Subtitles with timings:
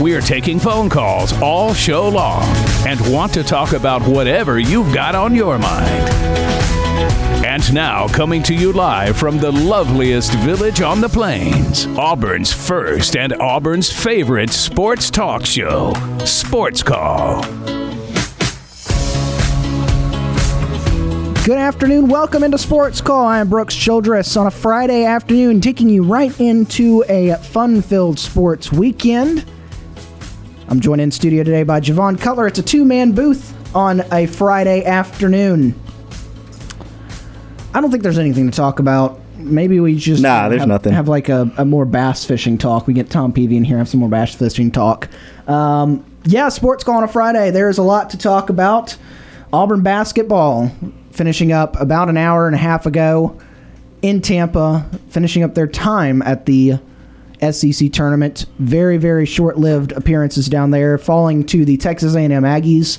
[0.00, 2.44] We're taking phone calls all show long
[2.86, 6.08] and want to talk about whatever you've got on your mind.
[7.44, 13.16] And now, coming to you live from the loveliest village on the plains, Auburn's first
[13.16, 15.92] and Auburn's favorite sports talk show,
[16.24, 17.42] Sports Call.
[21.42, 22.06] Good afternoon.
[22.06, 23.26] Welcome into Sports Call.
[23.26, 28.20] I am Brooks Childress on a Friday afternoon, taking you right into a fun filled
[28.20, 29.44] sports weekend.
[30.68, 32.46] I'm joined in studio today by Javon Cutler.
[32.46, 35.74] It's a two man booth on a Friday afternoon.
[37.72, 39.18] I don't think there's anything to talk about.
[39.38, 40.92] Maybe we just Nah, there's have, nothing.
[40.92, 42.86] have like a, a more bass fishing talk.
[42.86, 45.08] We get Tom Peavy in here, and have some more bass fishing talk.
[45.46, 47.50] Um, yeah, sports call on a Friday.
[47.50, 48.96] There's a lot to talk about.
[49.52, 50.70] Auburn basketball
[51.12, 53.38] finishing up about an hour and a half ago
[54.02, 56.78] in Tampa, finishing up their time at the
[57.40, 58.46] SEC tournament.
[58.58, 62.98] Very, very short-lived appearances down there, falling to the Texas A&M Aggies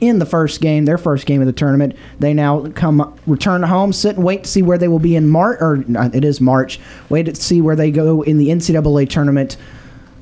[0.00, 1.94] in the first game, their first game of the tournament.
[2.18, 5.28] They now come return home, sit and wait to see where they will be in
[5.28, 6.80] March, or uh, it is March.
[7.08, 9.56] Wait to see where they go in the NCAA tournament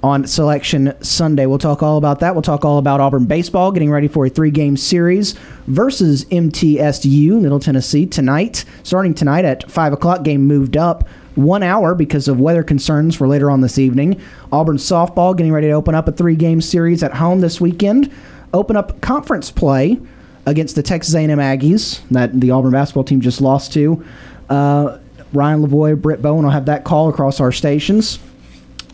[0.02, 1.46] on Selection Sunday.
[1.46, 2.34] We'll talk all about that.
[2.34, 5.32] We'll talk all about Auburn baseball getting ready for a three-game series
[5.66, 8.64] versus MTSU, Middle Tennessee, tonight.
[8.82, 10.22] Starting tonight at five o'clock.
[10.22, 11.08] Game moved up
[11.38, 14.20] one hour because of weather concerns for later on this evening.
[14.52, 18.12] Auburn softball getting ready to open up a three-game series at home this weekend.
[18.52, 20.00] Open up conference play
[20.46, 24.04] against the Texas A&M Aggies that the Auburn basketball team just lost to.
[24.50, 24.98] Uh,
[25.32, 28.18] Ryan Lavoie, Britt Bowen will have that call across our stations.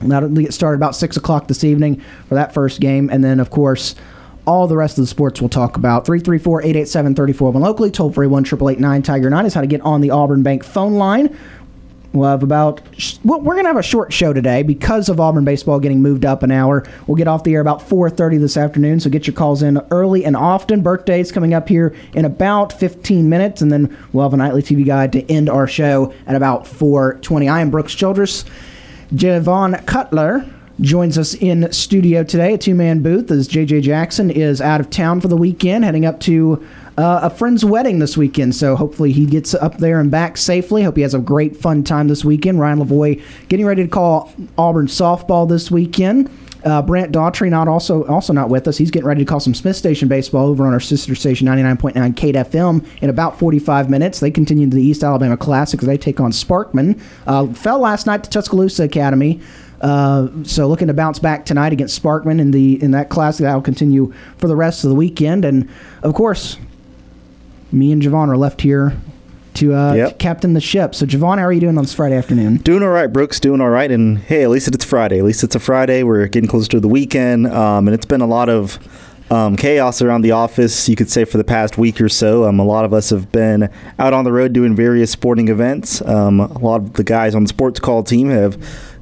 [0.01, 3.09] That'll get started about 6 o'clock this evening for that first game.
[3.11, 3.95] And then, of course,
[4.47, 6.05] all the rest of the sports we'll talk about.
[6.05, 10.01] 334 887 3401 locally, toll free 1 888 Tiger 9 is how to get on
[10.01, 11.35] the Auburn Bank phone line.
[12.15, 12.81] We'll have about.
[13.25, 16.45] Well, we're gonna have a short show today because of Auburn baseball getting moved up
[16.45, 16.85] an hour.
[17.09, 20.25] We'll get off the air about 4:30 this afternoon, so get your calls in early
[20.25, 20.81] and often.
[20.81, 24.85] Birthdays coming up here in about 15 minutes, and then we'll have a nightly TV
[24.85, 27.49] guide to end our show at about 4:20.
[27.49, 28.45] I am Brooks Childress.
[29.13, 30.45] Javon Cutler
[30.81, 34.89] joins us in studio today, a two man booth, as JJ Jackson is out of
[34.89, 36.65] town for the weekend, heading up to
[36.97, 38.55] uh, a friend's wedding this weekend.
[38.55, 40.83] So hopefully he gets up there and back safely.
[40.83, 42.61] Hope he has a great, fun time this weekend.
[42.61, 46.31] Ryan Lavoy getting ready to call Auburn softball this weekend.
[46.65, 48.79] Uh, Brant Daughtry not also also not with us.
[48.79, 52.17] He's getting ready to call some Smith Station baseball over on our sister station 99.9
[52.17, 54.19] Kate FM in about 45 minutes.
[54.21, 56.99] They continue to the East Alabama Classic as they take on Sparkman.
[57.27, 59.43] Uh, fell last night to Tuscaloosa Academy.
[59.83, 63.55] Uh, so looking to bounce back tonight against Sparkman in the in that classic that
[63.55, 65.45] will continue for the rest of the weekend.
[65.45, 65.69] And
[66.03, 66.57] of course,
[67.75, 68.97] me and Javon are left here
[69.55, 70.19] to uh, Yep.
[70.19, 70.95] captain the ship.
[70.95, 72.57] So Javon, how are you doing on this Friday afternoon?
[72.59, 73.39] Doing all right, Brooks.
[73.41, 75.19] Doing all right, and hey, at least it's Friday.
[75.19, 76.03] At least it's a Friday.
[76.03, 78.79] We're getting closer to the weekend, um, and it's been a lot of
[79.31, 80.89] um, chaos around the office.
[80.89, 82.45] You could say for the past week or so.
[82.45, 83.69] Um, a lot of us have been
[83.99, 86.03] out on the road doing various sporting events.
[86.03, 88.59] Um, a lot of the guys on the sports call team have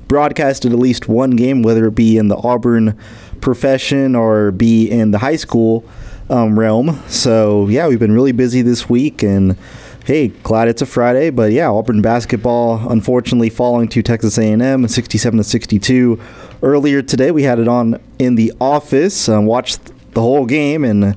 [0.08, 2.98] broadcasted at least one game, whether it be in the Auburn
[3.40, 5.84] profession or be in the high school
[6.30, 7.00] um, realm.
[7.08, 9.56] So yeah, we've been really busy this week and
[10.04, 15.38] hey, glad it's a Friday, but yeah, Auburn basketball unfortunately falling to Texas A&M 67
[15.38, 16.20] to 62
[16.62, 17.30] earlier today.
[17.30, 19.80] We had it on in the office, uh, watched
[20.12, 21.16] the whole game and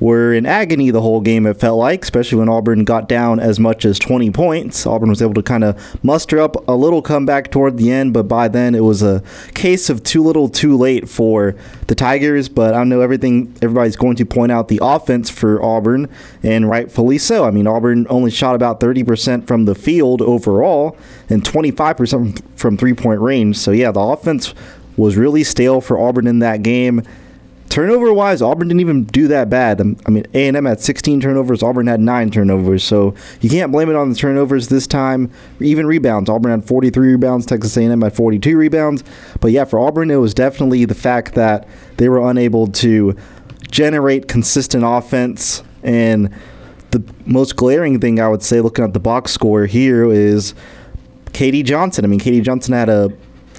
[0.00, 3.58] were in agony the whole game, it felt like, especially when Auburn got down as
[3.58, 4.86] much as 20 points.
[4.86, 8.24] Auburn was able to kind of muster up a little comeback toward the end, but
[8.24, 9.22] by then it was a
[9.54, 11.56] case of too little too late for
[11.88, 12.48] the Tigers.
[12.48, 16.08] But I know everything, everybody's going to point out the offense for Auburn,
[16.42, 17.44] and rightfully so.
[17.44, 20.96] I mean, Auburn only shot about 30% from the field overall
[21.28, 23.56] and 25% from three point range.
[23.56, 24.54] So, yeah, the offense
[24.96, 27.02] was really stale for Auburn in that game.
[27.68, 29.80] Turnover wise, Auburn didn't even do that bad.
[29.80, 31.62] Um, I mean, A and M had 16 turnovers.
[31.62, 32.82] Auburn had nine turnovers.
[32.82, 35.30] So you can't blame it on the turnovers this time.
[35.60, 37.46] Even rebounds, Auburn had 43 rebounds.
[37.46, 39.04] Texas A&M had 42 rebounds.
[39.40, 41.68] But yeah, for Auburn, it was definitely the fact that
[41.98, 43.16] they were unable to
[43.70, 45.62] generate consistent offense.
[45.82, 46.34] And
[46.90, 50.54] the most glaring thing I would say, looking at the box score here, is
[51.26, 52.04] KD Johnson.
[52.04, 53.10] I mean, KD Johnson had a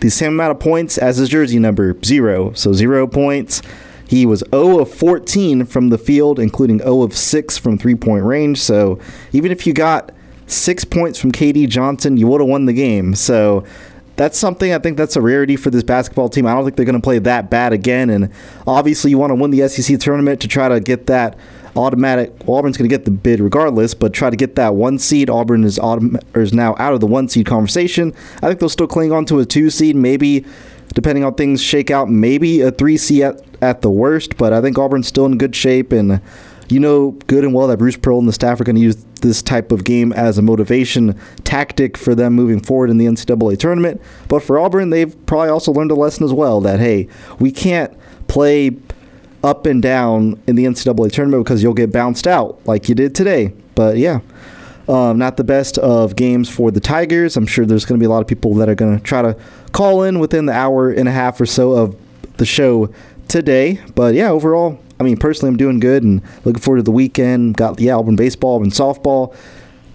[0.01, 2.53] the same amount of points as his jersey number, zero.
[2.53, 3.61] So zero points.
[4.09, 8.25] He was 0 of 14 from the field, including 0 of 6 from three point
[8.25, 8.59] range.
[8.59, 8.99] So
[9.33, 10.11] even if you got
[10.47, 13.13] six points from KD Johnson, you would have won the game.
[13.13, 13.63] So
[14.15, 16.47] that's something I think that's a rarity for this basketball team.
[16.47, 18.09] I don't think they're going to play that bad again.
[18.09, 18.31] And
[18.65, 21.37] obviously, you want to win the SEC tournament to try to get that
[21.75, 22.33] automatic.
[22.47, 25.29] Well, Auburn's going to get the bid regardless, but try to get that one seed.
[25.29, 28.11] Auburn is autom- is now out of the one seed conversation.
[28.37, 30.45] I think they'll still cling on to a two seed, maybe
[30.93, 34.37] depending on things shake out, maybe a three C at, at the worst.
[34.37, 36.21] But I think Auburn's still in good shape and
[36.69, 39.03] you know good and well that Bruce Pearl and the staff are going to use
[39.21, 43.57] this type of game as a motivation tactic for them moving forward in the NCAA
[43.57, 44.01] tournament.
[44.27, 47.07] But for Auburn, they've probably also learned a lesson as well that, hey,
[47.39, 47.95] we can't
[48.27, 48.77] play
[49.43, 53.15] up and down in the NCAA tournament because you'll get bounced out like you did
[53.15, 53.53] today.
[53.75, 54.19] But yeah.
[54.89, 57.37] Um, not the best of games for the Tigers.
[57.37, 59.21] I'm sure there's going to be a lot of people that are going to try
[59.21, 59.37] to
[59.71, 61.95] call in within the hour and a half or so of
[62.37, 62.91] the show
[63.27, 63.79] today.
[63.93, 67.55] But yeah, overall, I mean, personally, I'm doing good and looking forward to the weekend.
[67.55, 69.35] Got the Auburn baseball and softball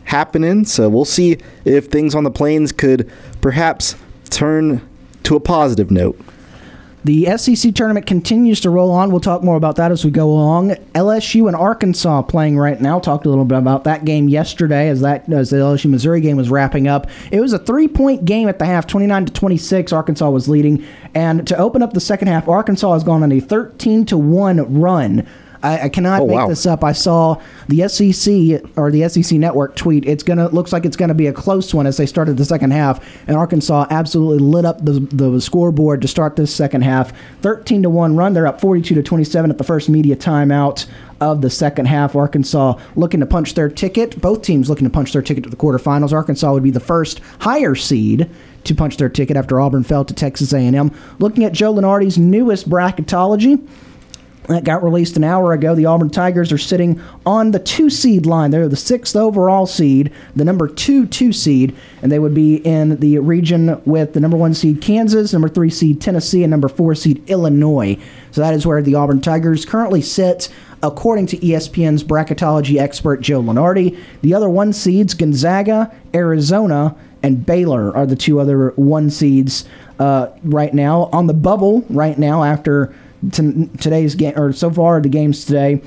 [0.05, 3.11] happening, so we'll see if things on the plains could
[3.41, 3.97] perhaps
[4.31, 4.81] turn
[5.25, 6.21] to a positive note.
[7.05, 9.11] The SEC tournament continues to roll on.
[9.11, 10.71] We'll talk more about that as we go along.
[10.95, 12.99] LSU and Arkansas playing right now.
[12.99, 16.39] Talked a little bit about that game yesterday as that as the LSU Missouri game
[16.39, 17.07] was wrapping up.
[17.31, 19.93] It was a three point game at the half, twenty nine to twenty six.
[19.93, 20.83] Arkansas was leading,
[21.15, 24.81] and to open up the second half, Arkansas has gone on a thirteen to one
[24.81, 25.27] run
[25.65, 26.49] I, I cannot oh, make wow.
[26.49, 26.85] this up.
[26.85, 30.05] I saw the SEC or the SEC network tweet.
[30.07, 32.73] It's gonna looks like it's gonna be a close one as they started the second
[32.73, 37.13] half, and Arkansas absolutely lit up the the scoreboard to start this second half.
[37.41, 38.35] Thirteen to one run.
[38.35, 40.87] They're up forty two to twenty seven at the first media timeout
[41.21, 42.15] of the second half.
[42.15, 44.21] Arkansas looking to punch their ticket.
[44.21, 46.13] Both teams looking to punch their ticket to the quarterfinals.
[46.13, 48.29] Arkansas would be the first higher seed
[48.65, 50.91] to punch their ticket after Auburn fell to Texas A&M.
[51.19, 53.67] Looking at Joe Lunardi's newest bracketology,
[54.49, 55.75] that got released an hour ago.
[55.75, 58.51] The Auburn Tigers are sitting on the two seed line.
[58.51, 63.01] They're the sixth overall seed, the number two two seed, and they would be in
[63.01, 66.95] the region with the number one seed Kansas, number three seed Tennessee, and number four
[66.95, 67.99] seed Illinois.
[68.33, 70.49] So that is where the Auburn Tigers currently sit.
[70.83, 77.97] According to ESPN's bracketology expert Joe Lunardi, the other one seeds, Gonzaga, Arizona, and Baylor,
[77.97, 79.65] are the two other one seeds
[79.99, 81.09] uh, right now.
[81.11, 82.95] On the bubble right now, after
[83.33, 85.81] to today's game or so far the games today.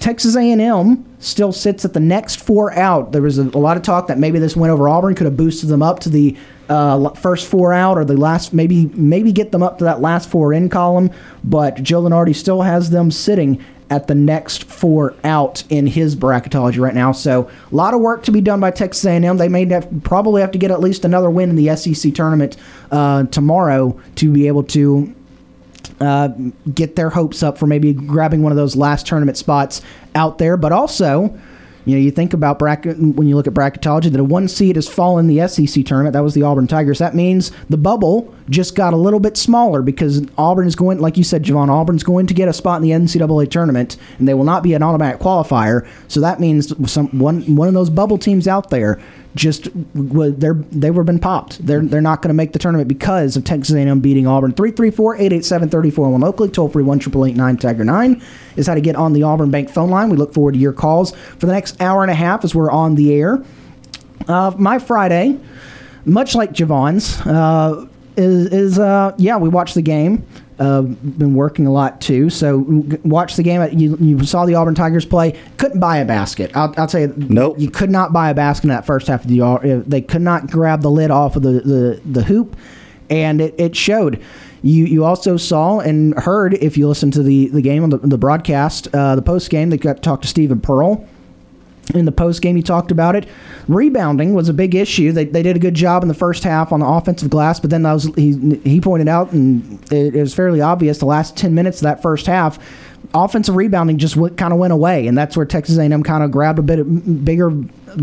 [0.00, 3.12] Texas A&M still sits at the next four out.
[3.12, 5.36] There was a, a, lot of talk that maybe this win over Auburn could have
[5.36, 6.36] boosted them up to the
[6.70, 10.30] uh, first four out or the last maybe maybe get them up to that last
[10.30, 11.10] four in column.
[11.44, 16.78] But Joe Lunardi still has them sitting at the next four out in his bracketology
[16.78, 17.12] right now.
[17.12, 19.36] So a lot of work to be done by Texas A&M.
[19.36, 22.56] They may have, probably have to get at least another win in the SEC tournament
[22.92, 25.12] uh, tomorrow to be able to
[26.00, 26.28] uh,
[26.74, 29.82] get their hopes up for maybe grabbing one of those last tournament spots
[30.14, 30.56] out there.
[30.56, 31.38] But also,
[31.84, 34.76] you know, you think about bracket when you look at bracketology that a one seed
[34.76, 36.12] has fallen the SEC tournament.
[36.12, 36.98] That was the Auburn Tigers.
[36.98, 41.16] That means the bubble just got a little bit smaller because Auburn is going, like
[41.16, 41.68] you said, Javon.
[41.68, 44.74] Auburn's going to get a spot in the NCAA tournament, and they will not be
[44.74, 45.88] an automatic qualifier.
[46.08, 49.00] So that means some one one of those bubble teams out there
[49.34, 51.64] just they're they were been popped.
[51.64, 54.52] They're they're not going to make the tournament because of Texas A&M beating Auburn.
[54.52, 58.22] 334-887-3401 locally, toll free one triple eight nine Tiger nine
[58.56, 60.10] is how to get on the Auburn Bank phone line.
[60.10, 62.70] We look forward to your calls for the next hour and a half as we're
[62.70, 63.44] on the air.
[64.28, 65.38] Uh, my Friday,
[66.04, 70.26] much like Javon's, uh, is is uh, yeah we watched the game.
[70.60, 72.28] Uh, been working a lot too.
[72.28, 73.66] So watch the game.
[73.78, 75.40] You, you saw the Auburn Tigers play.
[75.56, 76.54] Couldn't buy a basket.
[76.54, 77.14] I'll, I'll tell you.
[77.16, 77.58] Nope.
[77.58, 79.40] You could not buy a basket in that first half of the.
[79.40, 82.58] Uh, they could not grab the lid off of the the, the hoop,
[83.08, 84.22] and it, it showed.
[84.60, 87.96] You you also saw and heard if you listened to the the game on the,
[87.96, 89.70] the broadcast, uh, the post game.
[89.70, 91.08] They got to talk to Steven Pearl
[91.94, 93.28] in the post game, he talked about it.
[93.68, 95.12] Rebounding was a big issue.
[95.12, 97.70] They, they did a good job in the first half on the offensive glass, but
[97.70, 101.36] then that was, he, he pointed out, and it, it was fairly obvious the last
[101.36, 102.58] 10 minutes of that first half,
[103.14, 106.30] offensive rebounding just w- kind of went away, and that's where Texas A&M kind of
[106.30, 107.50] grabbed a bit of bigger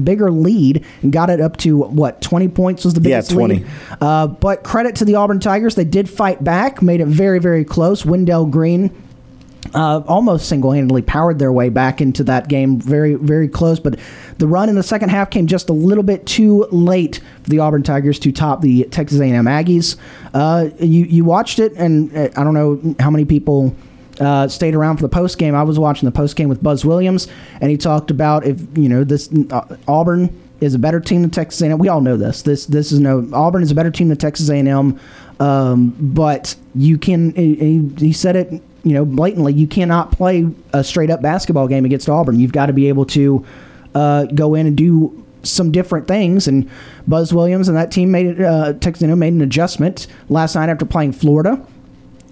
[0.03, 3.55] bigger lead and got it up to what 20 points was the biggest yeah, 20.
[3.55, 3.67] lead.
[4.01, 7.63] Uh, but credit to the Auburn Tigers, they did fight back, made it very very
[7.63, 8.05] close.
[8.05, 8.91] Wendell Green
[9.73, 13.79] uh, almost single-handedly powered their way back into that game, very, very close.
[13.79, 13.99] But
[14.37, 17.59] the run in the second half came just a little bit too late for the
[17.59, 19.97] Auburn Tigers to top the Texas A&M Aggies.
[20.33, 23.75] Uh, you you watched it, and uh, I don't know how many people.
[24.19, 25.53] Uh, stayed around for the post game.
[25.53, 27.27] I was watching the post game with Buzz Williams,
[27.61, 31.29] and he talked about if you know this uh, Auburn is a better team than
[31.29, 31.77] Texas A&M.
[31.77, 32.41] We all know this.
[32.41, 34.99] This this is no Auburn is a better team than Texas A&M,
[35.39, 37.35] um, but you can.
[37.35, 41.83] He, he said it you know, blatantly, you cannot play a straight up basketball game
[41.83, 42.39] against Auburn.
[42.39, 43.45] You've got to be able to
[43.93, 46.47] uh, go in and do some different things.
[46.47, 46.69] And
[47.05, 51.61] Buzz Williams and that team made uh, made an adjustment last night after playing Florida,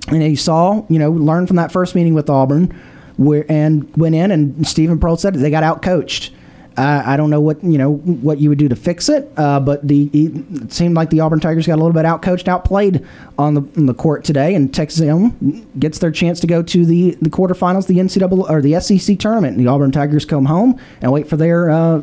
[0.08, 2.74] and he saw, you know, learned from that first meeting with Auburn,
[3.18, 6.32] where and went in and Steven Pearl said they got out coached.
[6.77, 9.88] I don't know what you know what you would do to fix it, uh, but
[9.88, 13.05] the it seemed like the Auburn Tigers got a little bit outcoached, outplayed
[13.38, 16.86] on the on the court today, and Texas A&M gets their chance to go to
[16.86, 19.58] the the quarterfinals, the NCAA or the SEC tournament.
[19.58, 22.01] The Auburn Tigers come home and wait for their uh,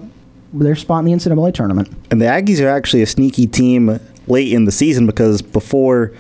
[0.54, 1.88] their spot in the NCAA tournament.
[2.10, 6.12] And the Aggies are actually a sneaky team late in the season because before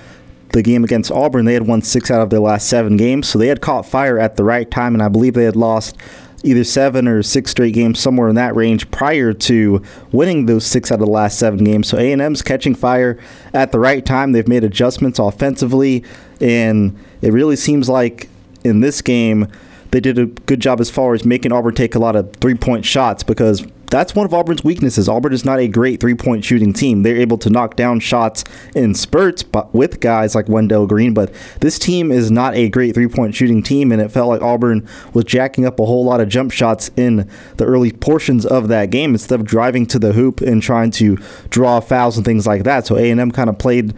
[0.52, 3.38] the game against Auburn, they had won six out of their last seven games, so
[3.38, 5.96] they had caught fire at the right time, and I believe they had lost
[6.42, 10.90] either seven or six straight games somewhere in that range prior to winning those six
[10.90, 11.88] out of the last seven games.
[11.88, 13.18] So A&M's catching fire
[13.52, 14.32] at the right time.
[14.32, 16.04] They've made adjustments offensively,
[16.40, 18.28] and it really seems like
[18.64, 19.48] in this game
[19.90, 22.54] they did a good job as far as making Auburn take a lot of three
[22.54, 25.06] point shots because that's one of Auburn's weaknesses.
[25.06, 27.02] Auburn is not a great three point shooting team.
[27.02, 28.42] They're able to knock down shots
[28.74, 32.94] in spurts but with guys like Wendell Green, but this team is not a great
[32.94, 36.22] three point shooting team, and it felt like Auburn was jacking up a whole lot
[36.22, 40.14] of jump shots in the early portions of that game instead of driving to the
[40.14, 41.18] hoop and trying to
[41.50, 42.86] draw fouls and things like that.
[42.86, 43.92] So A&M kind of played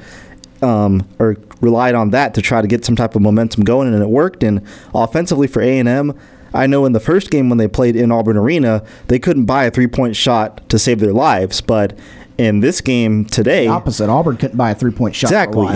[0.61, 4.03] um, or relied on that to try to get some type of momentum going, and
[4.03, 4.43] it worked.
[4.43, 4.61] And
[4.93, 6.19] offensively for A and M,
[6.55, 9.65] I know in the first game when they played in Auburn Arena, they couldn't buy
[9.65, 11.99] a three point shot to save their lives, but
[12.39, 15.67] in this game today, the opposite Auburn couldn't buy a three point shot exactly.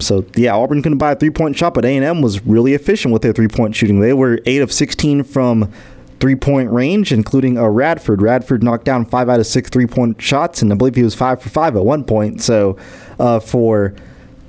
[0.00, 2.74] So yeah, Auburn couldn't buy a three point shot, but A and M was really
[2.74, 4.00] efficient with their three point shooting.
[4.00, 5.72] They were eight of sixteen from
[6.20, 8.22] three point range, including a Radford.
[8.22, 11.14] Radford knocked down five out of six three point shots, and I believe he was
[11.14, 12.42] five for five at one point.
[12.42, 12.76] So
[13.18, 13.94] uh, for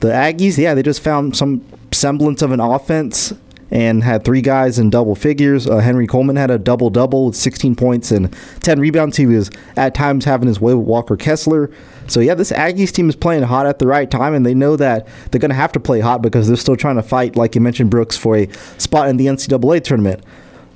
[0.01, 3.34] the Aggies, yeah, they just found some semblance of an offense
[3.72, 5.68] and had three guys in double figures.
[5.68, 9.18] Uh, Henry Coleman had a double double with 16 points and 10 rebounds.
[9.18, 11.70] He was at times having his way with Walker Kessler.
[12.08, 14.76] So yeah, this Aggies team is playing hot at the right time, and they know
[14.76, 17.56] that they're going to have to play hot because they're still trying to fight, like
[17.56, 20.24] you mentioned, Brooks, for a spot in the NCAA tournament.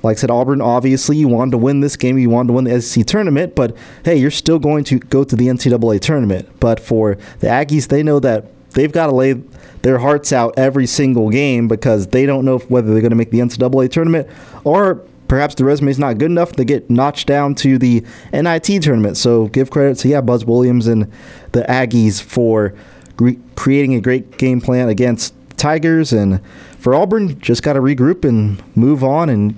[0.04, 2.18] Like I said, Auburn, obviously, you wanted to win this game.
[2.18, 3.74] You wanted to win the SEC tournament, but
[4.04, 6.48] hey, you're still going to go to the NCAA tournament.
[6.60, 9.42] But for the Aggies, they know that they've got to lay
[9.84, 13.30] their hearts out every single game because they don't know whether they're going to make
[13.30, 14.26] the NCAA tournament
[14.64, 18.82] or perhaps the resume is not good enough to get notched down to the NIT
[18.82, 19.18] tournament.
[19.18, 21.12] So give credit to yeah Buzz Williams and
[21.52, 22.74] the Aggies for
[23.18, 26.40] re- creating a great game plan against Tigers and
[26.78, 29.54] for Auburn just got to regroup and move on and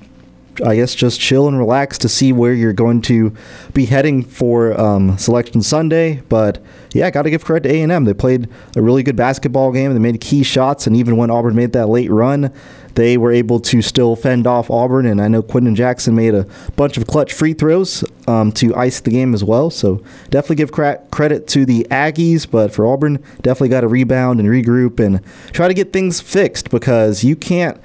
[0.65, 3.35] I guess just chill and relax to see where you're going to
[3.75, 6.23] be heading for um, Selection Sunday.
[6.29, 8.05] But yeah, got to give credit to A and M.
[8.05, 9.93] They played a really good basketball game.
[9.93, 12.53] They made key shots, and even when Auburn made that late run,
[12.97, 15.07] they were able to still fend off Auburn.
[15.07, 16.47] And I know Quenton Jackson made a
[16.77, 19.71] bunch of clutch free throws um, to ice the game as well.
[19.71, 22.51] So definitely give cra- credit to the Aggies.
[22.51, 25.21] But for Auburn, definitely got to rebound and regroup and
[25.53, 27.79] try to get things fixed because you can't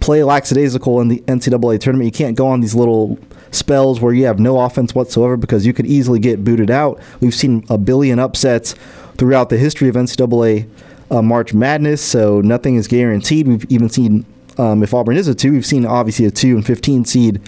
[0.00, 2.06] play lackadaisical in the NCAA tournament.
[2.06, 3.18] You can't go on these little
[3.50, 7.00] spells where you have no offense whatsoever because you could easily get booted out.
[7.20, 8.74] We've seen a billion upsets
[9.16, 10.68] throughout the history of NCAA
[11.10, 13.46] uh, March Madness, so nothing is guaranteed.
[13.48, 14.24] We've even seen
[14.58, 17.40] um, if Auburn is a two, we've seen obviously a two and fifteen seed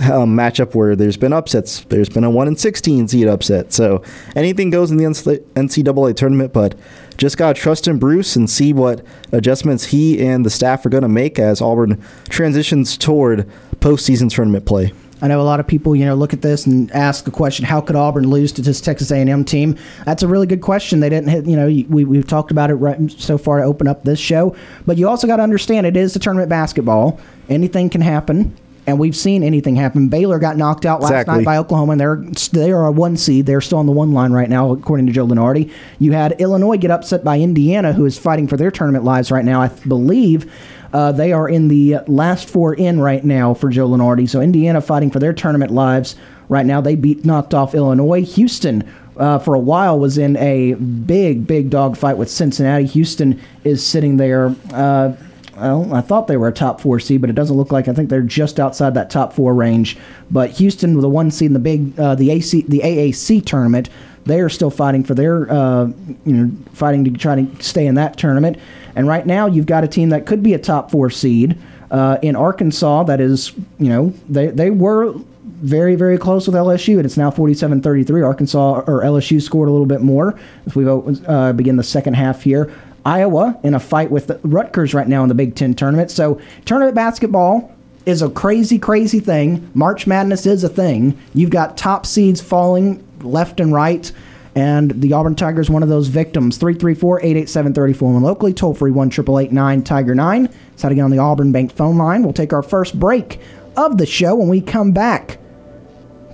[0.00, 1.80] um, matchup where there's been upsets.
[1.84, 3.72] There's been a one and sixteen seed upset.
[3.72, 4.02] So
[4.36, 6.74] anything goes in the NCAA tournament, but
[7.20, 10.88] just got to trust in Bruce and see what adjustments he and the staff are
[10.88, 13.46] going to make as Auburn transitions toward
[13.80, 14.90] postseason tournament play.
[15.20, 17.66] I know a lot of people, you know, look at this and ask the question,
[17.66, 19.76] how could Auburn lose to this Texas A&M team?
[20.06, 21.00] That's a really good question.
[21.00, 23.86] They didn't hit, you know, we, we've talked about it right so far to open
[23.86, 27.20] up this show, but you also got to understand it is the tournament basketball.
[27.50, 28.56] Anything can happen
[28.90, 30.08] and we've seen anything happen.
[30.08, 31.36] Baylor got knocked out last exactly.
[31.36, 32.16] night by Oklahoma, and they're
[32.52, 33.46] they are a one seed.
[33.46, 35.72] They're still on the one line right now, according to Joe Lunardi.
[35.98, 39.44] You had Illinois get upset by Indiana, who is fighting for their tournament lives right
[39.44, 39.62] now.
[39.62, 40.52] I believe
[40.92, 44.28] uh, they are in the last four in right now for Joe Lunardi.
[44.28, 46.16] So Indiana fighting for their tournament lives
[46.48, 46.80] right now.
[46.80, 48.24] They beat knocked off Illinois.
[48.24, 52.86] Houston uh, for a while was in a big, big dogfight with Cincinnati.
[52.86, 54.54] Houston is sitting there.
[54.72, 55.12] Uh,
[55.60, 57.88] well, I thought they were a top four seed, but it doesn't look like.
[57.88, 59.96] I think they're just outside that top four range.
[60.30, 63.90] But Houston, the one seed in the big, uh, the AC, the AAC tournament,
[64.24, 65.86] they are still fighting for their, uh,
[66.24, 68.58] you know, fighting to try to stay in that tournament.
[68.96, 71.58] And right now, you've got a team that could be a top four seed
[71.90, 73.04] uh, in Arkansas.
[73.04, 75.14] That is, you know, they they were
[75.60, 78.24] very, very close with LSU, and it's now 47-33.
[78.24, 82.42] Arkansas or LSU scored a little bit more as we uh, begin the second half
[82.42, 82.72] here.
[83.04, 86.10] Iowa in a fight with the Rutgers right now in the Big Ten tournament.
[86.10, 87.74] So tournament basketball
[88.06, 89.70] is a crazy, crazy thing.
[89.74, 91.18] March Madness is a thing.
[91.34, 94.10] You've got top seeds falling left and right.
[94.54, 96.56] And the Auburn Tigers, one of those victims.
[96.56, 100.48] 334 887 34 locally, toll free 1 Tiger 9.
[100.72, 102.22] It's how to get on the Auburn Bank phone line.
[102.22, 103.40] We'll take our first break
[103.76, 105.38] of the show when we come back.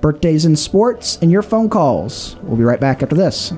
[0.01, 2.37] Birthdays in sports and your phone calls.
[2.43, 3.53] We'll be right back after this.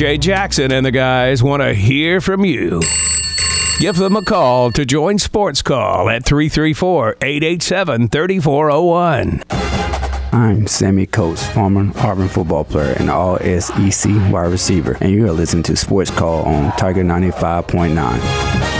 [0.00, 2.80] JJ Jackson and the guys want to hear from you.
[3.80, 9.42] Give them a call to join Sports Call at 334 887 3401.
[10.32, 15.32] I'm Sammy Coates, former Auburn football player and all SEC wide receiver, and you are
[15.32, 18.79] listening to Sports Call on Tiger 95.9.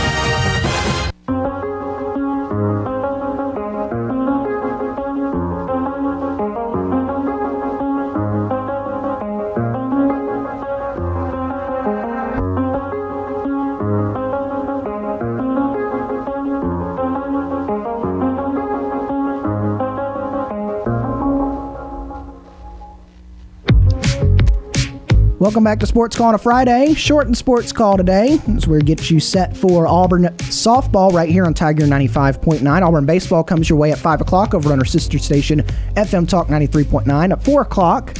[25.51, 26.93] Welcome back to Sports Call on a Friday.
[26.93, 31.27] Short and Sports Call today is where it gets you set for Auburn softball right
[31.27, 32.81] here on Tiger 95.9.
[32.81, 35.59] Auburn baseball comes your way at 5 o'clock over on our sister station,
[35.97, 37.33] FM Talk 93.9.
[37.33, 38.15] At 4 o'clock,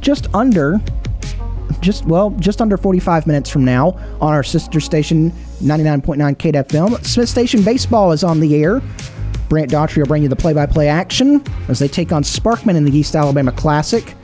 [0.00, 0.80] just under,
[1.80, 7.04] just, well, just under 45 minutes from now on our sister station, 99.9 KFM.
[7.04, 8.80] Smith Station Baseball is on the air.
[9.48, 12.96] Brant Daughtry will bring you the play-by-play action as they take on Sparkman in the
[12.96, 14.14] East Alabama Classic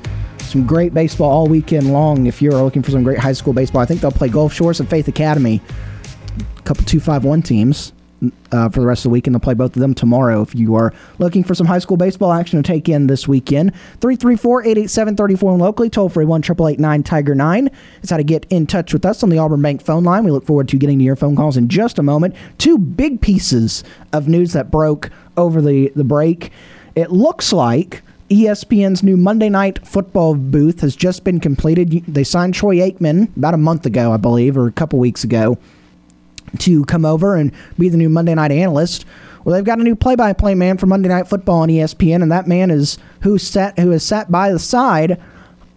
[0.53, 2.27] some great baseball all weekend long.
[2.27, 4.79] If you're looking for some great high school baseball, I think they'll play Gulf Shores
[4.81, 5.63] and Faith Academy,
[6.59, 7.93] a couple two five one teams.
[8.53, 10.43] Uh, for the rest of the week, and they'll play both of them tomorrow.
[10.43, 13.75] If you are looking for some high school baseball action to take in this weekend,
[14.01, 16.43] 334 887 34 locally, toll free 1
[17.03, 17.71] Tiger 9
[18.03, 20.23] is how to get in touch with us on the Auburn Bank phone line.
[20.23, 22.37] We look forward to getting to your phone calls in just a moment.
[22.59, 26.53] Two big pieces of news that broke over the, the break.
[26.95, 32.05] It looks like ESPN's new Monday Night Football booth has just been completed.
[32.09, 35.59] They signed Troy Aikman about a month ago, I believe, or a couple weeks ago,
[36.61, 39.05] to come over and be the new Monday Night analyst.
[39.45, 42.49] Well, they've got a new play-by-play man for Monday Night Football on ESPN, and that
[42.49, 45.21] man is who sat who has sat by the side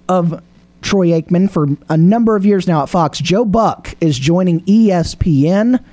[0.07, 0.41] of
[0.81, 3.19] Troy Aikman for a number of years now at Fox.
[3.19, 5.83] Joe Buck is joining ESPN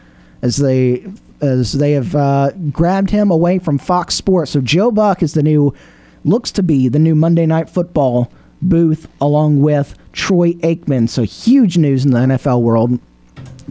[0.42, 4.53] as they as they have uh, grabbed him away from Fox Sports.
[4.53, 5.75] So Joe Buck is the new
[6.24, 8.30] looks to be the new Monday Night Football
[8.61, 11.08] booth along with Troy Aikman.
[11.08, 12.98] So huge news in the NFL world.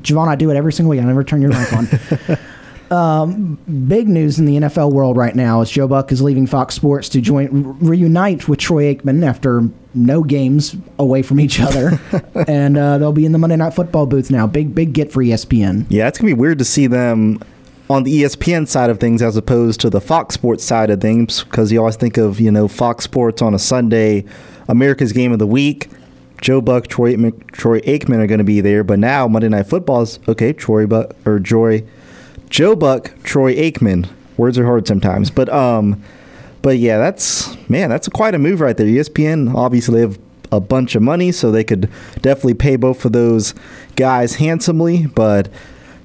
[0.01, 1.01] Javon, I do it every single week.
[1.01, 1.87] I never turn your mic on.
[2.91, 6.75] Um, big news in the NFL world right now is Joe Buck is leaving Fox
[6.75, 9.61] Sports to join reunite with Troy Aikman after
[9.93, 12.01] no games away from each other,
[12.49, 14.45] and uh, they'll be in the Monday Night Football booth now.
[14.45, 15.85] Big big get for ESPN.
[15.87, 17.39] Yeah, it's gonna be weird to see them
[17.91, 21.43] on the ESPN side of things as opposed to the Fox Sports side of things
[21.43, 24.23] because you always think of, you know, Fox Sports on a Sunday,
[24.69, 25.89] America's game of the week.
[26.39, 27.15] Joe Buck, Troy,
[27.51, 30.53] Troy Aikman are going to be there, but now Monday Night Football is okay.
[30.53, 31.83] Troy Buck or Joy,
[32.49, 34.09] Joe Buck, Troy Aikman.
[34.37, 36.01] Words are hard sometimes, but um,
[36.61, 38.87] but yeah, that's man, that's quite a move right there.
[38.87, 40.17] ESPN obviously have
[40.51, 43.53] a bunch of money, so they could definitely pay both of those
[43.95, 45.47] guys handsomely, but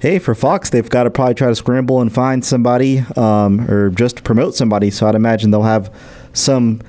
[0.00, 3.90] hey, for Fox, they've got to probably try to scramble and find somebody um, or
[3.90, 4.90] just promote somebody.
[4.90, 5.92] So I'd imagine they'll have
[6.32, 6.80] some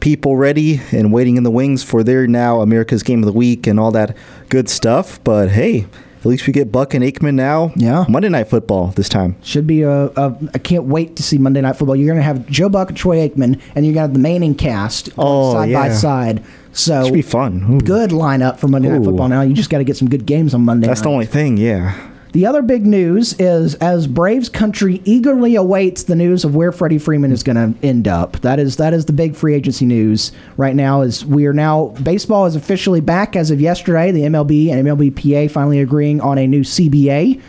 [0.00, 3.66] people ready and waiting in the wings for their now America's Game of the Week
[3.66, 4.16] and all that
[4.48, 5.22] good stuff.
[5.24, 5.86] But hey,
[6.18, 7.72] at least we get Buck and Aikman now.
[7.76, 8.04] Yeah.
[8.08, 9.36] Monday Night Football this time.
[9.42, 10.06] Should be a.
[10.06, 11.96] a I can't wait to see Monday Night Football.
[11.96, 14.18] You're going to have Joe Buck and Troy Aikman, and you're going to have the
[14.18, 15.88] Manning cast oh, side yeah.
[15.88, 16.44] by side.
[16.72, 17.64] So should be fun.
[17.70, 17.80] Ooh.
[17.80, 19.28] Good lineup for Monday Night Football.
[19.28, 20.88] Now you just got to get some good games on Monday.
[20.88, 21.04] That's night.
[21.04, 21.58] the only thing.
[21.58, 22.10] Yeah.
[22.36, 26.98] The other big news is as Braves country eagerly awaits the news of where Freddie
[26.98, 28.38] Freeman is going to end up.
[28.42, 31.00] That is that is the big free agency news right now.
[31.00, 34.10] Is we are now baseball is officially back as of yesterday.
[34.10, 37.40] The MLB and MLBPA finally agreeing on a new CBA.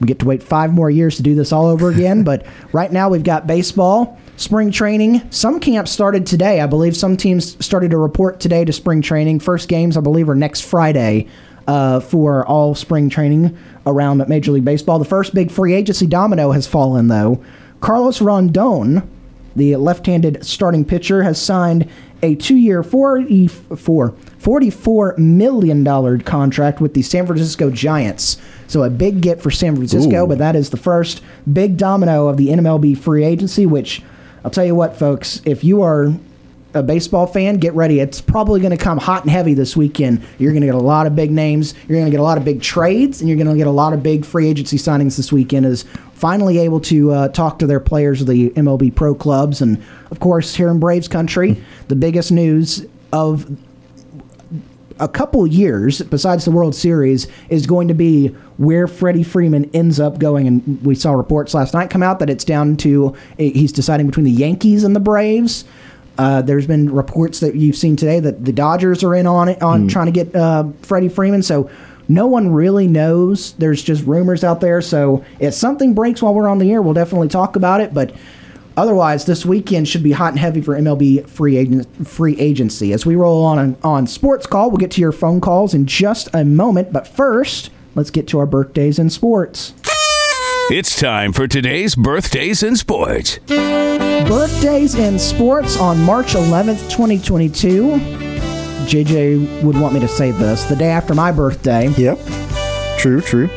[0.00, 2.90] We get to wait five more years to do this all over again, but right
[2.90, 5.20] now we've got baseball spring training.
[5.30, 6.62] Some camps started today.
[6.62, 9.40] I believe some teams started to report today to spring training.
[9.40, 11.28] First games, I believe, are next Friday
[11.70, 13.56] uh, for all spring training
[13.86, 14.98] around Major League Baseball.
[14.98, 17.40] The first big free agency domino has fallen, though.
[17.78, 19.06] Carlos Rodón
[19.54, 21.88] The left-handed starting pitcher has signed
[22.22, 28.36] a two-year, 44, $44 million contract with the San Francisco Giants.
[28.66, 30.26] So a big get for San Francisco, Ooh.
[30.26, 34.02] but that is the first big domino of the NMLB free agency, which
[34.44, 36.14] I'll tell you what, folks, if you are
[36.74, 38.00] a baseball fan, get ready.
[38.00, 40.24] It's probably going to come hot and heavy this weekend.
[40.38, 41.74] You're going to get a lot of big names.
[41.88, 43.72] You're going to get a lot of big trades, and you're going to get a
[43.72, 45.66] lot of big free agency signings this weekend.
[45.66, 49.82] As finally able to uh, talk to their players of the MLB pro clubs, and
[50.10, 53.50] of course here in Braves country, the biggest news of
[55.00, 58.28] a couple years, besides the World Series, is going to be
[58.58, 60.46] where Freddie Freeman ends up going.
[60.46, 64.24] And we saw reports last night come out that it's down to he's deciding between
[64.24, 65.64] the Yankees and the Braves.
[66.20, 69.62] Uh, there's been reports that you've seen today that the Dodgers are in on it
[69.62, 71.42] on trying to get uh, Freddie Freeman.
[71.42, 71.70] So
[72.08, 73.52] no one really knows.
[73.52, 74.82] There's just rumors out there.
[74.82, 77.94] So if something breaks while we're on the air, we'll definitely talk about it.
[77.94, 78.14] But
[78.76, 82.92] Otherwise, this weekend should be hot and heavy for MLB free agent, free agency.
[82.92, 86.28] As we roll on on Sports Call, we'll get to your phone calls in just
[86.32, 86.92] a moment.
[86.92, 89.74] But first, let's get to our birthdays in sports.
[90.70, 93.40] It's time for today's birthdays in sports.
[93.48, 97.88] Birthdays in sports on March 11th, 2022.
[98.86, 101.88] JJ would want me to say this the day after my birthday.
[101.88, 102.20] Yep.
[102.98, 103.48] True, true.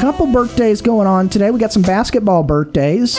[0.00, 1.50] Couple birthdays going on today.
[1.50, 3.16] We got some basketball birthdays.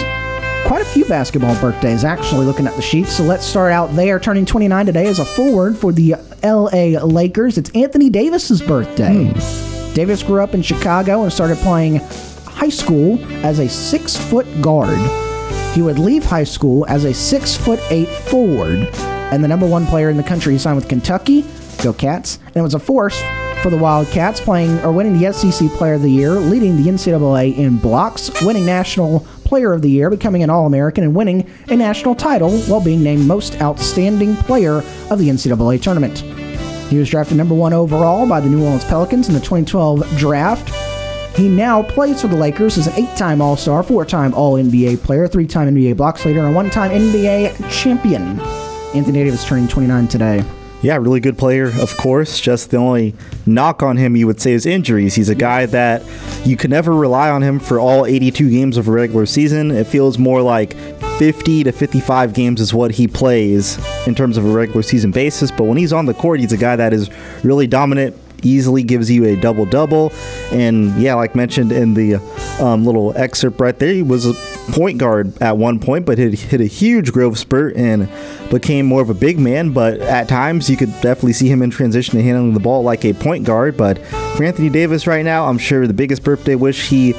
[0.65, 3.15] Quite a few basketball birthdays, actually, looking at the sheets.
[3.15, 4.19] So let's start out there.
[4.19, 7.59] Turning 29 today is a forward for the LA Lakers.
[7.59, 9.25] It's Anthony Davis's birthday.
[9.25, 9.93] Hmm.
[9.93, 12.01] Davis grew up in Chicago and started playing
[12.65, 14.97] high school as a six foot guard.
[15.75, 19.85] He would leave high school as a six foot eight forward, and the number one
[19.85, 20.53] player in the country.
[20.53, 21.45] He signed with Kentucky.
[21.83, 22.39] Go Cats!
[22.43, 23.21] And it was a force
[23.61, 27.55] for the Wildcats, playing or winning the SEC Player of the Year, leading the NCAA
[27.55, 31.75] in blocks, winning National Player of the Year, becoming an All American, and winning a
[31.75, 34.77] national title while being named Most Outstanding Player
[35.11, 36.17] of the NCAA Tournament.
[36.89, 40.84] He was drafted number one overall by the New Orleans Pelicans in the 2012 draft.
[41.35, 44.53] He now plays for the Lakers as an eight time All Star, four time All
[44.53, 48.39] NBA player, three time NBA blocks leader, and one time NBA champion.
[48.95, 50.43] Anthony Davis turning 29 today.
[50.81, 52.39] Yeah, really good player, of course.
[52.39, 55.15] Just the only knock on him, you would say, is injuries.
[55.15, 56.03] He's a guy that
[56.45, 59.71] you can never rely on him for all 82 games of a regular season.
[59.71, 60.73] It feels more like
[61.17, 65.49] 50 to 55 games is what he plays in terms of a regular season basis.
[65.49, 67.09] But when he's on the court, he's a guy that is
[67.43, 70.13] really dominant, easily gives you a double double.
[70.51, 72.15] And yeah, like mentioned in the
[72.61, 74.33] um, little excerpt right there, he was a
[74.71, 78.09] point guard at one point, but hit, hit a huge growth spurt and
[78.49, 79.71] became more of a big man.
[79.71, 83.03] But at times, you could definitely see him in transition to handling the ball like
[83.05, 83.75] a point guard.
[83.75, 83.97] But
[84.37, 87.13] for Anthony Davis right now, I'm sure the biggest birthday wish he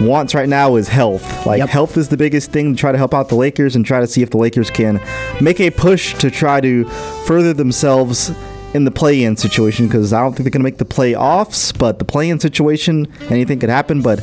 [0.00, 1.46] wants right now is health.
[1.46, 1.68] Like Yep.
[1.70, 4.06] health is the biggest thing to try to help out the Lakers and try to
[4.06, 5.00] see if the Lakers can
[5.40, 6.84] make a push to try to
[7.24, 8.30] further themselves
[8.76, 11.98] in the play-in situation because I don't think they're going to make the playoffs, but
[11.98, 14.02] the play-in situation, anything could happen.
[14.02, 14.20] But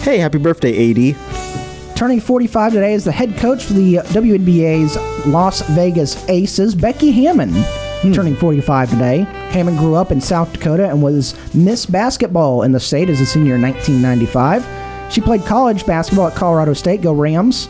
[0.00, 1.96] hey, happy birthday, AD!
[1.96, 7.50] Turning 45 today is the head coach for the WNBA's Las Vegas Aces, Becky Hammon.
[7.52, 8.12] Hmm.
[8.12, 9.18] Turning 45 today.
[9.50, 13.26] Hammon grew up in South Dakota and was Miss Basketball in the state as a
[13.26, 15.12] senior in 1995.
[15.12, 17.68] She played college basketball at Colorado State, go Rams,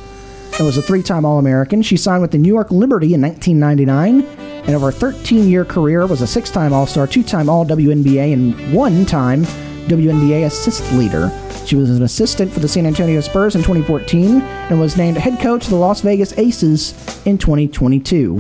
[0.58, 1.80] and was a three time All American.
[1.82, 6.06] She signed with the New York Liberty in 1999, and over a 13 year career
[6.06, 9.44] was a six time All Star, two time All WNBA, and one time
[9.86, 11.30] WNBA assist leader.
[11.64, 15.40] She was an assistant for the San Antonio Spurs in 2014 and was named head
[15.40, 16.92] coach of the Las Vegas Aces
[17.26, 18.36] in 2022.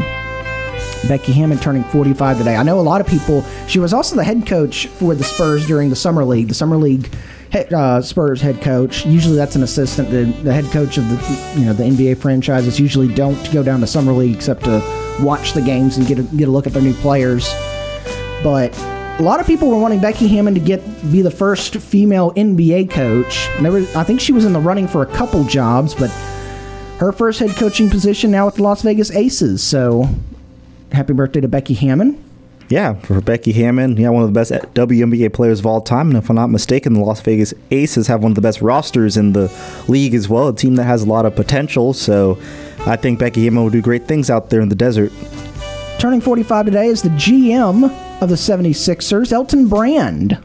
[1.08, 2.56] Becky Hammon turning 45 today.
[2.56, 3.44] I know a lot of people.
[3.68, 6.48] She was also the head coach for the Spurs during the summer league.
[6.48, 7.12] The summer league
[7.72, 9.04] uh, Spurs head coach.
[9.06, 10.10] Usually that's an assistant.
[10.10, 13.80] The, the head coach of the you know the NBA franchises usually don't go down
[13.80, 14.80] to summer league except to
[15.20, 17.48] watch the games and get a, get a look at their new players.
[18.42, 18.76] But
[19.18, 22.90] a lot of people were wanting Becky Hammon to get be the first female NBA
[22.90, 23.48] coach.
[23.96, 26.10] I think she was in the running for a couple jobs, but
[26.98, 29.62] her first head coaching position now with the Las Vegas Aces.
[29.62, 30.08] So
[30.92, 32.22] happy birthday to Becky Hammon.
[32.68, 36.08] Yeah, for Becky Hammon, yeah, one of the best WNBA players of all time.
[36.08, 39.16] And if I'm not mistaken, the Las Vegas Aces have one of the best rosters
[39.16, 39.52] in the
[39.86, 40.48] league as well.
[40.48, 41.94] A team that has a lot of potential.
[41.94, 42.38] So
[42.80, 45.12] I think Becky Hammon will do great things out there in the desert.
[46.00, 47.84] Turning 45 today is the GM
[48.20, 50.42] of the 76ers, Elton Brand.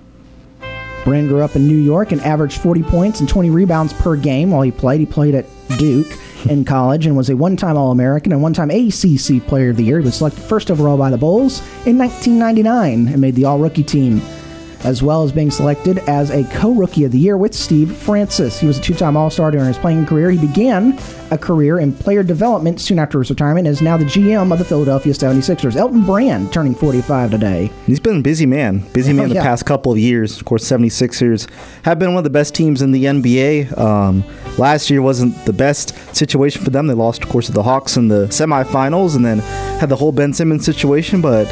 [1.04, 4.52] Brand grew up in New York and averaged 40 points and 20 rebounds per game
[4.52, 5.00] while he played.
[5.00, 5.46] He played at
[5.80, 6.08] Duke
[6.46, 9.78] in college and was a one time All American and one time ACC Player of
[9.78, 10.00] the Year.
[10.00, 13.84] He was selected first overall by the Bulls in 1999 and made the All Rookie
[13.84, 14.22] team.
[14.84, 18.60] As well as being selected as a co rookie of the year with Steve Francis.
[18.60, 20.32] He was a two time All Star during his playing career.
[20.32, 20.98] He began
[21.32, 24.60] a career in player development soon after his retirement and is now the GM of
[24.60, 25.76] the Philadelphia 76ers.
[25.76, 27.72] Elton Brand turning 45 today.
[27.86, 28.80] He's been a busy man.
[28.94, 30.38] Busy man Oh, the past couple of years.
[30.38, 31.50] Of course, 76ers
[31.84, 33.78] have been one of the best teams in the NBA.
[33.78, 34.24] Um,
[34.58, 36.88] last year wasn't the best situation for them.
[36.88, 39.40] They lost, of course, to the Hawks in the semifinals and then
[39.80, 41.46] had the whole Ben Simmons situation, but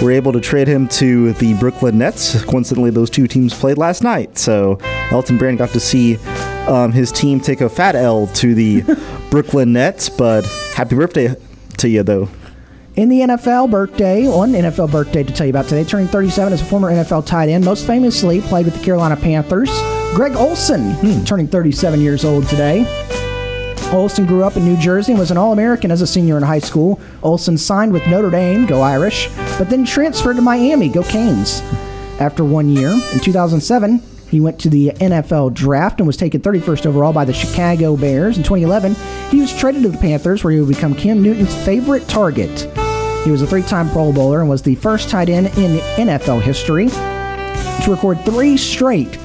[0.00, 2.42] were able to trade him to the Brooklyn Nets.
[2.44, 4.38] Coincidentally, those two teams played last night.
[4.38, 4.78] So
[5.10, 6.16] Elton Brand got to see
[6.68, 8.82] um, his team take a fat L to the
[9.30, 11.34] Brooklyn Nets, but happy birthday
[11.78, 12.28] to you, though.
[12.96, 16.60] In the NFL birthday, one NFL birthday to tell you about today, turning 37 as
[16.60, 19.70] a former NFL tight end, most famously played with the Carolina Panthers.
[20.14, 22.84] Greg Olsen, turning 37 years old today.
[23.92, 26.44] Olsen grew up in New Jersey and was an All American as a senior in
[26.44, 27.00] high school.
[27.24, 31.60] Olsen signed with Notre Dame, go Irish, but then transferred to Miami, go Canes.
[32.20, 34.00] After one year, in 2007,
[34.30, 38.36] he went to the NFL draft and was taken 31st overall by the Chicago Bears.
[38.36, 38.94] In 2011,
[39.28, 42.70] he was traded to the Panthers, where he would become Cam Newton's favorite target.
[43.24, 46.42] He was a three time Pro Bowler and was the first tight end in NFL
[46.42, 49.16] history to record three straight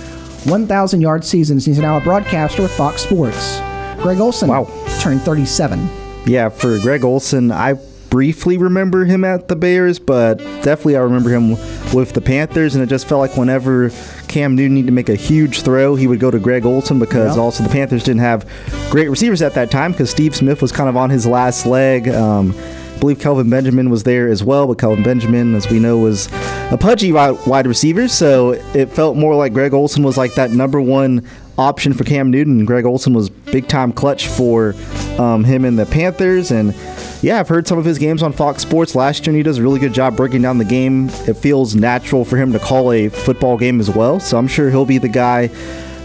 [0.46, 1.66] 1,000 yard seasons.
[1.66, 3.62] He's now a broadcaster with Fox Sports.
[4.06, 4.68] Greg Olsen Wow.
[5.00, 5.90] turned 37.
[6.28, 7.74] Yeah, for Greg Olsen, I
[8.12, 11.54] briefly remember him at the Bears, but definitely I remember him
[11.92, 13.90] with the Panthers, and it just felt like whenever
[14.28, 17.36] Cam Newton needed to make a huge throw, he would go to Greg Olsen because
[17.36, 17.42] Yeah.
[17.42, 18.46] also the Panthers didn't have
[18.92, 22.08] great receivers at that time because Steve Smith was kind of on his last leg.
[22.08, 22.54] Um,
[22.96, 26.30] I believe Kelvin Benjamin was there as well, but Kelvin Benjamin, as we know, was
[26.70, 30.52] a pudgy wide wide receiver, so it felt more like Greg Olsen was like that
[30.52, 31.24] number one
[31.58, 32.66] option for Cam Newton.
[32.66, 34.76] Greg Olsen was big time clutch for
[35.18, 36.76] um, him and the Panthers, and
[37.22, 39.58] yeah, I've heard some of his games on Fox Sports last year, and he does
[39.58, 41.10] a really good job breaking down the game.
[41.28, 44.70] It feels natural for him to call a football game as well, so I'm sure
[44.70, 45.48] he'll be the guy.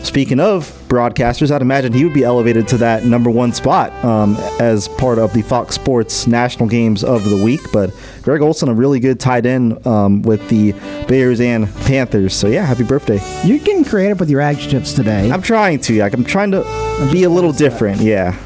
[0.03, 4.37] Speaking of broadcasters, I'd imagine he would be elevated to that number one spot um,
[4.61, 7.61] as part of the Fox Sports national games of the week.
[7.72, 10.72] But Greg Olsen, a really good tight end um, with the
[11.07, 12.35] Bears and Panthers.
[12.35, 13.20] So yeah, happy birthday!
[13.44, 15.31] You're getting creative with your adjectives today.
[15.31, 18.00] I'm trying to, like, I'm trying to be a little different.
[18.00, 18.37] Yeah.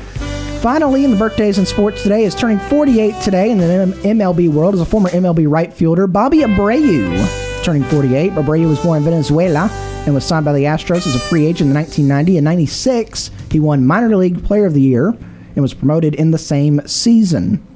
[0.60, 4.48] Finally, in the birthdays in sports today is turning 48 today in the M- MLB
[4.48, 8.32] world is a former MLB right fielder, Bobby Abreu, turning 48.
[8.32, 9.70] Abreu was born in Venezuela
[10.04, 12.36] and was signed by the Astros as a free agent in 1990.
[12.36, 16.36] In 96, he won Minor League Player of the Year and was promoted in the
[16.36, 17.66] same season.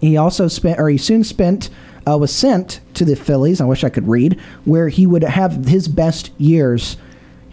[0.00, 1.70] He also spent, or he soon spent,
[2.08, 3.60] uh, was sent to the Phillies.
[3.60, 6.96] I wish I could read, where he would have his best years,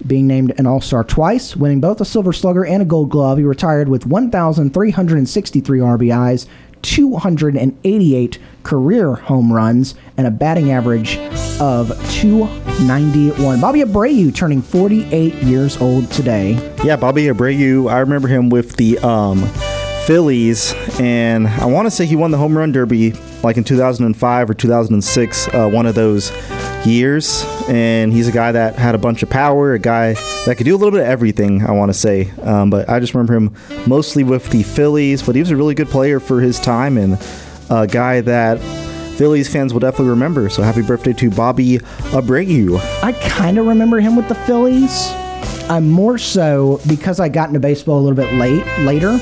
[0.06, 3.40] being named an All Star twice, winning both a Silver Slugger and a Gold Glove.
[3.40, 6.46] He retired with 1,363 RBIs,
[6.82, 11.18] 288 career home runs, and a batting average
[11.60, 13.62] of 291.
[13.62, 16.54] Bobby Abreu turning 48 years old today.
[16.84, 17.90] Yeah, Bobby Abreu.
[17.90, 19.40] I remember him with the um,
[20.08, 23.12] Phillies, and I want to say he won the home run derby
[23.44, 26.32] like in 2005 or 2006, uh, one of those
[26.88, 27.44] years.
[27.68, 30.14] And he's a guy that had a bunch of power, a guy
[30.46, 31.62] that could do a little bit of everything.
[31.66, 33.54] I want to say, um, but I just remember him
[33.86, 35.24] mostly with the Phillies.
[35.24, 37.20] But he was a really good player for his time, and
[37.70, 38.60] a guy that.
[39.18, 40.48] Phillies fans will definitely remember.
[40.48, 41.80] So happy birthday to Bobby
[42.12, 42.80] Abreu.
[43.02, 45.08] I kind of remember him with the Phillies.
[45.72, 49.18] I'm more so because I got into baseball a little bit late later.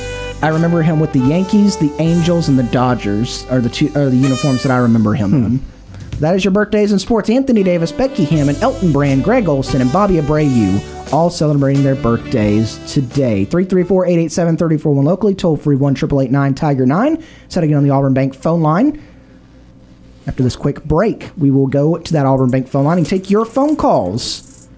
[0.45, 4.11] I remember him with the Yankees, the Angels, and the Dodgers are the two are
[4.11, 5.45] the uniforms that I remember him hmm.
[5.45, 5.65] in.
[6.19, 7.31] That is your birthdays in sports.
[7.31, 12.77] Anthony Davis, Becky Hammon, Elton Brand, Greg Olsen, and Bobby Abreu all celebrating their birthdays
[12.93, 13.47] today.
[13.47, 17.23] 334-887-341 locally, toll free 1 Tiger 9.
[17.47, 19.01] Set again on the Auburn Bank phone line.
[20.27, 23.31] After this quick break, we will go to that Auburn Bank phone line and take
[23.31, 24.69] your phone calls.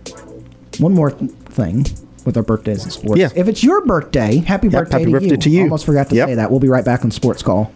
[0.79, 1.85] One more th- thing
[2.27, 3.19] with our birthdays and sports.
[3.19, 3.29] Yeah.
[3.35, 5.37] If it's your birthday, happy Yep, birthday, happy to, birthday you.
[5.37, 5.61] to you.
[5.63, 6.27] Almost forgot to Yep.
[6.27, 6.51] say that.
[6.51, 7.71] We'll be right back on Sports Call.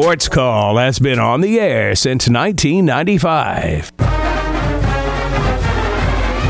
[0.00, 3.92] Sports Call has been on the air since 1995.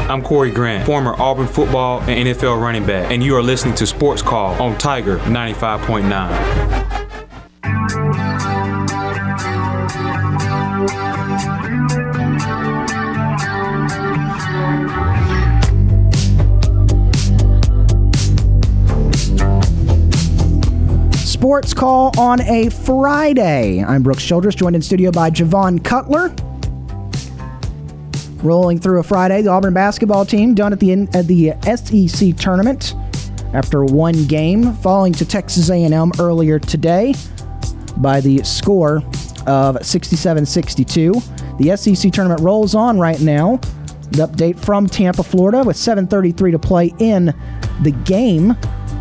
[0.08, 3.88] I'm Corey Grant, former Auburn football and NFL running back, and you are listening to
[3.88, 6.89] Sports Call on Tiger 95.9.
[21.50, 23.82] Sports Call on a Friday.
[23.82, 26.32] I'm Brooks Childress, joined in studio by Javon Cutler.
[28.44, 32.94] Rolling through a Friday, the Auburn basketball team done at the at the SEC tournament
[33.52, 37.14] after one game, falling to Texas A&M earlier today
[37.96, 38.98] by the score
[39.48, 41.58] of 67-62.
[41.58, 43.56] The SEC tournament rolls on right now.
[44.12, 47.34] The update from Tampa, Florida, with 7:33 to play in
[47.82, 48.56] the game.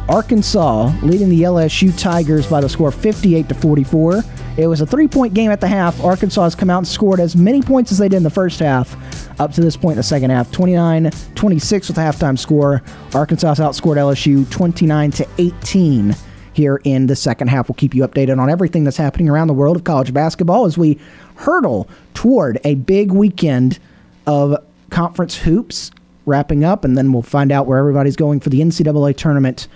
[0.09, 4.23] Arkansas leading the LSU Tigers by the score 58 to 44.
[4.57, 6.03] It was a three-point game at the half.
[6.03, 8.59] Arkansas has come out and scored as many points as they did in the first
[8.59, 8.97] half
[9.39, 10.51] up to this point in the second half.
[10.51, 12.81] 29-26 with the halftime score.
[13.13, 16.15] Arkansas outscored LSU 29 to 18
[16.53, 17.69] here in the second half.
[17.69, 20.75] We'll keep you updated on everything that's happening around the world of college basketball as
[20.75, 20.97] we
[21.35, 23.77] hurdle toward a big weekend
[24.25, 24.57] of
[24.89, 25.91] conference hoops
[26.25, 29.67] wrapping up, and then we'll find out where everybody's going for the NCAA tournament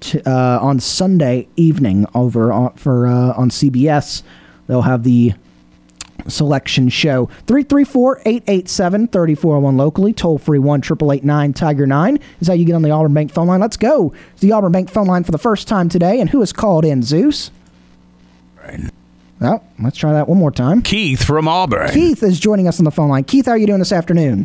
[0.00, 4.22] to, uh, on Sunday evening over on, for uh, on CBS.
[4.66, 5.34] They'll have the
[6.28, 7.28] selection show.
[7.46, 10.12] 334-887-3401 locally.
[10.12, 13.60] Toll free 1 Tiger 9 is how you get on the Auburn Bank phone line.
[13.60, 14.12] Let's go.
[14.32, 16.20] It's the Auburn Bank phone line for the first time today.
[16.20, 17.50] And who has called in, Zeus?
[18.62, 18.80] Right.
[19.40, 20.82] Well, let's try that one more time.
[20.82, 21.90] Keith from Auburn.
[21.90, 23.24] Keith is joining us on the phone line.
[23.24, 24.44] Keith, how are you doing this afternoon?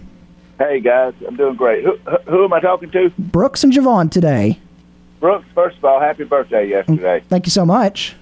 [0.58, 1.84] Hey guys, I'm doing great.
[1.84, 1.98] Who,
[2.30, 3.12] who am I talking to?
[3.20, 4.58] Brooks and Javon today.
[5.20, 7.24] Brooks, first of all, happy birthday yesterday.
[7.28, 8.16] Thank you so much.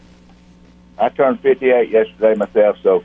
[0.98, 3.04] I turned 58 yesterday myself, so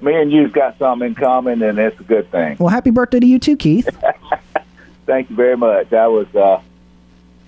[0.00, 2.56] me and you've got something in common, and it's a good thing.
[2.58, 3.88] Well, happy birthday to you too, Keith.
[5.06, 5.92] Thank you very much.
[5.92, 6.60] I was, uh,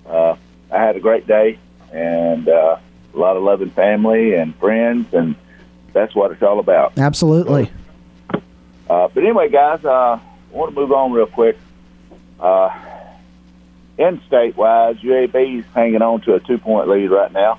[0.06, 0.36] uh,
[0.70, 1.58] I had a great day,
[1.92, 2.78] and uh,
[3.14, 5.34] a lot of loving family and friends, and
[5.92, 6.98] that's what it's all about.
[6.98, 7.70] Absolutely.
[8.88, 10.20] Uh, but anyway, guys, uh, I
[10.52, 11.58] want to move on real quick.
[12.38, 12.70] Uh,
[13.98, 17.58] in state wise, UAB's hanging on to a two point lead right now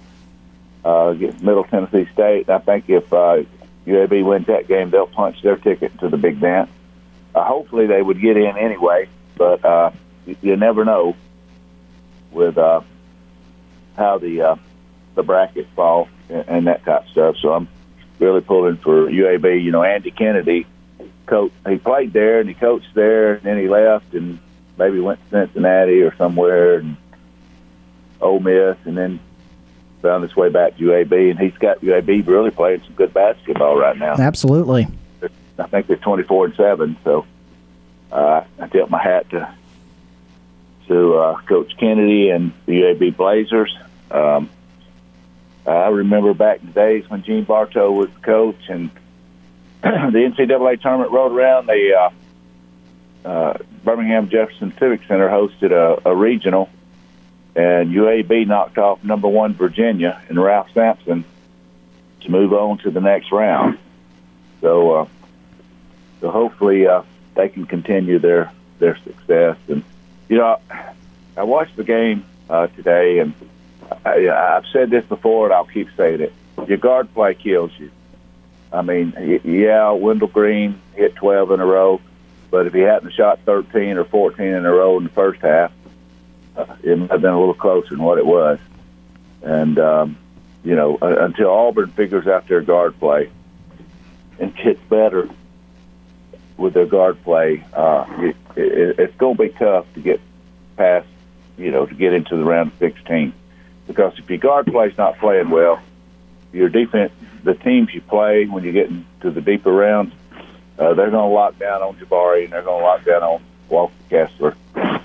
[0.86, 2.49] uh, against Middle Tennessee State.
[2.49, 3.43] I think if uh,
[3.86, 6.71] UAB wins that game, they'll punch their ticket to the big dance.
[7.36, 9.91] Uh, hopefully, they would get in anyway, but uh,
[10.25, 11.15] you, you never know
[12.32, 12.82] with uh,
[13.97, 14.56] how the uh,
[15.15, 17.36] the brackets fall and, and that type of stuff.
[17.41, 17.67] So I'm
[18.17, 19.62] really pulling for UAB.
[19.62, 20.65] You know, Andy Kennedy,
[21.25, 24.39] coach, he played there and he coached there, and then he left and
[24.80, 26.98] maybe went to Cincinnati or somewhere and
[28.22, 29.20] Ole Miss, and then
[30.02, 33.78] found his way back to UAB, and he's got UAB really playing some good basketball
[33.78, 34.15] right now.
[34.18, 34.88] Absolutely.
[35.58, 36.98] I think they're 24 and seven.
[37.04, 37.26] So
[38.12, 39.54] uh, I tip my hat to
[40.88, 43.78] to uh, Coach Kennedy and the UAB Blazers.
[44.10, 44.50] Um,
[45.68, 48.89] I remember back in the days when Gene Bartow was the coach, and
[49.82, 51.68] the NCAA tournament rolled around.
[51.68, 52.10] They uh,
[53.24, 56.70] uh, Birmingham Jefferson Civic Center hosted a, a regional
[57.56, 61.26] and UAB knocked off number one Virginia and Ralph Sampson
[62.22, 63.78] to move on to the next round.
[64.62, 65.08] So, uh,
[66.22, 67.04] so hopefully uh,
[67.36, 69.58] they can continue their their success.
[69.68, 69.84] And
[70.28, 70.60] you know,
[71.36, 73.34] I watched the game uh, today, and
[74.06, 76.34] I, I've said this before, and I'll keep saying it:
[76.68, 77.92] your guard play kills you.
[78.72, 82.00] I mean, yeah, Wendell Green hit 12 in a row,
[82.52, 85.72] but if he hadn't shot 13 or 14 in a row in the first half,
[86.56, 88.60] uh, it might have been a little closer than what it was.
[89.42, 90.18] And um,
[90.64, 93.30] you know, uh, until Auburn figures out their guard play
[94.40, 95.30] and gets better
[96.58, 100.20] with their guard play, uh, it, it, it's going to be tough to get
[100.76, 101.08] past,
[101.58, 103.34] you know, to get into the round of 16.
[103.88, 105.82] Because if your guard play's not playing well,
[106.52, 110.14] your defense, the teams you play when you get into the deeper rounds,
[110.80, 113.44] uh, they're going to lock down on Jabari and they're going to lock down on
[113.68, 114.56] Walker Kessler.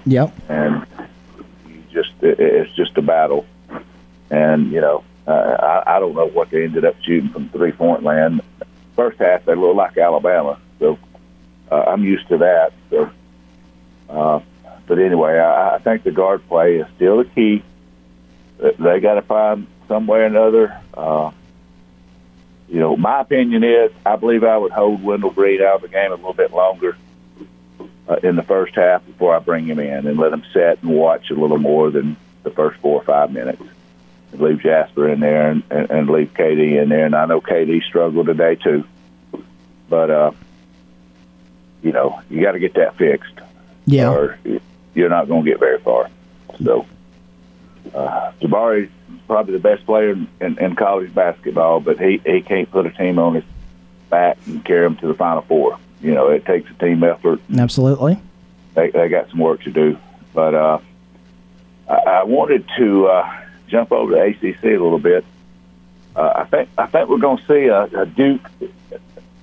[0.06, 0.32] Yep.
[0.48, 0.87] And
[1.92, 3.46] just it's just a battle.
[4.30, 7.72] And you know, uh, I, I don't know what they ended up shooting from three
[7.72, 8.42] point land.
[8.96, 10.98] First half they looked like Alabama, so
[11.70, 12.72] uh, I'm used to that.
[12.90, 13.10] So,
[14.08, 14.40] uh,
[14.87, 17.62] but anyway, I, I think the guard play is still the key.
[18.58, 20.80] They got to find some way or another.
[20.92, 21.32] Uh,
[22.68, 25.88] you know, my opinion is I believe I would hold Wendell Green out of the
[25.88, 26.96] game a little bit longer
[28.08, 30.90] uh, in the first half before I bring him in and let him sit and
[30.90, 33.62] watch a little more than the first four or five minutes.
[34.33, 37.06] And leave Jasper in there and, and, and leave KD in there.
[37.06, 38.85] And I know KD struggled today too,
[39.88, 40.33] but uh,
[41.83, 43.40] you know you got to get that fixed.
[43.87, 44.10] Yeah.
[44.10, 44.38] Or
[44.94, 46.08] you're not going to get very far.
[46.62, 46.87] So
[47.94, 48.90] uh, Jabari's
[49.27, 52.90] probably the best player in, in, in college basketball, but he he can't put a
[52.90, 53.44] team on his
[54.10, 57.40] back and carry them to the Final Four you know, it takes a team effort.
[57.56, 58.21] Absolutely.
[58.75, 59.96] They, they got some work to do.
[60.35, 60.79] But uh,
[61.88, 65.25] I, I wanted to uh, jump over to ACC a little bit
[66.17, 68.42] uh, I think I think we're going to see a, a Duke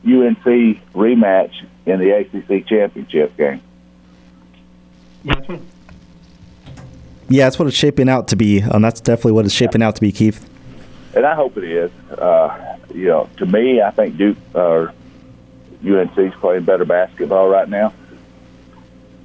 [0.05, 0.45] UNC
[0.93, 3.61] rematch in the ACC championship game.
[7.31, 8.61] Yeah, that's what it's shaping out to be.
[8.61, 10.47] Um, that's definitely what it's shaping out to be, Keith.
[11.15, 11.91] And I hope it is.
[12.11, 14.93] Uh, you know, to me, I think Duke or
[15.85, 17.93] UNC's playing better basketball right now,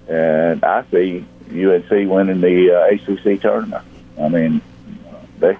[0.08, 3.84] and I see UNC winning the uh, ACC tournament.
[4.20, 4.62] I mean,
[5.38, 5.58] they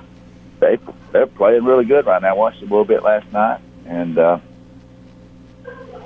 [0.61, 0.79] they
[1.13, 2.31] they're playing really good right now.
[2.31, 4.39] I watched a little bit last night, and uh,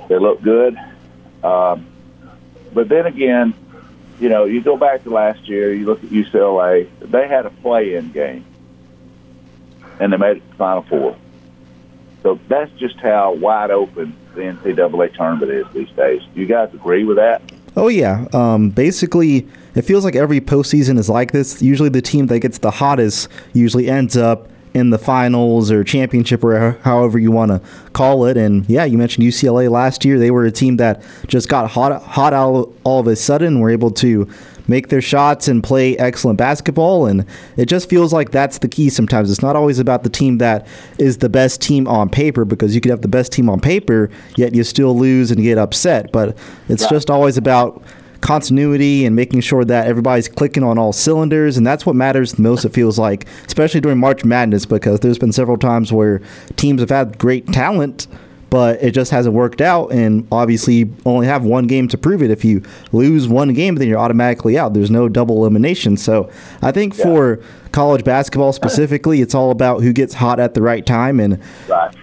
[0.09, 0.75] they look good.
[1.43, 1.87] Um,
[2.73, 3.53] but then again,
[4.21, 5.73] you know, you go back to last year.
[5.73, 8.45] You look at UCLA; they had a play-in game,
[9.99, 11.17] and they made it to the Final Four.
[12.21, 16.21] So that's just how wide open the NCAA tournament is these days.
[16.35, 17.41] Do you guys agree with that?
[17.75, 18.27] Oh yeah.
[18.31, 21.59] Um, basically, it feels like every postseason is like this.
[21.59, 26.43] Usually, the team that gets the hottest usually ends up in the finals or championship
[26.43, 27.61] or however you want to
[27.91, 28.37] call it.
[28.37, 30.17] And yeah, you mentioned UCLA last year.
[30.17, 33.59] They were a team that just got hot, hot all, all of a sudden.
[33.59, 34.29] Were able to
[34.67, 37.05] make their shots and play excellent basketball.
[37.05, 37.25] And
[37.57, 39.29] it just feels like that's the key sometimes.
[39.29, 40.65] It's not always about the team that
[40.97, 44.09] is the best team on paper because you could have the best team on paper,
[44.37, 46.11] yet you still lose and get upset.
[46.11, 46.37] But
[46.69, 47.83] it's just always about
[48.21, 51.57] continuity and making sure that everybody's clicking on all cylinders.
[51.57, 55.19] And that's what matters the most, it feels like, especially during March Madness, because there's
[55.19, 56.21] been several times where
[56.55, 58.07] teams have had great talent.
[58.49, 62.21] But it just hasn't worked out, and obviously you only have one game to prove
[62.21, 62.29] it.
[62.29, 62.61] If you
[62.91, 64.73] lose one game, then you're automatically out.
[64.73, 65.95] There's no double elimination.
[65.95, 66.29] So
[66.61, 67.03] I think yeah.
[67.05, 67.39] for
[67.71, 71.41] college basketball specifically, it's all about who gets hot at the right time, and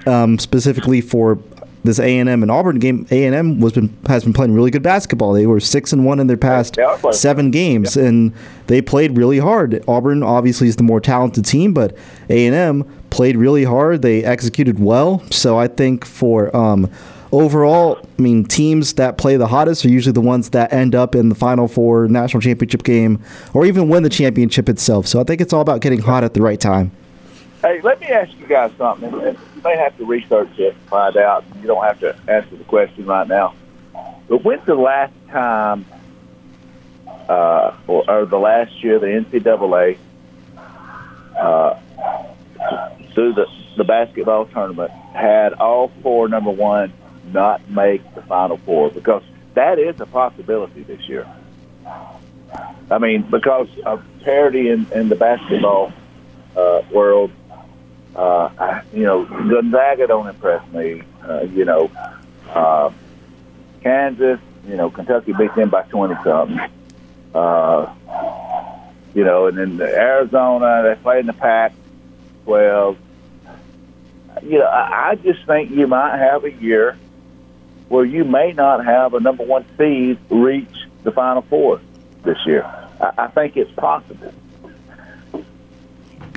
[0.07, 1.39] um, specifically for
[1.85, 4.55] this A and M and Auburn game, A and M was been has been playing
[4.55, 5.33] really good basketball.
[5.33, 6.77] They were six and one in their past
[7.13, 8.05] seven games, yeah.
[8.05, 8.33] and
[8.67, 9.83] they played really hard.
[9.87, 11.97] Auburn obviously is the more talented team, but
[12.29, 14.03] A and M played really hard.
[14.03, 15.23] They executed well.
[15.31, 16.91] So I think for um,
[17.33, 21.15] overall, I mean, teams that play the hottest are usually the ones that end up
[21.15, 23.23] in the Final Four, national championship game,
[23.55, 25.07] or even win the championship itself.
[25.07, 26.91] So I think it's all about getting hot at the right time.
[27.63, 29.37] Hey, let me ask you guys something.
[29.65, 31.45] May have to research it and find out.
[31.61, 33.55] You don't have to answer the question right now.
[34.29, 35.87] But when's the last time,
[37.29, 39.99] uh, or, or, the last year, the NCAA
[41.37, 41.79] uh,
[43.15, 43.47] through the
[43.77, 46.93] the basketball tournament had all four number one
[47.33, 48.91] not make the Final Four?
[48.91, 49.23] Because
[49.55, 51.27] that is a possibility this year.
[52.91, 55.93] I mean, because of parity in, in the basketball
[56.57, 57.31] uh, world
[58.19, 61.03] uh, I, you know, Gonzaga don't impress me.
[61.23, 61.89] Uh, you know,
[62.51, 62.91] uh,
[63.81, 66.59] Kansas, you know, Kentucky beat them by 20 something.
[67.33, 67.95] Uh,
[69.15, 71.73] you know, and then Arizona, they play in the Pac
[72.45, 72.99] 12.
[74.43, 76.99] You know, I, I just think you might have a year
[77.89, 81.81] where you may not have a number one seed reach the Final Four
[82.25, 82.65] this year.
[83.01, 84.35] I, I think it's possible.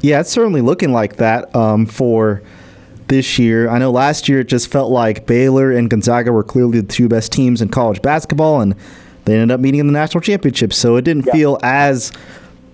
[0.02, 2.42] Yeah, it's certainly looking like that um, for
[3.08, 3.70] this year.
[3.70, 7.08] I know last year it just felt like Baylor and Gonzaga were clearly the two
[7.08, 8.76] best teams in college basketball, and
[9.26, 10.74] they ended up meeting in the national championship.
[10.74, 11.34] So it didn't yeah.
[11.34, 12.12] feel as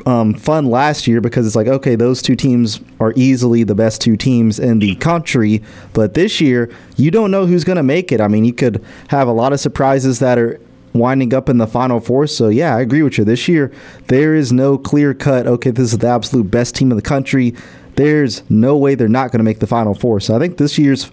[0.06, 4.00] um, fun last year because it's like, okay, those two teams are easily the best
[4.00, 5.62] two teams in the country.
[5.94, 8.22] But this year, you don't know who's going to make it.
[8.22, 10.62] I mean, you could have a lot of surprises that are
[11.00, 12.28] winding up in the final four.
[12.28, 13.24] So yeah, I agree with you.
[13.24, 13.72] This year
[14.08, 15.48] there is no clear cut.
[15.48, 17.56] Okay, this is the absolute best team in the country.
[17.96, 20.20] There's no way they're not going to make the final four.
[20.20, 21.12] So I think this year's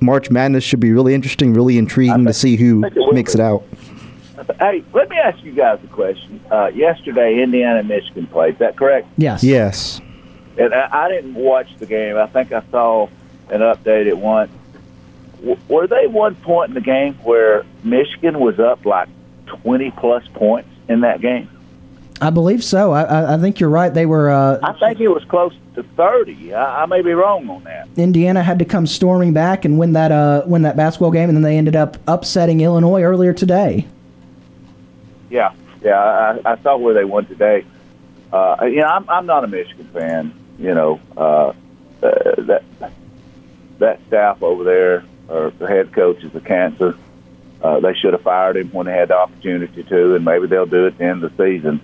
[0.00, 3.40] March Madness should be really interesting, really intriguing think, to see who it makes it
[3.40, 3.64] out.
[4.58, 6.40] Hey, let me ask you guys a question.
[6.50, 8.54] Uh, yesterday, Indiana and Michigan played.
[8.54, 9.08] Is that correct?
[9.16, 9.42] Yes.
[9.42, 10.00] Yes.
[10.58, 12.16] And I, I didn't watch the game.
[12.16, 13.08] I think I saw
[13.48, 14.50] an update at once
[15.68, 19.08] were they one point in the game where Michigan was up like
[19.46, 21.50] 20 plus points in that game?
[22.20, 22.92] I believe so.
[22.92, 23.92] I, I think you're right.
[23.92, 24.30] They were.
[24.30, 26.54] Uh, I think it was close to 30.
[26.54, 27.88] I, I, may be wrong on that.
[27.96, 31.36] Indiana had to come storming back and win that uh, win that basketball game, and
[31.36, 33.86] then they ended up upsetting Illinois earlier today.
[35.28, 35.98] Yeah, yeah.
[35.98, 37.66] I, I saw where they won today.
[38.32, 40.34] Uh, you know, I'm, I'm not a Michigan fan.
[40.58, 41.52] You know, uh,
[42.02, 42.64] uh, that
[43.78, 46.96] that staff over there or the head coach is a cancer.
[47.62, 50.66] Uh, they should have fired him when they had the opportunity to, and maybe they'll
[50.66, 51.80] do it at the end of the season.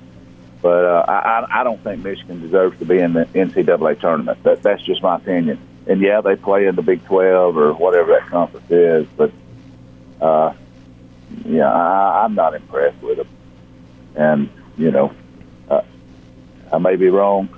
[0.61, 4.43] But uh, I, I don't think Michigan deserves to be in the NCAA tournament.
[4.45, 5.59] That, that's just my opinion.
[5.89, 9.33] And yeah, they play in the Big 12 or whatever that conference is, but
[10.20, 10.53] uh,
[11.45, 13.29] yeah, I, I'm not impressed with them.
[14.14, 15.12] And you know,
[15.68, 15.83] uh,
[16.73, 17.49] I may be wrong,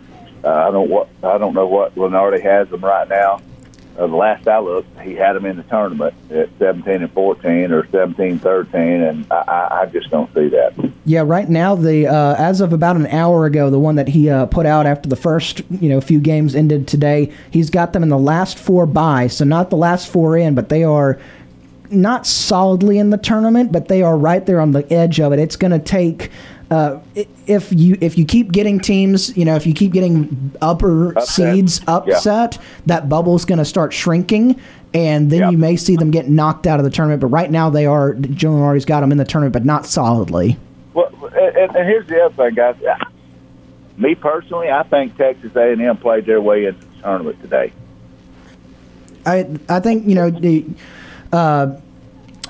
[0.42, 3.40] Uh, I don't what I don't know what Lunardi has them right now.
[3.96, 7.72] Uh, the last I looked, he had them in the tournament at 17 and 14
[7.72, 10.74] or 17 13, and I, I just don't see that.
[11.04, 14.28] Yeah, right now the uh, as of about an hour ago, the one that he
[14.28, 18.02] uh, put out after the first you know few games ended today, he's got them
[18.02, 21.20] in the last four by, so not the last four in, but they are
[21.90, 25.38] not solidly in the tournament, but they are right there on the edge of it.
[25.38, 26.30] It's going to take
[26.70, 26.98] uh,
[27.46, 31.28] if you if you keep getting teams, you know, if you keep getting upper upset.
[31.28, 32.66] seeds upset, yeah.
[32.86, 34.58] that bubble's going to start shrinking,
[34.94, 37.20] and then you may see them get knocked out of the tournament.
[37.20, 38.14] But right now, they are.
[38.14, 40.56] Joe Lunardi's got them in the tournament, but not solidly.
[40.94, 42.76] Well, and, and here's the other thing, guys.
[43.96, 47.72] Me personally, I think Texas A&M played their way into the tournament today.
[49.26, 50.64] I I think you know the.
[51.32, 51.80] Uh,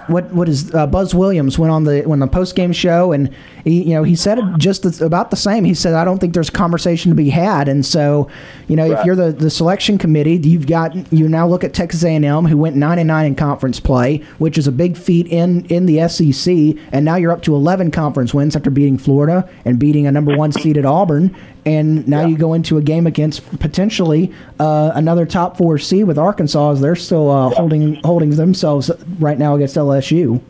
[0.07, 3.35] what what is uh, Buzz Williams went on the when the post game show and
[3.65, 5.65] he you know he said just about the same.
[5.65, 8.29] He said I don't think there's conversation to be had, and so
[8.69, 8.99] you know right.
[8.99, 12.59] if you're the, the selection committee, you've got you now look at Texas A&M who
[12.59, 16.07] went nine and nine in conference play, which is a big feat in in the
[16.09, 16.55] SEC,
[16.93, 20.37] and now you're up to 11 conference wins after beating Florida and beating a number
[20.37, 21.35] one seed at Auburn,
[21.65, 22.27] and now yeah.
[22.27, 26.81] you go into a game against potentially uh, another top four seed with Arkansas as
[26.83, 27.57] they're still uh, yeah.
[27.57, 30.43] holding holding themselves right now against LSU.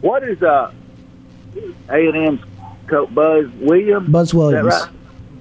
[0.00, 0.72] What is uh,
[1.90, 2.40] A and M's
[2.86, 4.08] coach Buzz Williams?
[4.08, 4.66] Buzz Williams.
[4.66, 4.88] Right?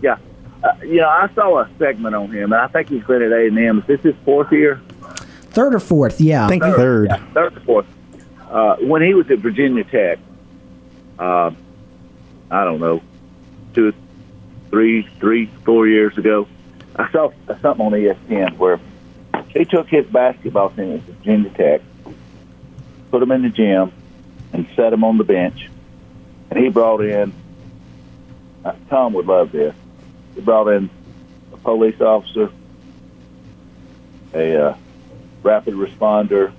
[0.01, 0.17] Yeah.
[0.63, 3.31] Uh, you know, I saw a segment on him, and I think he's been at
[3.31, 3.79] A and M.
[3.79, 4.81] Is this his fourth year?
[5.51, 6.19] Third or fourth?
[6.19, 6.75] Yeah, I think third.
[6.75, 7.85] Third, yeah, third or fourth.
[8.49, 10.19] Uh, when he was at Virginia Tech,
[11.17, 11.51] uh,
[12.51, 13.01] I don't know,
[13.73, 13.93] two,
[14.69, 16.47] three, three, four years ago,
[16.95, 17.31] I saw
[17.61, 18.79] something on ESPN where
[19.49, 21.81] he took his basketball team at Virginia Tech,
[23.11, 23.91] put them in the gym,
[24.53, 25.69] and set them on the bench.
[26.49, 27.33] And he brought in,
[28.65, 29.75] uh, Tom would love this,
[30.35, 30.89] he brought in
[31.53, 32.51] a police officer,
[34.33, 34.77] a uh,
[35.43, 36.51] rapid responder,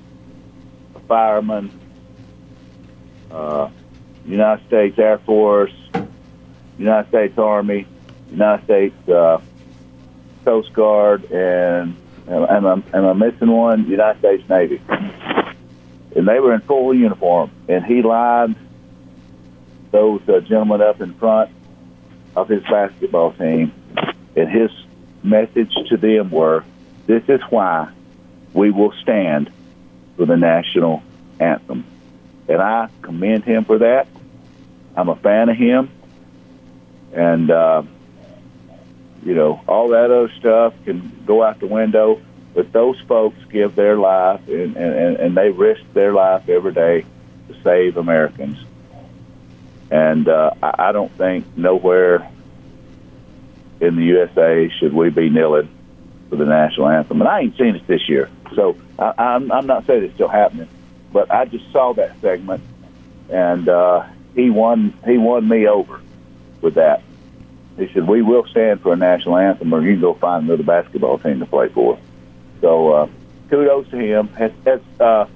[0.95, 1.70] a fireman,
[3.30, 3.70] uh,
[4.24, 5.74] United States Air Force,
[6.78, 7.86] United States Army,
[8.30, 9.41] United States uh,
[10.45, 11.97] Coast Guard, and
[12.28, 13.86] am I, am I missing one?
[13.88, 14.80] United States Navy.
[16.16, 18.57] And they were in full uniform, and he lined
[19.91, 21.51] those uh, gentlemen up in front
[22.36, 23.72] of his basketball team,
[24.36, 24.70] and his
[25.22, 26.64] message to them were,
[27.07, 27.91] "This is why
[28.53, 29.51] we will stand
[30.16, 31.03] for the national
[31.38, 31.84] anthem,"
[32.49, 34.07] and I commend him for that.
[34.97, 35.91] I'm a fan of him,
[37.12, 37.51] and.
[37.51, 37.82] Uh,
[39.22, 42.20] you know, all that other stuff can go out the window.
[42.55, 47.05] But those folks give their life and, and, and they risk their life every day
[47.49, 48.59] to save Americans.
[49.91, 52.30] And uh, I don't think nowhere
[53.80, 55.68] in the USA should we be kneeling
[56.28, 57.20] for the national anthem.
[57.20, 60.28] And I ain't seen it this year, so I, I'm, I'm not saying it's still
[60.28, 60.68] happening.
[61.12, 62.62] But I just saw that segment,
[63.30, 64.97] and uh, he won.
[65.05, 66.01] He won me over
[66.61, 67.03] with that.
[67.76, 70.62] He said, "We will stand for a national anthem, or you can go find another
[70.62, 71.99] basketball team to play for."
[72.61, 73.09] So, uh,
[73.49, 74.28] kudos to him.
[74.28, 75.26] Has, has uh,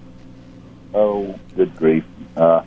[0.94, 2.04] oh, good grief,
[2.36, 2.62] uh,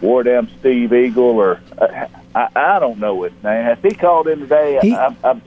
[0.00, 3.64] Wardam Steve Eagle, or uh, I, I don't know his name.
[3.64, 4.78] Has he called in today?
[4.82, 5.42] He, I, I'm,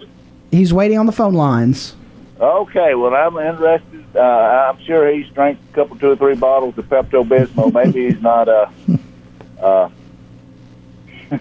[0.51, 1.95] he's waiting on the phone lines.
[2.39, 4.05] Okay, well, I'm interested.
[4.15, 7.73] Uh, I'm sure he's drank a couple, two or three bottles of Pepto Bismol.
[7.85, 8.69] Maybe he's not uh,
[9.59, 9.89] uh,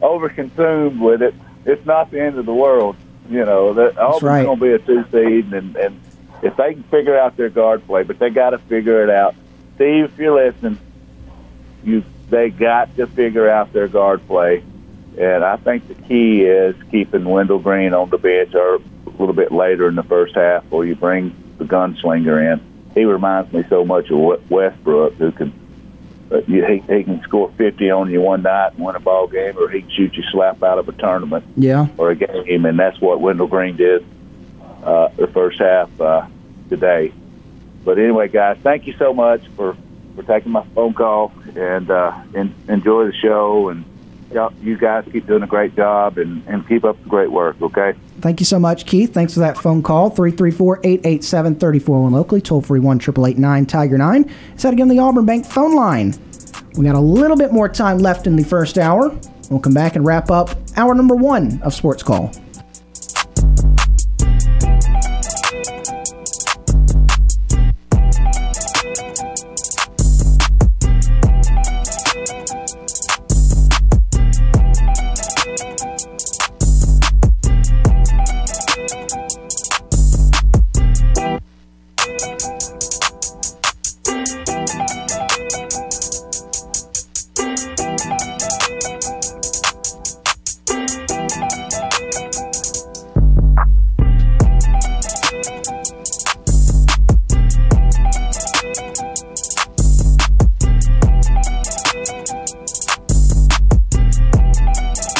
[0.00, 1.34] overconsumed with it,
[1.64, 2.96] it's not the end of the world.
[3.30, 4.44] You know, that Auburn's right.
[4.44, 6.00] going to be a two seed, and and
[6.42, 9.34] if they can figure out their guard play, but they got to figure it out.
[9.76, 10.78] Steve, if you're listening,
[11.84, 14.64] you they got to figure out their guard play,
[15.18, 19.34] and I think the key is keeping Wendell Green on the bench or a little
[19.34, 22.92] bit later in the first half, or you bring the gunslinger in.
[22.94, 25.52] He reminds me so much of Westbrook, who can
[26.46, 29.56] you, he, he can score 50 on you one night and win a ball game,
[29.58, 31.88] or he can shoot you slap out of a tournament yeah.
[31.98, 34.04] or a game, and that's what Wendell Green did
[34.82, 36.26] uh, the first half uh,
[36.68, 37.12] today.
[37.84, 39.76] But anyway, guys, thank you so much for,
[40.14, 42.22] for taking my phone call, and uh,
[42.68, 43.84] enjoy the show, and
[44.60, 47.94] you guys keep doing a great job, and, and keep up the great work, okay?
[48.20, 49.12] Thank you so much, Keith.
[49.12, 50.10] Thanks for that phone call.
[50.10, 52.98] 334 887 341 locally, toll free 1
[53.66, 54.30] Tiger 9.
[54.54, 56.14] Is that again the Auburn Bank phone line?
[56.76, 59.14] We got a little bit more time left in the first hour.
[59.50, 62.32] We'll come back and wrap up hour number one of Sports Call.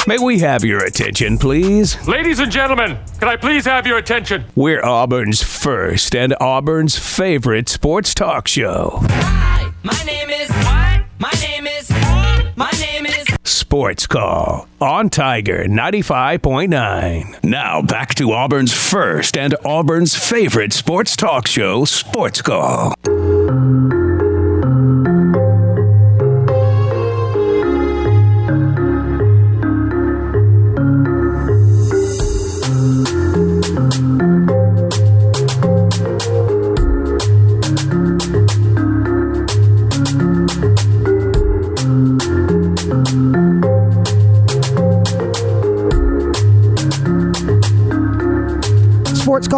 [0.05, 2.05] May we have your attention, please?
[2.09, 4.43] Ladies and gentlemen, can I please have your attention?
[4.53, 8.99] We're Auburn's first and Auburn's favorite sports talk show.
[9.03, 10.49] Hi, my name is.
[10.49, 11.03] What?
[11.19, 11.89] My name is.
[12.57, 13.25] My name is.
[13.45, 17.41] Sports Call on Tiger 95.9.
[17.41, 22.93] Now back to Auburn's first and Auburn's favorite sports talk show, Sports Call.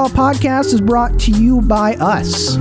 [0.09, 2.57] Podcast is brought to you by us.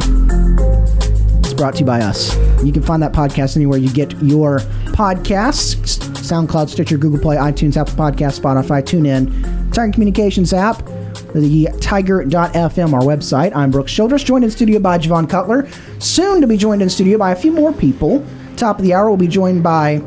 [1.41, 2.37] It's brought to you by us.
[2.65, 4.59] You can find that podcast anywhere you get your
[4.95, 10.79] podcasts SoundCloud, Stitcher, Google Play, iTunes, Apple Podcast, Spotify, TuneIn, Tiger Communications app,
[11.35, 13.55] the Tiger.fm, our website.
[13.55, 15.69] I'm Brooks Childress, joined in studio by Javon Cutler.
[15.99, 18.25] Soon to be joined in studio by a few more people.
[18.57, 19.99] Top of the hour, we'll be joined by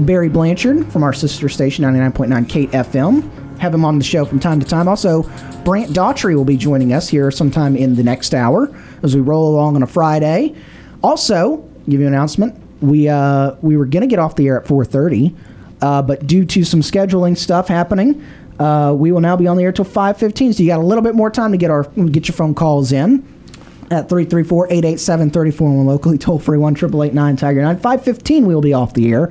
[0.00, 3.58] Barry Blanchard from our sister station, 99.9 Kate FM.
[3.58, 4.88] Have him on the show from time to time.
[4.88, 5.22] Also,
[5.64, 9.54] Brant Daughtry will be joining us here sometime in the next hour as we roll
[9.54, 10.54] along on a Friday.
[11.02, 11.58] Also,
[11.88, 12.60] give you an announcement.
[12.80, 15.34] We uh, we were gonna get off the air at 4:30,
[15.80, 18.24] uh, but due to some scheduling stuff happening,
[18.58, 20.54] uh, we will now be on the air till 5:15.
[20.54, 22.90] So you got a little bit more time to get our get your phone calls
[22.90, 23.24] in
[23.90, 29.30] at 334-887-34 locally toll free 1 tiger 9 515 we will be off the air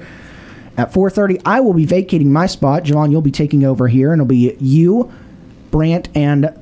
[0.77, 4.21] at 4.30 i will be vacating my spot Javon, you'll be taking over here and
[4.21, 5.11] it'll be you
[5.71, 6.53] brant and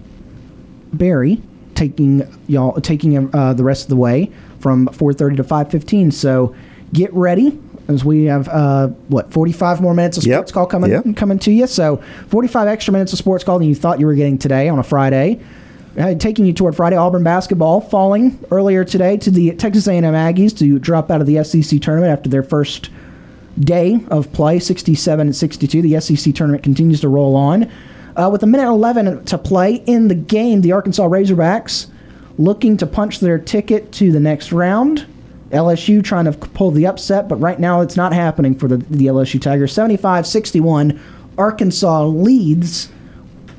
[0.94, 1.42] barry
[1.76, 6.56] taking y'all taking uh, the rest of the way from 4.30 to 5.15 so
[6.94, 7.58] get ready
[7.88, 10.36] as we have uh, what 45 more minutes of Yep.
[10.38, 11.16] sports call coming Yep.
[11.16, 11.98] coming to you so
[12.28, 14.84] 45 extra minutes of sports call than you thought you were getting today on a
[14.84, 15.40] friday
[15.98, 20.56] uh, taking you toward Friday, Auburn basketball falling earlier today to the Texas A&M Aggies
[20.60, 22.90] to drop out of the SEC tournament after their first
[23.60, 25.82] day of play, 67 and 62.
[25.82, 27.70] The SEC tournament continues to roll on.
[28.20, 31.88] Uh, with a minute 11 to play in the game, the Arkansas Razorbacks
[32.38, 35.06] looking to punch their ticket to the next round.
[35.52, 39.06] LSU trying to pull the upset, but right now it's not happening for the, the
[39.06, 39.74] LSU Tigers.
[39.74, 41.00] 75 61.
[41.38, 42.90] Arkansas leads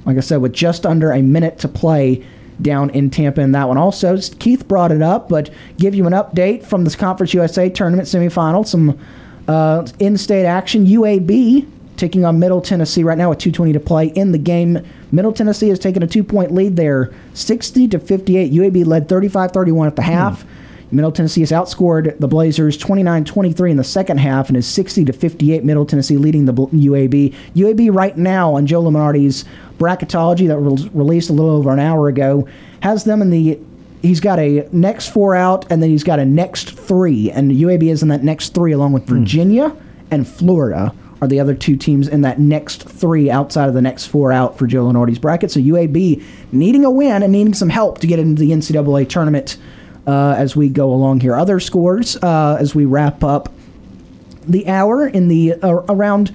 [0.04, 2.24] like I said, with just under a minute to play
[2.60, 3.78] down in Tampa in that one.
[3.78, 8.08] Also, Keith brought it up, but give you an update from this Conference USA tournament
[8.08, 8.66] semifinal.
[8.66, 8.98] Some
[9.48, 10.86] uh, in-state action.
[10.86, 11.66] UAB
[12.00, 14.78] taking on Middle Tennessee right now with 2:20 to play in the game.
[15.12, 18.52] Middle Tennessee has taken a two-point lead there, 60 to 58.
[18.52, 20.10] UAB led 35-31 at the hmm.
[20.10, 20.44] half.
[20.92, 25.12] Middle Tennessee has outscored the Blazers 29-23 in the second half and is 60 to
[25.12, 25.62] 58.
[25.62, 27.32] Middle Tennessee leading the UAB.
[27.54, 29.44] UAB right now on Joe Lunardi's
[29.78, 32.48] bracketology that was released a little over an hour ago
[32.82, 33.58] has them in the.
[34.02, 37.90] He's got a next four out and then he's got a next three, and UAB
[37.90, 39.18] is in that next three along with hmm.
[39.18, 39.76] Virginia
[40.10, 44.06] and Florida are the other two teams in that next three outside of the next
[44.06, 45.50] four out for Joe Lunardi's bracket.
[45.50, 49.58] So UAB needing a win and needing some help to get into the NCAA tournament
[50.06, 51.34] uh, as we go along here.
[51.34, 53.52] Other scores uh, as we wrap up
[54.48, 56.34] the hour in the uh, around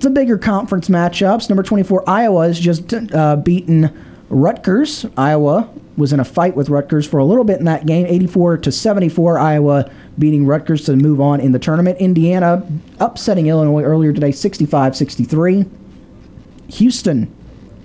[0.00, 1.48] the bigger conference matchups.
[1.50, 5.06] Number 24, Iowa has just uh, beaten Rutgers.
[5.16, 8.58] Iowa was in a fight with Rutgers for a little bit in that game, 84
[8.58, 9.38] to 74.
[9.38, 11.98] Iowa beating Rutgers to move on in the tournament.
[11.98, 12.66] Indiana
[13.00, 15.64] upsetting Illinois earlier today, 65 63.
[16.68, 17.34] Houston,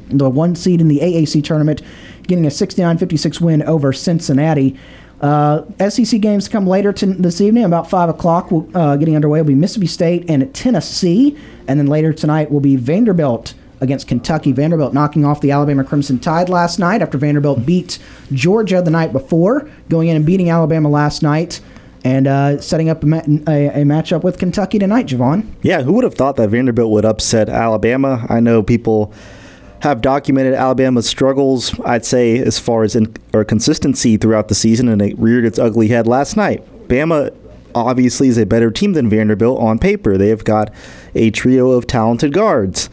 [0.09, 1.81] the one seed in the AAC tournament,
[2.27, 4.77] getting a 69 56 win over Cincinnati.
[5.21, 9.39] Uh, SEC games come later to this evening, about 5 o'clock, will, uh, getting underway,
[9.39, 11.37] will be Mississippi State and Tennessee.
[11.65, 13.53] And then later tonight will be Vanderbilt
[13.83, 14.51] against Kentucky.
[14.51, 17.99] Vanderbilt knocking off the Alabama Crimson Tide last night after Vanderbilt beat
[18.31, 21.61] Georgia the night before, going in and beating Alabama last night.
[22.05, 25.45] And uh, setting up a, ma- a, a matchup with Kentucky tonight, Javon.
[25.61, 28.25] Yeah, who would have thought that Vanderbilt would upset Alabama?
[28.27, 29.13] I know people
[29.79, 34.89] have documented Alabama's struggles, I'd say, as far as in, or consistency throughout the season,
[34.89, 36.65] and it reared its ugly head last night.
[36.87, 37.33] Bama
[37.75, 40.17] obviously is a better team than Vanderbilt on paper.
[40.17, 40.73] They have got
[41.15, 42.89] a trio of talented guards.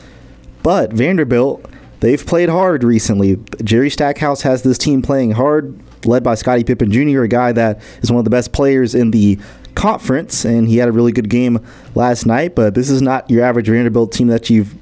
[0.62, 1.64] But Vanderbilt,
[2.00, 3.38] they've played hard recently.
[3.62, 7.80] Jerry Stackhouse has this team playing hard, led by Scottie Pippen Jr., a guy that
[8.02, 9.38] is one of the best players in the
[9.74, 12.54] conference, and he had a really good game last night.
[12.54, 14.74] But this is not your average Vanderbilt team that you've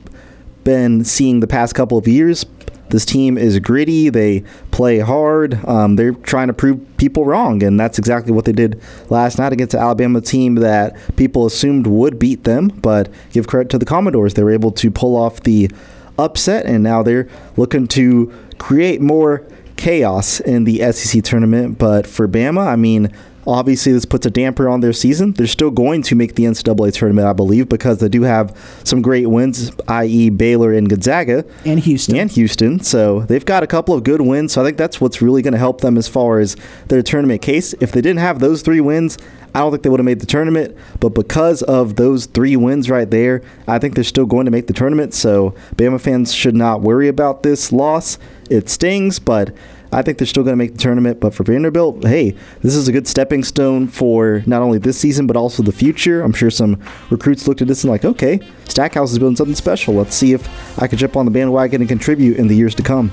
[0.64, 2.44] been seeing the past couple of years.
[2.90, 4.08] This team is gritty.
[4.08, 5.64] They play hard.
[5.66, 8.80] Um, they're trying to prove people wrong, and that's exactly what they did
[9.10, 12.68] last night against the Alabama team that people assumed would beat them.
[12.68, 15.70] But give credit to the Commodores; they were able to pull off the
[16.18, 21.78] upset, and now they're looking to create more chaos in the SEC tournament.
[21.78, 23.12] But for Bama, I mean,
[23.46, 25.32] obviously this puts a damper on their season.
[25.32, 29.00] They're still going to make the NCAA tournament, I believe, because they do have some
[29.02, 32.16] great wins, i.e., Baylor and Gonzaga And Houston.
[32.16, 32.80] and Houston.
[32.80, 34.52] So they've got a couple of good wins.
[34.52, 36.56] So I think that's what's really going to help them as far as
[36.88, 37.74] their tournament case.
[37.80, 39.16] If they didn't have those three wins,
[39.54, 40.76] I don't think they would have made the tournament.
[41.00, 44.66] But because of those three wins right there, I think they're still going to make
[44.66, 45.14] the tournament.
[45.14, 48.18] So Bama fans should not worry about this loss.
[48.50, 49.54] It stings, but
[49.92, 51.20] I think they're still going to make the tournament.
[51.20, 55.26] But for Vanderbilt, hey, this is a good stepping stone for not only this season,
[55.26, 56.22] but also the future.
[56.22, 59.94] I'm sure some recruits looked at this and like, okay, Stackhouse is building something special.
[59.94, 60.48] Let's see if
[60.80, 63.12] I can jump on the bandwagon and contribute in the years to come.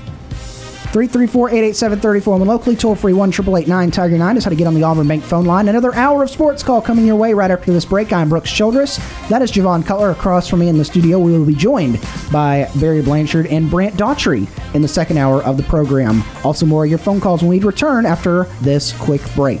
[0.96, 5.06] 334-887-34 and locally toll free 1 Tiger 9 is how to get on the Auburn
[5.06, 5.68] Bank phone line.
[5.68, 8.14] Another hour of sports call coming your way right after this break.
[8.14, 8.96] I'm Brooks Childress.
[9.28, 11.18] That is Javon Cutler across from me in the studio.
[11.18, 12.00] We will be joined
[12.32, 16.22] by Barry Blanchard and Brant Daughtry in the second hour of the program.
[16.42, 19.60] Also more of your phone calls when we return after this quick break.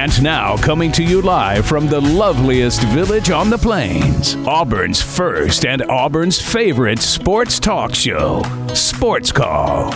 [0.00, 5.66] And now, coming to you live from the loveliest village on the plains, Auburn's first
[5.66, 8.42] and Auburn's favorite sports talk show,
[8.72, 9.92] Sports Call.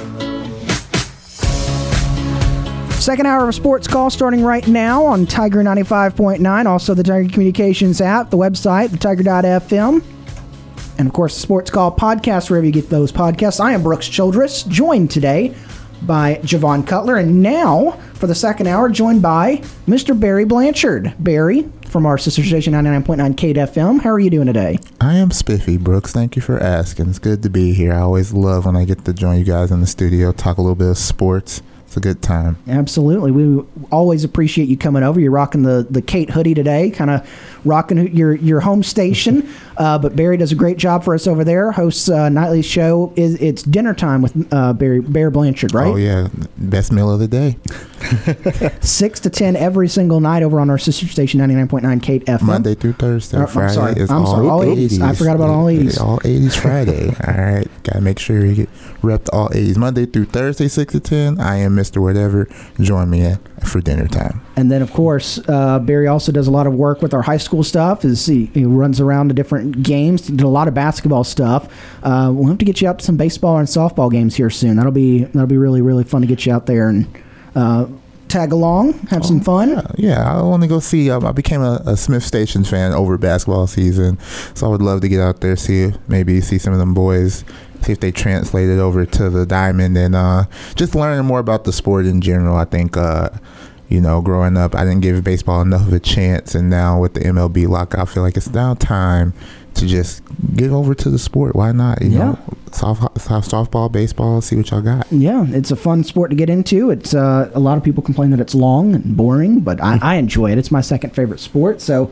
[2.90, 8.02] Second hour of Sports Call starting right now on Tiger 95.9, also the Tiger Communications
[8.02, 10.04] app, the website, the Tiger.fm,
[10.98, 13.58] and of course the Sports Call podcast, wherever you get those podcasts.
[13.58, 15.54] I am Brooks Childress, joined today
[16.02, 20.18] by Javon Cutler, and now for the second hour, joined by Mr.
[20.18, 21.14] Barry Blanchard.
[21.18, 23.56] Barry from our sister station 99.9 Kate.
[24.02, 24.78] How are you doing today?
[25.00, 26.12] I am spiffy, Brooks.
[26.12, 27.08] Thank you for asking.
[27.08, 27.92] It's good to be here.
[27.92, 30.60] I always love when I get to join you guys in the studio, talk a
[30.60, 31.62] little bit of sports.
[31.94, 32.56] It's a good time.
[32.66, 33.30] Absolutely.
[33.30, 35.20] We always appreciate you coming over.
[35.20, 39.48] You're rocking the, the Kate hoodie today, kind of rocking your, your home station.
[39.76, 41.70] uh, but Barry does a great job for us over there.
[41.70, 43.12] Hosts uh, nightly show.
[43.14, 45.86] Is It's dinner time with uh, Barry Bear Blanchard, right?
[45.86, 47.58] Oh yeah, best meal of the day.
[48.80, 52.42] Six to ten every single night over on our sister station, 99.9 Kate FM.
[52.42, 53.38] Monday through Thursday.
[53.38, 53.92] I'm Friday sorry.
[54.00, 54.48] is I'm all, sorry.
[54.48, 54.88] All 80s.
[54.98, 55.00] 80s.
[55.00, 56.00] I forgot about all 80s.
[56.00, 57.06] All 80s Friday.
[57.26, 57.68] all right.
[57.84, 58.68] Got to make sure you get
[59.04, 59.76] repped all 80s.
[59.76, 61.40] Monday through Thursday, 6 to 10.
[61.40, 62.00] I am Mr.
[62.00, 62.48] Whatever.
[62.80, 64.40] Join me at, for dinner time.
[64.56, 67.36] And then, of course, uh, Barry also does a lot of work with our high
[67.36, 68.04] school stuff.
[68.04, 71.72] Is he, he runs around to different games, did a lot of basketball stuff.
[72.02, 74.76] Uh, we'll have to get you out to some baseball and softball games here soon.
[74.76, 77.06] That'll be that'll be really really fun to get you out there and
[77.54, 77.86] uh,
[78.28, 79.72] tag along, have some fun.
[79.72, 81.10] Uh, Yeah, I want to go see.
[81.10, 84.18] Um, I became a, a Smith Station fan over basketball season,
[84.54, 87.44] so I would love to get out there, see maybe see some of them boys,
[87.84, 91.64] see if they translate it over to the diamond, and uh, just learning more about
[91.64, 92.56] the sport in general.
[92.56, 92.96] I think.
[92.96, 93.30] Uh,
[93.90, 97.12] you know, growing up, I didn't give baseball enough of a chance, and now with
[97.14, 99.34] the MLB lockout, I feel like it's now time
[99.74, 100.22] to just
[100.56, 101.54] get over to the sport.
[101.54, 102.00] Why not?
[102.00, 102.18] You Yeah.
[102.18, 102.38] know,
[102.72, 105.06] soft, soft, softball, baseball, see what y'all got.
[105.12, 106.90] Yeah, it's a fun sport to get into.
[106.90, 110.14] It's uh, a lot of people complain that it's long and boring, but I, I
[110.16, 110.56] enjoy it.
[110.58, 112.10] It's my second favorite sport, so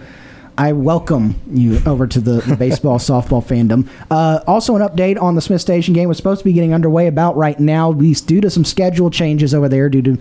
[0.56, 3.88] I welcome you over to the, the baseball softball fandom.
[4.10, 7.06] Uh, also, an update on the Smith Station game was supposed to be getting underway
[7.06, 7.90] about right now.
[7.90, 10.18] We due to some schedule changes over there, due to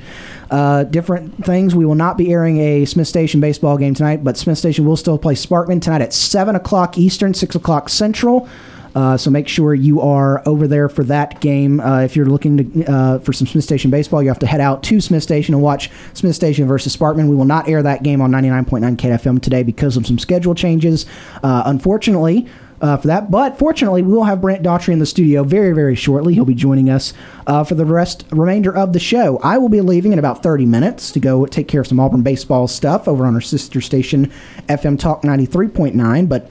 [0.50, 4.24] uh, different things, we will not be airing a Smith Station baseball game tonight.
[4.24, 8.48] But Smith Station will still play Sparkman tonight at seven o'clock Eastern, six o'clock Central.
[8.96, 11.80] Uh, so make sure you are over there for that game.
[11.80, 14.62] Uh, if you're looking to, uh, for some Smith Station baseball, you have to head
[14.62, 17.30] out to Smith Station and watch Smith Station versus Sparkman.
[17.30, 21.06] We will not air that game on 99.9 KFM today because of some schedule changes.
[21.44, 22.48] Uh, unfortunately,
[22.82, 23.32] uh, for that.
[23.32, 26.34] But fortunately, we will have Brant Daughtry in the studio very, very shortly.
[26.34, 27.14] He'll be joining us
[27.48, 29.40] uh, for the rest remainder of the show.
[29.44, 32.24] I will be leaving in about 30 minutes to go take care of some Auburn
[32.24, 34.32] baseball stuff over on our sister station,
[34.68, 36.28] FM Talk 93.9.
[36.28, 36.50] But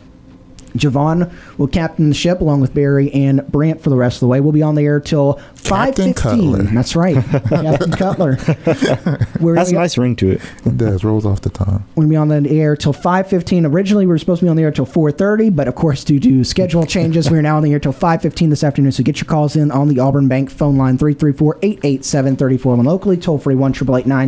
[0.71, 4.27] Javon will captain the ship along with Barry and Brant for the rest of the
[4.29, 4.41] way.
[4.41, 6.53] We'll be on the air till Captain fifteen.
[6.53, 6.63] Cutler.
[6.75, 7.15] That's right,
[7.49, 8.39] Captain Cutler.
[9.41, 10.41] We're That's a nice ring to it.
[10.65, 11.85] It does rolls off the tongue.
[11.95, 14.57] we're gonna be on the air till 5.15 originally we were supposed to be on
[14.57, 17.73] the air till 4.30 but of course due to schedule changes we're now on the
[17.73, 20.77] air till 5.15 this afternoon so get your calls in on the auburn bank phone
[20.77, 23.73] line 334-887-34 locally toll free 1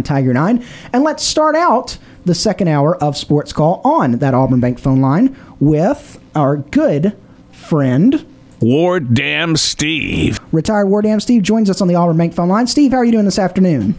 [0.03, 4.61] tiger 9 and let's start out the second hour of sports call on that auburn
[4.61, 7.16] bank phone line with our good
[7.51, 8.26] friend
[8.63, 10.39] Ward Dam Steve.
[10.53, 13.05] retired war dam steve joins us on the auburn bank phone line steve how are
[13.05, 13.95] you doing this afternoon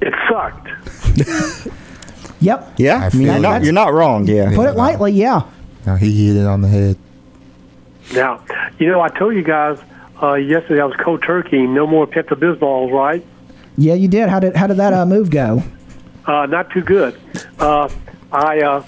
[0.00, 0.68] It sucked.
[2.40, 4.26] yep Yeah, I I mean, you're, not, you're not wrong.
[4.26, 4.54] Yeah.
[4.54, 5.42] put it lightly yeah
[5.86, 6.96] Now he hit it on the head.
[8.14, 8.40] Now,
[8.78, 9.78] you know, I told you guys
[10.22, 11.66] uh, yesterday I was cold turkey.
[11.66, 13.24] No more Pepto Bismols, right?
[13.76, 15.62] yeah you did how did how did that uh, move go
[16.26, 17.18] Uh, not too good.
[17.58, 17.88] Uh,
[18.30, 18.84] I uh,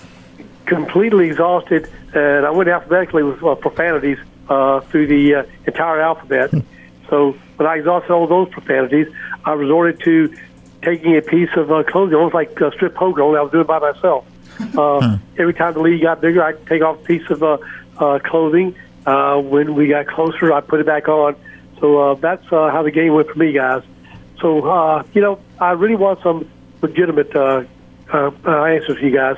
[0.66, 6.50] completely exhausted, and I went alphabetically with uh, profanities uh, through the uh, entire alphabet.
[7.10, 9.08] so when I exhausted all those profanities,
[9.44, 10.34] I resorted to
[10.82, 13.62] taking a piece of uh, clothing, almost like uh, strip poker, only I was doing
[13.62, 14.26] it by myself.
[14.76, 17.58] Uh, Every time the lead got bigger, I'd take off a piece of uh,
[17.98, 18.76] uh, clothing.
[19.04, 21.36] Uh, when we got closer, I put it back on.
[21.80, 23.82] So uh, that's uh, how the game went for me, guys.
[24.40, 26.48] So, uh, you know, I really want some
[26.82, 27.64] legitimate uh,
[28.12, 29.36] uh, uh, answers from you guys.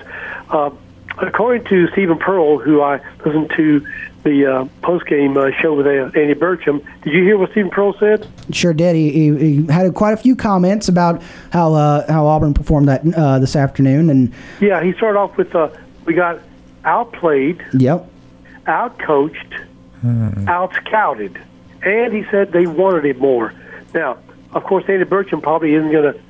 [0.51, 0.71] Uh,
[1.19, 3.87] according to Steven Pearl, who I listened to
[4.23, 7.97] the uh, post-game uh, show with uh, Andy Burcham, did you hear what Steven Pearl
[7.99, 8.27] said?
[8.51, 8.97] Sure did.
[8.97, 13.03] He, he, he had quite a few comments about how uh, how Auburn performed that
[13.15, 15.69] uh, this afternoon, and Yeah, he started off with uh,
[16.05, 16.41] we got
[16.85, 18.09] outplayed, yep,
[18.67, 19.65] outcoached,
[20.03, 21.41] outscouted,
[21.83, 23.53] and he said they wanted it more.
[23.95, 24.19] Now,
[24.53, 26.21] of course, Andy Burcham probably isn't going to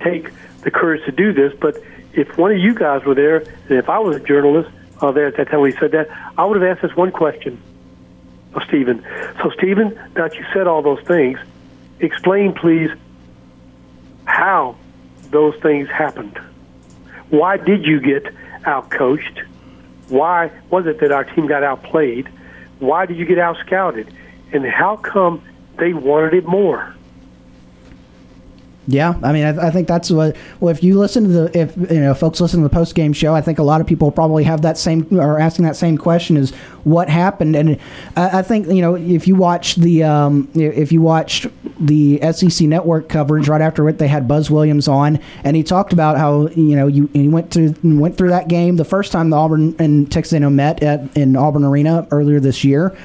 [0.00, 0.30] take
[0.62, 1.76] the courage to do this, but
[2.16, 5.26] if one of you guys were there, and if I was a journalist uh, there
[5.26, 6.08] at that time when he said that,
[6.38, 7.62] I would have asked this one question
[8.54, 9.04] of Steven.
[9.42, 11.38] So, Steven, now that you said all those things,
[12.00, 12.90] explain, please,
[14.24, 14.76] how
[15.30, 16.40] those things happened.
[17.28, 18.24] Why did you get
[18.62, 19.44] outcoached?
[20.08, 22.28] Why was it that our team got outplayed?
[22.78, 24.10] Why did you get outscouted?
[24.52, 25.42] And how come
[25.76, 26.95] they wanted it more?
[28.86, 29.18] Yeah.
[29.22, 30.36] I mean, I, I think that's what.
[30.60, 33.12] Well, if you listen to the, if you know, folks listen to the post game
[33.12, 35.98] show, I think a lot of people probably have that same or asking that same
[35.98, 36.52] question: is
[36.84, 37.56] what happened?
[37.56, 37.80] And
[38.16, 41.46] I, I think you know, if you watch the, um, if you watched
[41.80, 45.92] the SEC network coverage right after it, they had Buzz Williams on, and he talked
[45.92, 49.30] about how you know you he went to went through that game the first time
[49.30, 52.96] the Auburn and Texas A&M met at in Auburn Arena earlier this year.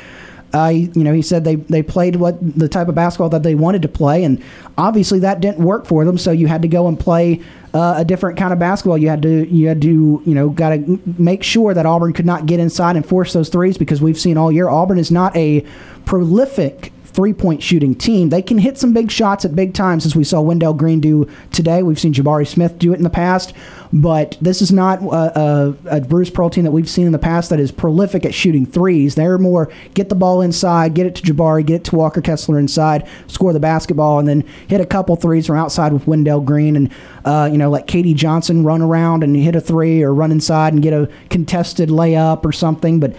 [0.54, 3.56] Uh, you know, he said they, they played what the type of basketball that they
[3.56, 4.44] wanted to play, and
[4.78, 6.18] obviously that didn't work for them.
[6.18, 7.42] So you had to go and play
[7.74, 8.98] uh, a different kind of basketball.
[8.98, 12.26] You had to you had to you know got to make sure that Auburn could
[12.26, 15.36] not get inside and force those threes because we've seen all year Auburn is not
[15.36, 15.66] a
[16.06, 18.30] prolific three point shooting team.
[18.30, 21.30] They can hit some big shots at big times, as we saw Wendell Green do
[21.52, 21.84] today.
[21.84, 23.54] We've seen Jabari Smith do it in the past,
[23.92, 27.20] but this is not a, a, a Bruce Pearl team that we've seen in the
[27.20, 29.16] past that is prolific at shooting threes.
[29.16, 32.58] They're more get the ball inside, get it to Jabari, get it to Walker Kessler
[32.60, 36.76] inside, score the basketball, and then hit a couple threes from outside with Wendell Green,
[36.76, 36.92] and
[37.26, 40.74] uh, you know let KD Johnson run around and hit a three, or run inside
[40.74, 43.16] and get a contested layup or something, but.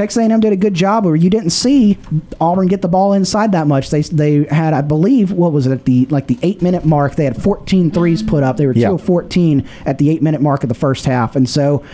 [0.00, 1.98] Texas A&M did a good job where you didn't see
[2.40, 3.90] Auburn get the ball inside that much.
[3.90, 7.16] They they had, I believe, what was it at the like the eight minute mark?
[7.16, 8.56] They had 14 threes put up.
[8.56, 8.92] They were Yeah.
[8.92, 11.84] of 14 at the eight minute mark of the first half, and so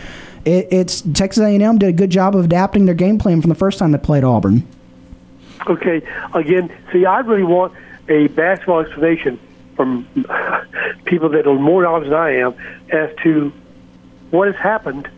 [0.45, 3.57] it, it's Texas A&M did a good job of adapting their game plan from the
[3.57, 4.65] first time they played Auburn.
[5.67, 6.01] Okay,
[6.33, 7.73] again, see, I really want
[8.09, 9.41] a basketball explanation
[9.75, 10.07] from
[11.07, 12.55] people that are more knowledge than I am
[12.89, 13.53] as to
[14.31, 15.09] what has happened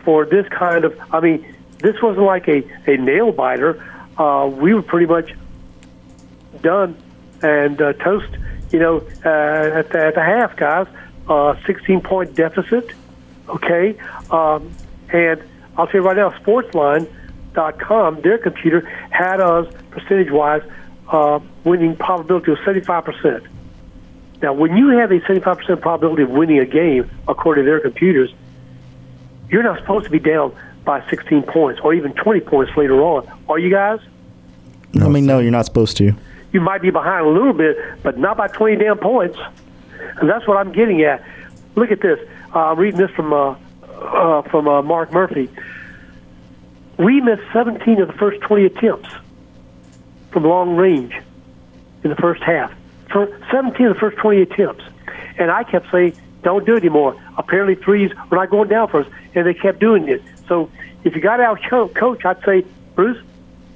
[0.00, 0.94] for this kind of.
[1.10, 1.53] I mean,
[1.84, 3.84] this wasn't like a, a nail biter.
[4.16, 5.34] Uh, we were pretty much
[6.62, 6.96] done
[7.42, 8.30] and uh, toast,
[8.70, 10.86] you know, uh, at, the, at the half, guys.
[11.28, 12.90] Uh, 16 point deficit,
[13.48, 13.96] okay?
[14.30, 14.70] Um,
[15.10, 15.42] and
[15.76, 18.80] I'll tell you right now, Sportsline.com, their computer
[19.10, 20.62] had us percentage wise
[21.08, 23.46] uh, winning probability of 75%.
[24.42, 28.32] Now, when you have a 75% probability of winning a game, according to their computers,
[29.48, 30.54] you're not supposed to be down
[30.84, 33.26] by 16 points or even 20 points later on.
[33.48, 34.00] Are you guys?
[35.00, 36.14] I mean, no, you're not supposed to.
[36.52, 39.38] You might be behind a little bit, but not by 20 damn points.
[40.20, 41.24] And that's what I'm getting at.
[41.74, 42.20] Look at this.
[42.54, 43.56] Uh, I'm reading this from uh,
[44.04, 45.48] uh, from uh, Mark Murphy.
[46.98, 49.08] We missed 17 of the first 20 attempts
[50.30, 51.14] from long range
[52.04, 52.72] in the first half.
[53.10, 54.84] For 17 of the first 20 attempts.
[55.38, 57.20] And I kept saying, don't do it anymore.
[57.36, 60.22] Apparently, threes were not going down for us, and they kept doing it.
[60.48, 60.70] So
[61.04, 61.60] if you got out
[61.94, 62.64] coach, I'd say,
[62.94, 63.22] Bruce,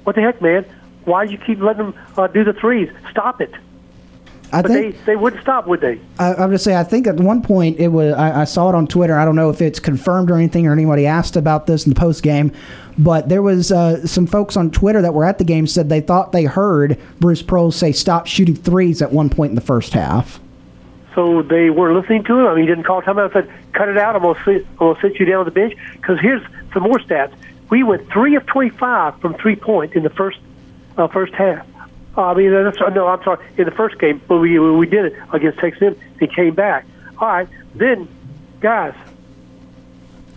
[0.03, 0.65] what the heck, man?
[1.05, 2.89] Why do you keep letting them uh, do the threes?
[3.09, 3.53] Stop it.
[4.51, 5.99] I but think they, they wouldn't stop, would they?
[6.17, 8.75] I, I'm to say I think at one point it was I, I saw it
[8.75, 9.17] on Twitter.
[9.17, 11.99] I don't know if it's confirmed or anything or anybody asked about this in the
[11.99, 12.51] post game,
[12.97, 16.01] but there was uh, some folks on Twitter that were at the game said they
[16.01, 19.93] thought they heard Bruce Pearl say stop shooting threes at one point in the first
[19.93, 20.39] half.
[21.13, 22.47] So they were listening to him.
[22.47, 24.15] I mean, he didn't call timeout and said, "Cut it out.
[24.15, 26.41] I'm to sit, I'm to sit you down on the bench." Because here's
[26.73, 27.33] some more stats.
[27.69, 30.39] We went three of 25 from three point in the first
[30.97, 31.65] uh, first half.
[32.17, 33.45] Uh, I mean, no, I'm sorry.
[33.57, 35.81] In the first game, but we we did it against Texas.
[35.81, 35.95] M.
[36.19, 36.85] They came back.
[37.17, 38.07] All right, then,
[38.59, 38.95] guys,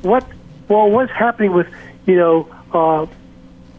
[0.03, 0.27] what?
[0.69, 1.69] Well, what's happening with
[2.07, 3.07] you know uh,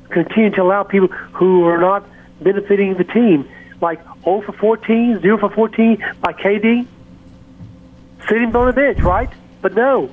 [0.09, 2.05] continuing to allow people who are not
[2.41, 3.49] benefiting the team,
[3.81, 6.87] like 0 for 14, 0 for 14 by KD,
[8.27, 9.29] sitting on the bench, right?
[9.61, 10.09] But no,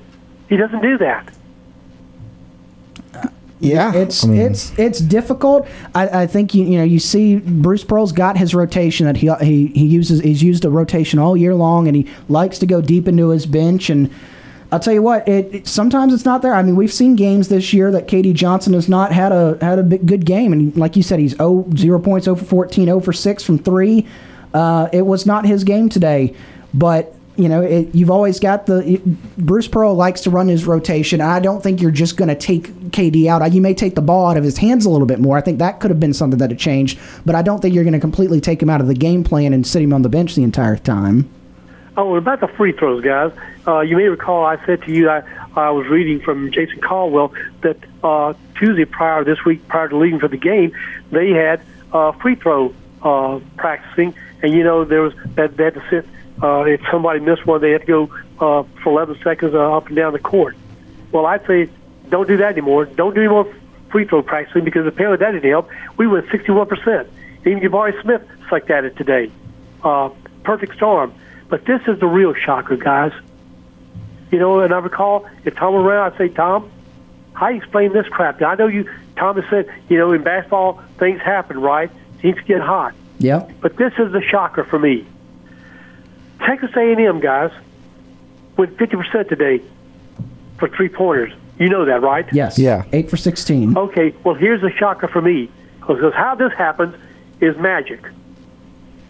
[0.48, 1.32] he doesn't do that.
[3.60, 5.68] Yeah, it's it's it's difficult.
[5.94, 9.30] I, I think you you know you see Bruce Pearl's got his rotation that he
[9.40, 10.20] he he uses.
[10.20, 13.44] He's used a rotation all year long, and he likes to go deep into his
[13.44, 13.90] bench.
[13.90, 14.10] And
[14.72, 16.54] I'll tell you what, it, it sometimes it's not there.
[16.54, 19.78] I mean, we've seen games this year that KD Johnson has not had a had
[19.78, 22.86] a big, good game, and like you said, he's 0, 0 points, 0 for 14,
[22.86, 24.06] 0 for six from three.
[24.54, 26.34] Uh, it was not his game today,
[26.72, 30.66] but you know, it, you've always got the it, Bruce Pearl likes to run his
[30.66, 31.20] rotation.
[31.20, 33.52] I don't think you're just going to take KD out.
[33.52, 35.38] You may take the ball out of his hands a little bit more.
[35.38, 37.84] I think that could have been something that had changed, but I don't think you're
[37.84, 40.08] going to completely take him out of the game plan and sit him on the
[40.08, 41.30] bench the entire time.
[41.96, 43.32] Oh, about the free throws, guys.
[43.66, 45.22] Uh, you may recall I said to you I,
[45.56, 50.20] I was reading from Jason Caldwell that uh, Tuesday prior this week, prior to leaving
[50.20, 50.72] for the game,
[51.10, 51.60] they had
[51.92, 56.06] uh, free throw uh, practicing, and you know there was that they had to sit
[56.42, 58.10] uh, if somebody missed one, they had to go
[58.40, 60.56] uh, for 11 seconds uh, up and down the court.
[61.12, 61.68] Well, I'd say
[62.08, 62.86] don't do that anymore.
[62.86, 63.52] Don't do any more
[63.90, 65.68] free throw practicing because apparently that didn't help.
[65.96, 67.08] We went 61%.
[67.46, 69.30] Even Jabari Smith sucked at it today.
[69.82, 70.10] Uh,
[70.44, 71.14] perfect storm.
[71.48, 73.12] But this is the real shocker, guys.
[74.30, 76.70] You know, and I recall if Tom were around, I'd say, Tom,
[77.32, 78.40] how do you explain this crap?
[78.40, 81.90] Now, I know you, Tom has said, you know, in basketball, things happen, right?
[82.20, 82.94] Teams get hot.
[83.18, 83.50] Yep.
[83.60, 85.06] But this is the shocker for me.
[86.46, 87.52] Texas A&M guys
[88.56, 89.62] went 50% today
[90.58, 91.32] for three pointers.
[91.58, 92.26] You know that, right?
[92.32, 92.58] Yes.
[92.58, 92.84] Yeah.
[92.92, 93.76] Eight for 16.
[93.76, 94.14] Okay.
[94.24, 96.94] Well, here's the shocker for me because how this happens
[97.40, 98.04] is magic.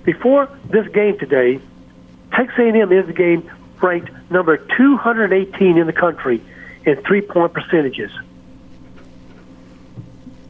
[0.04, 1.60] Before this game today,
[2.32, 3.50] Texas A&M is the game
[3.80, 6.42] ranked number 218 in the country
[6.84, 8.10] in three-point percentages.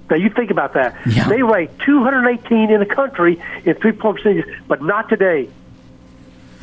[0.08, 0.96] Now you think about that.
[1.06, 1.28] Yeah.
[1.28, 5.48] They rank 218 in the country in three-point percentages, but not today.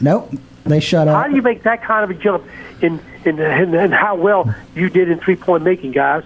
[0.02, 0.34] Nope.
[0.66, 1.22] They shut up.
[1.24, 2.44] How do you make that kind of a jump
[2.82, 6.24] in in, in, in how well you did in three point making, guys?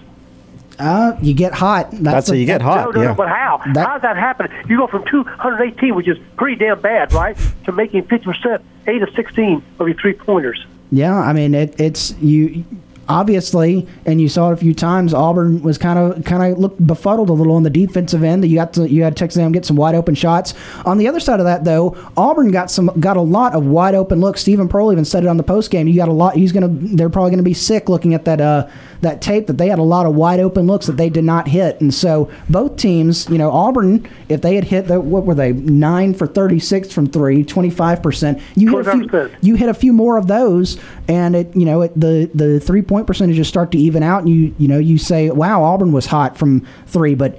[0.80, 1.91] Uh, you get hot.
[1.91, 2.86] That's, That's how you get hot.
[2.86, 3.07] No, no, yeah.
[3.09, 3.61] no, but how?
[3.74, 4.49] That- how does that happen?
[4.67, 9.09] You go from 218, which is pretty damn bad, right, to making 50%, 8 of
[9.13, 10.65] 16 of your three pointers.
[10.91, 12.65] Yeah, I mean it, it's you
[13.12, 15.14] obviously, and you saw it a few times.
[15.14, 18.41] Auburn was kind of kind of looked befuddled a little on the defensive end.
[18.41, 20.53] That you got to you had Texas A&M get some wide open shots.
[20.86, 23.95] On the other side of that, though, Auburn got some got a lot of wide
[23.95, 24.41] open looks.
[24.41, 25.88] Steven Pearl even said it on the post game.
[25.88, 26.36] You got a lot.
[26.36, 28.68] He's gonna they're probably gonna be sick looking at that uh
[29.02, 31.47] that tape that they had a lot of wide open looks that they did not
[31.47, 31.82] hit.
[31.82, 35.54] And so both teams, you know, Auburn, if they had hit the what were they
[35.54, 38.41] nine for thirty six from three, 25 percent.
[38.56, 41.82] You hit a few you hit a few more of those, and it you know
[41.82, 44.97] it, the the three point percentages start to even out, and you you know you
[44.97, 47.38] say, wow, Auburn was hot from three, but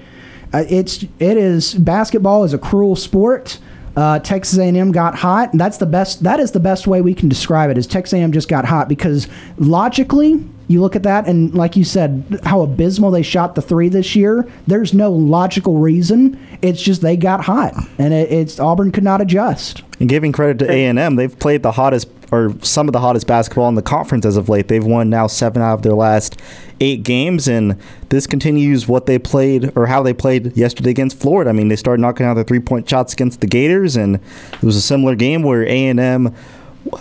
[0.53, 3.59] uh, it's it is basketball is a cruel sport.
[3.95, 6.23] Uh, Texas A&M got hot, and that's the best.
[6.23, 7.77] That is the best way we can describe it.
[7.77, 10.43] Is Texas A&M just got hot because logically,
[10.73, 14.17] you look at that, and like you said, how abysmal they shot the three this
[14.17, 14.49] year.
[14.67, 16.39] There's no logical reason.
[16.63, 19.83] It's just they got hot, and it, it's Auburn could not adjust.
[20.01, 23.01] And giving credit to A and M, they've played the hottest or some of the
[23.01, 24.69] hottest basketball in the conference as of late.
[24.69, 26.41] They've won now seven out of their last
[26.81, 31.51] eight games, and this continues what they played or how they played yesterday against Florida.
[31.51, 34.63] I mean, they started knocking out their three point shots against the Gators, and it
[34.63, 36.35] was a similar game where A and M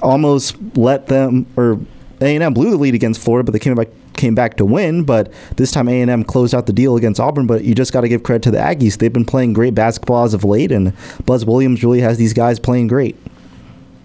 [0.01, 1.79] almost let them or
[2.21, 5.03] A&M blew the lead against Florida, but they came back came back to win.
[5.03, 7.47] But this time A&M closed out the deal against Auburn.
[7.47, 10.23] But you just got to give credit to the Aggies; they've been playing great basketball
[10.23, 10.93] as of late, and
[11.25, 13.15] Buzz Williams really has these guys playing great.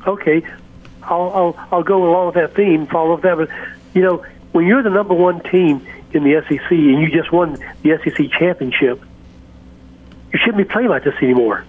[0.06, 0.42] Okay,
[1.02, 3.36] I'll I'll, I'll go along with that theme, follow up that.
[3.36, 3.50] But
[3.94, 7.58] you know, when you're the number one team in the SEC and you just won
[7.82, 9.00] the SEC championship,
[10.32, 11.64] you shouldn't be playing like this anymore.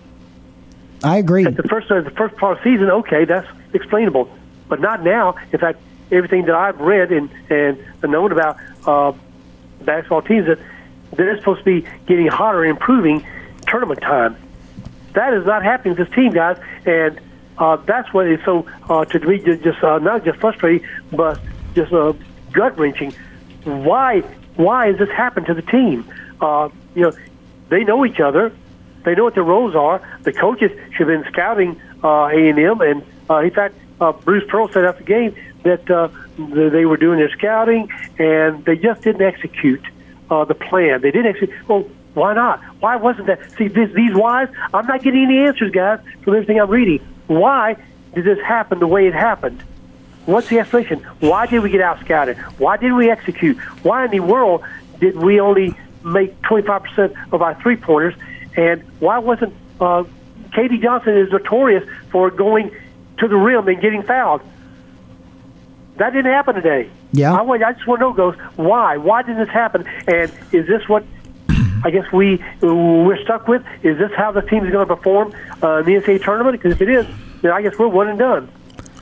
[1.03, 1.45] I agree.
[1.45, 4.29] At the first uh, the first part of the season, okay, that's explainable,
[4.67, 5.35] but not now.
[5.51, 5.79] In fact,
[6.11, 9.13] everything that I've read and and known about uh,
[9.81, 10.59] basketball teams that
[11.15, 13.25] they're supposed to be getting hotter, and improving
[13.67, 14.35] tournament time.
[15.13, 17.19] That is not happening with this team, guys, and
[17.57, 21.39] uh, that's what is so uh, to me just uh, not just frustrating, but
[21.73, 22.13] just uh,
[22.51, 23.13] gut wrenching.
[23.63, 24.21] Why
[24.55, 26.05] why has this happened to the team?
[26.39, 27.11] Uh, you know,
[27.69, 28.53] they know each other.
[29.03, 30.01] They know what their roles are.
[30.23, 34.67] The coaches should have been scouting uh, A&M, and uh, in fact, uh, Bruce Pearl
[34.67, 39.21] said after the game that uh, they were doing their scouting, and they just didn't
[39.21, 39.83] execute
[40.29, 41.01] uh, the plan.
[41.01, 41.67] They didn't execute.
[41.67, 42.61] Well, why not?
[42.79, 43.51] Why wasn't that?
[43.57, 47.05] See, this, these whys, I'm not getting any answers, guys, from everything I'm reading.
[47.27, 47.77] Why
[48.13, 49.63] did this happen the way it happened?
[50.25, 50.99] What's the explanation?
[51.19, 52.37] Why did we get out scouted?
[52.57, 53.57] Why didn't we execute?
[53.83, 54.63] Why in the world
[54.99, 58.15] did we only make 25% of our three pointers?
[58.57, 60.03] And why wasn't uh,
[60.49, 62.75] KD Johnson is notorious for going
[63.19, 64.41] to the rim and getting fouled?
[65.97, 66.89] That didn't happen today.
[67.11, 67.33] Yeah.
[67.33, 68.97] I, I just want to know, goes why?
[68.97, 69.85] Why did this happen?
[70.07, 71.03] And is this what
[71.83, 73.63] I guess we we're stuck with?
[73.83, 75.33] Is this how the team is going to perform
[75.63, 76.53] uh, in the NCAA tournament?
[76.61, 77.05] Because if it is,
[77.41, 78.51] then I guess we're one and done.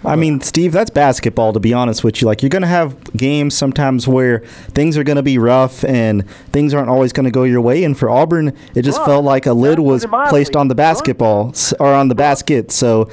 [0.04, 2.28] I mean, Steve, that's basketball, to be honest with you.
[2.28, 4.40] Like, you're going to have games sometimes where
[4.70, 7.84] things are going to be rough and things aren't always going to go your way.
[7.84, 9.08] And for Auburn, it just Rough.
[9.08, 12.72] felt like a lid was placed on the basketball or on the basket.
[12.72, 13.10] So,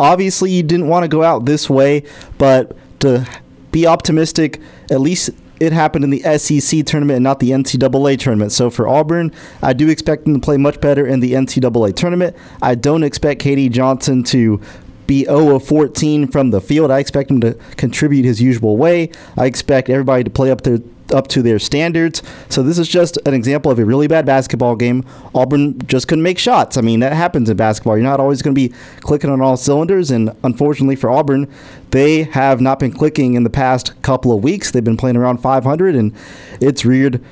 [0.00, 2.02] obviously, you didn't want to go out this way,
[2.38, 3.26] but to
[3.72, 5.30] be optimistic, at least
[5.60, 8.52] it happened in the SEC tournament and not the NCAA tournament.
[8.52, 9.32] So for Auburn,
[9.62, 12.36] I do expect them to play much better in the NCAA tournament.
[12.60, 14.60] I don't expect KD Johnson to
[15.06, 16.90] be 0 of 14 from the field.
[16.90, 19.10] I expect him to contribute his usual way.
[19.36, 20.78] I expect everybody to play up their
[21.12, 22.22] up to their standards.
[22.48, 25.04] So this is just an example of a really bad basketball game.
[25.34, 26.76] Auburn just couldn't make shots.
[26.76, 27.96] I mean, that happens in basketball.
[27.96, 31.52] You're not always going to be clicking on all cylinders and unfortunately for Auburn,
[31.90, 34.70] they have not been clicking in the past couple of weeks.
[34.70, 36.14] They've been playing around 500 and
[36.60, 37.22] it's reared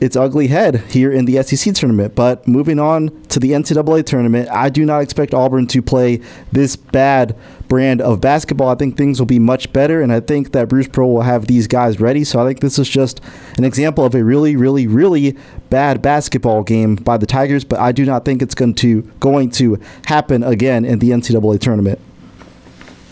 [0.00, 2.14] its ugly head here in the SEC tournament.
[2.14, 6.20] But moving on to the NCAA tournament, I do not expect Auburn to play
[6.52, 7.36] this bad
[7.68, 8.68] brand of basketball.
[8.68, 11.46] I think things will be much better, and I think that Bruce Pearl will have
[11.46, 12.24] these guys ready.
[12.24, 13.20] So I think this is just
[13.56, 15.36] an example of a really, really, really
[15.70, 17.64] bad basketball game by the Tigers.
[17.64, 21.60] But I do not think it's going to going to happen again in the NCAA
[21.60, 21.98] tournament.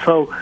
[0.05, 0.35] So,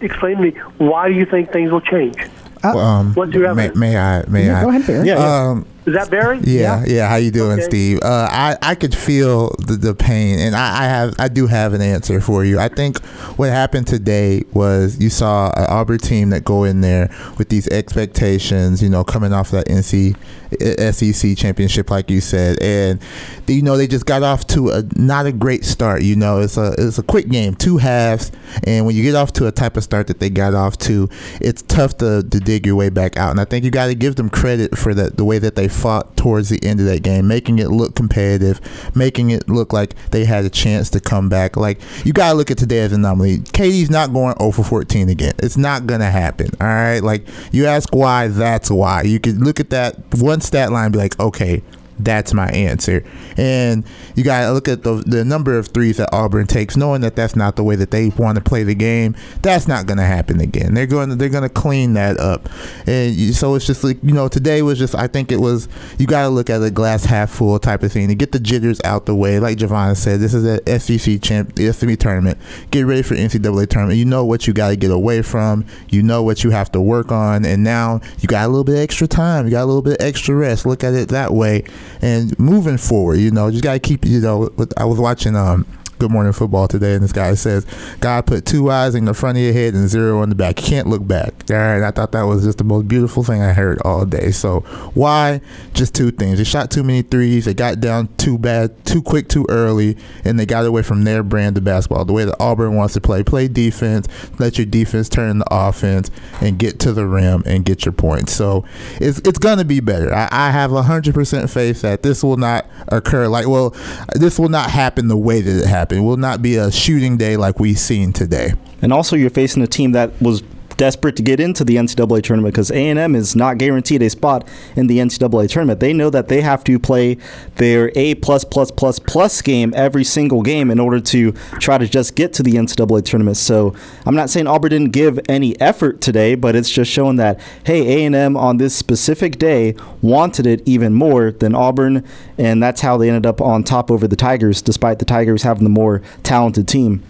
[0.00, 2.16] explain to me why do you think things will change?
[2.62, 3.76] Um, What's your may, evidence?
[3.78, 4.24] may I?
[4.28, 4.62] May Yeah, I?
[4.62, 5.06] go ahead, Barry.
[5.08, 5.48] Yeah, yeah.
[5.50, 6.40] Um, Is that Barry?
[6.44, 7.08] Yeah, yeah.
[7.08, 7.62] How you doing, Okay.
[7.62, 7.98] Steve?
[8.02, 11.72] Uh, I I could feel the, the pain, and I, I have I do have
[11.72, 12.58] an answer for you.
[12.58, 13.02] I think
[13.36, 17.08] what happened today was you saw an Auburn team that go in there
[17.38, 20.16] with these expectations, you know, coming off that NC
[20.52, 23.00] Uh, SEC championship, like you said, and
[23.46, 26.02] you know they just got off to a not a great start.
[26.02, 28.32] You know, it's a it's a quick game, two halves,
[28.64, 31.08] and when you get off to a type of start that they got off to,
[31.40, 33.30] it's tough to, to dig your way back out.
[33.30, 35.68] And I think you got to give them credit for the the way that they
[35.68, 38.60] fought towards the end of that game, making it look competitive,
[38.96, 41.56] making it look like they had a chance to come back.
[41.56, 43.38] Like you got to look at today as an anomaly.
[43.38, 45.34] KD's not going 0 for 14 again.
[45.38, 46.50] It's not gonna happen.
[46.60, 49.02] All right, like you ask why, that's why.
[49.02, 51.62] You could look at that one stat line be like, okay.
[52.04, 53.04] That's my answer,
[53.36, 57.14] and you gotta look at the the number of threes that Auburn takes, knowing that
[57.14, 59.14] that's not the way that they want to play the game.
[59.42, 60.74] That's not gonna happen again.
[60.74, 62.48] They're going to they're gonna clean that up,
[62.86, 65.68] and you, so it's just like you know today was just I think it was
[65.98, 68.80] you gotta look at a glass half full type of thing to get the jitters
[68.84, 69.38] out the way.
[69.38, 72.38] Like Javon said, this is a SEC champ SEC tournament.
[72.70, 73.98] Get ready for NCAA tournament.
[73.98, 75.64] You know what you gotta get away from.
[75.90, 78.78] You know what you have to work on, and now you got a little bit
[78.78, 79.44] extra time.
[79.44, 80.66] You got a little bit extra rest.
[80.66, 81.64] Look at it that way,
[82.02, 84.50] and moving forward, you know, just gotta keep you know.
[84.76, 85.66] I was watching um.
[86.00, 87.66] Good Morning Football today, and this guy says,
[88.00, 90.58] God put two eyes in the front of your head and zero in the back.
[90.58, 91.34] You can't look back.
[91.50, 94.30] All right, I thought that was just the most beautiful thing I heard all day.
[94.30, 94.60] So,
[94.94, 95.42] why?
[95.74, 96.38] Just two things.
[96.38, 100.40] They shot too many threes, they got down too bad, too quick, too early, and
[100.40, 103.22] they got away from their brand of basketball, the way that Auburn wants to play.
[103.22, 104.08] Play defense,
[104.38, 106.10] let your defense turn into offense,
[106.40, 108.32] and get to the rim and get your points.
[108.32, 108.64] So,
[109.02, 110.14] it's, it's going to be better.
[110.14, 113.76] I, I have 100% faith that this will not occur like, well,
[114.14, 115.89] this will not happen the way that it happened.
[115.92, 118.52] It will not be a shooting day like we've seen today.
[118.82, 120.42] And also, you're facing a team that was
[120.80, 124.86] desperate to get into the NCAA tournament because A&M is not guaranteed a spot in
[124.86, 125.78] the NCAA tournament.
[125.78, 127.18] They know that they have to play
[127.56, 131.86] their A plus plus plus plus game every single game in order to try to
[131.86, 133.36] just get to the NCAA tournament.
[133.36, 133.74] So
[134.06, 138.06] I'm not saying Auburn didn't give any effort today, but it's just showing that hey,
[138.06, 142.02] A&M on this specific day wanted it even more than Auburn,
[142.38, 145.64] and that's how they ended up on top over the Tigers, despite the Tigers having
[145.64, 147.02] the more talented team.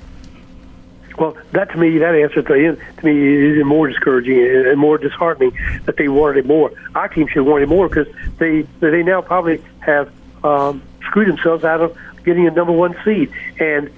[1.21, 5.53] Well, that to me, that answer to, to me is more discouraging and more disheartening
[5.85, 6.73] that they wanted it more.
[6.95, 10.11] Our team should have wanted more because they they now probably have
[10.43, 13.31] um, screwed themselves out of getting a number one seed.
[13.59, 13.91] And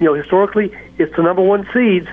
[0.00, 2.08] you know, historically, it's the number one seeds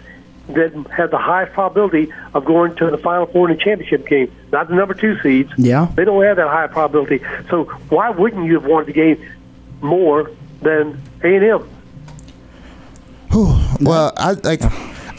[0.50, 4.30] that have the highest probability of going to the Final Four in the championship game,
[4.52, 5.50] not the number two seeds.
[5.56, 5.88] Yeah.
[5.96, 7.24] They don't have that high probability.
[7.50, 9.30] So why wouldn't you have wanted the game
[9.80, 10.30] more
[10.62, 11.70] than A and M?
[13.34, 14.62] Well, I like.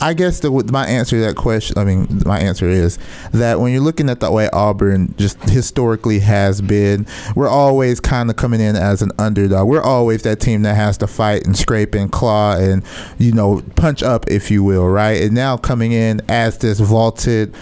[0.01, 2.99] I guess the, my answer to that question, I mean, my answer is
[3.31, 7.07] that when you're looking at the way Auburn just historically has been,
[7.37, 9.69] we're always kind of coming in as an underdog.
[9.69, 12.83] We're always that team that has to fight and scrape and claw and,
[13.19, 15.23] you know, punch up, if you will, right?
[15.23, 17.55] And now coming in as this vaulted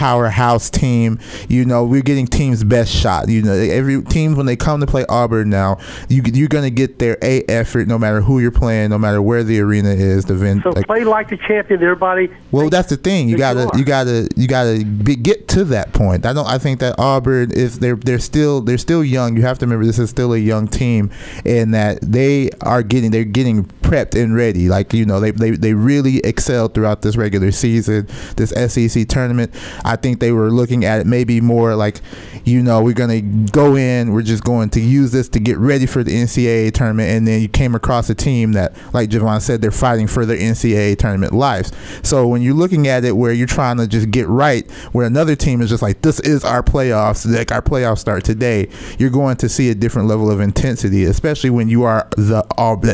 [0.00, 1.18] powerhouse team.
[1.50, 3.28] You know, we're getting teams' best shot.
[3.28, 5.78] You know, every team when they come to play Auburn now,
[6.08, 9.44] you you're gonna get their a effort no matter who you're playing, no matter where
[9.44, 10.24] the arena is.
[10.24, 10.62] The vent.
[10.62, 12.30] So like, play like the champion, everybody.
[12.50, 13.28] well, that's the thing.
[13.28, 13.78] You you gotta, are.
[13.78, 16.24] you gotta, you gotta be, get to that point.
[16.24, 16.46] I don't.
[16.46, 19.36] I think that Auburn is they're they're still they're still young.
[19.36, 21.10] You have to remember this is still a young team,
[21.44, 24.70] and that they are getting they're getting prepped and ready.
[24.70, 29.52] Like you know, they they, they really excelled throughout this regular season, this SEC tournament.
[29.84, 32.00] I think they were looking at it maybe more like,
[32.44, 34.12] you know, we're gonna go in.
[34.12, 37.40] We're just going to use this to get ready for the NCAA tournament, and then
[37.40, 41.32] you came across a team that, like Javon said, they're fighting for their NCAA tournament
[41.32, 41.72] lives.
[42.02, 45.36] So when you're looking at it where you're trying to just get right, where another
[45.36, 48.68] team is just like, this is our playoffs, like our playoffs start today,
[48.98, 52.40] you're going to see a different level of intensity, especially when you are the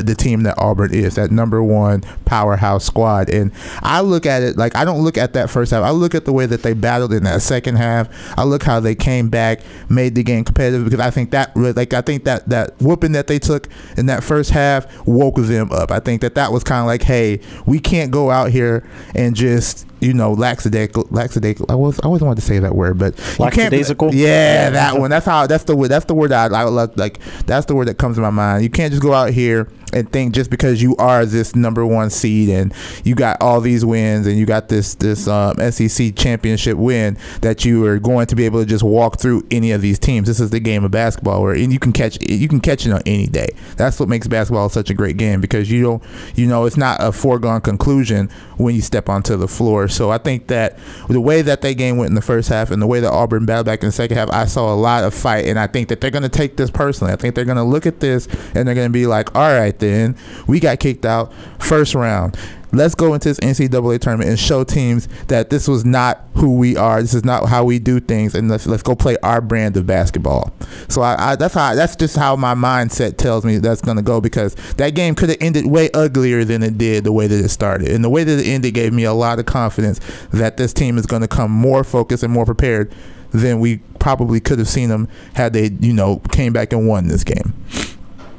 [0.04, 3.30] the team that Auburn is, that number one powerhouse squad.
[3.30, 3.52] And
[3.82, 5.82] I look at it like I don't look at that first half.
[5.82, 8.08] I look at the way that they battled in that second half.
[8.38, 9.60] I look how they came back,
[9.90, 13.26] made the game competitive because I think that like I think that that whooping that
[13.26, 15.90] they took in that first half woke them up.
[15.90, 19.34] I think that that was kind of like, hey, we can't go out here and
[19.34, 21.66] just you know lackadaisical lackadaisical.
[21.68, 24.14] I was I always wanted to say that word, but Lackadaisical?
[24.14, 25.10] Yeah, that one.
[25.10, 25.48] That's how.
[25.48, 25.88] That's the word.
[25.88, 26.96] That's the word that I, I love.
[26.96, 28.62] Like that's the word that comes to my mind.
[28.62, 32.10] You can't just go out here and think just because you are this number one
[32.10, 32.72] seed and
[33.04, 37.64] you got all these wins and you got this this um, SEC championship win that
[37.64, 40.28] you are going to be able to just walk through any of these teams.
[40.28, 43.00] This is the game of basketball where you can catch you can catch it on
[43.06, 43.48] any day.
[43.76, 46.02] That's what makes basketball such a great game because you don't
[46.34, 48.28] you know it's not a foregone conclusion
[48.58, 49.88] when you step onto the floor.
[49.88, 50.78] So I think that
[51.08, 53.46] the way that that game went in the first half and the way that Auburn
[53.46, 55.88] battled back in the second half, I saw a lot of fight, and I think
[55.88, 57.12] that they're going to take this personally.
[57.12, 59.52] I think they're going to look at this and they're going to be like, "All
[59.52, 62.36] right, then we got kicked out first round."
[62.72, 66.76] Let's go into this NCAA tournament and show teams that this was not who we
[66.76, 67.00] are.
[67.00, 69.86] This is not how we do things, and let's let's go play our brand of
[69.86, 70.52] basketball.
[70.88, 74.20] So I, I that's how that's just how my mindset tells me that's to go
[74.20, 77.48] because that game could have ended way uglier than it did the way that it
[77.48, 80.00] started, and the way that it ended gave me a lot of confidence
[80.32, 82.92] that this team is to come more focused and more prepared
[83.30, 87.08] than we probably could have seen them had they you know came back and won
[87.08, 87.54] this game.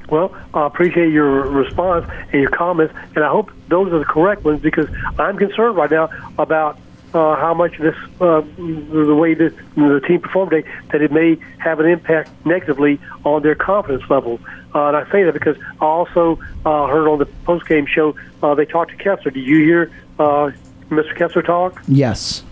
[0.09, 4.43] Well, I appreciate your response and your comments, and I hope those are the correct
[4.43, 4.87] ones because
[5.19, 6.79] I'm concerned right now about
[7.13, 11.37] uh, how much this, uh, the way that the team performed today, that it may
[11.57, 14.39] have an impact negatively on their confidence level.
[14.75, 18.55] Uh, and I say that because I also uh, heard on the post-game show uh,
[18.55, 19.31] they talked to Kessler.
[19.31, 20.51] Did you hear uh,
[20.89, 21.15] Mr.
[21.17, 21.81] Kessler talk?
[21.87, 22.43] Yes.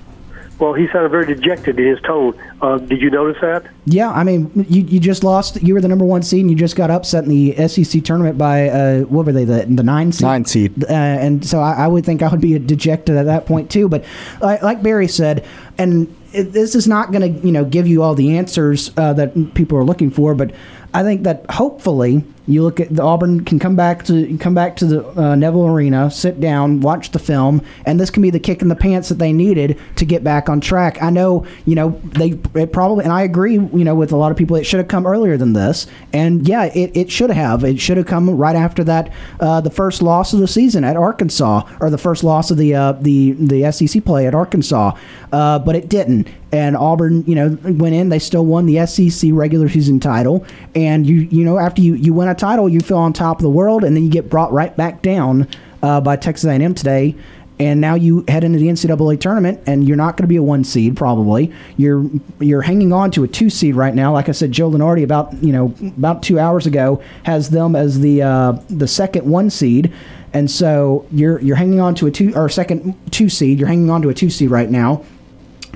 [0.58, 2.34] Well, he sounded very dejected in his tone.
[2.62, 3.66] Uh, did you notice that?
[3.86, 5.62] Yeah, I mean, you, you just lost.
[5.62, 8.38] You were the number one seed, and you just got upset in the SEC tournament
[8.38, 9.44] by uh, what were they?
[9.44, 10.22] The the nine seed.
[10.22, 10.86] Nine seed.
[10.86, 13.90] Uh, and so I, I would think I would be dejected at that point too.
[13.90, 14.06] But
[14.40, 15.46] like, like Barry said,
[15.78, 19.12] and it, this is not going to you know give you all the answers uh,
[19.14, 20.52] that people are looking for, but
[20.94, 24.76] I think that hopefully you look at the Auburn can come back to come back
[24.78, 28.40] to the uh, Neville Arena, sit down, watch the film, and this can be the
[28.40, 31.02] kick in the pants that they needed to get back on track.
[31.02, 34.32] I know, you know, they it probably, and I agree, you know, with a lot
[34.32, 37.64] of people, it should have come earlier than this, and yeah, it, it should have.
[37.64, 40.96] It should have come right after that, uh, the first loss of the season at
[40.96, 44.92] Arkansas, or the first loss of the uh, the the SEC play at Arkansas,
[45.36, 46.30] uh, but it didn't.
[46.54, 48.08] And Auburn, you know, went in.
[48.08, 50.46] They still won the SEC regular season title.
[50.74, 53.44] And you, you know, after you you win a title, you feel on top of
[53.44, 55.50] the world, and then you get brought right back down
[55.84, 57.16] uh, by Texas A&M today.
[57.60, 60.44] and now you head into the NCAA tournament, and you're not going to be a
[60.44, 61.52] one seed probably.
[61.76, 62.10] You're
[62.40, 64.14] you're hanging on to a two seed right now.
[64.14, 68.00] Like I said, Joe Lunardi about you know about two hours ago has them as
[68.00, 69.92] the uh, the second one seed,
[70.32, 73.60] and so you're you're hanging on to a two or second two seed.
[73.60, 75.04] You're hanging on to a two seed right now.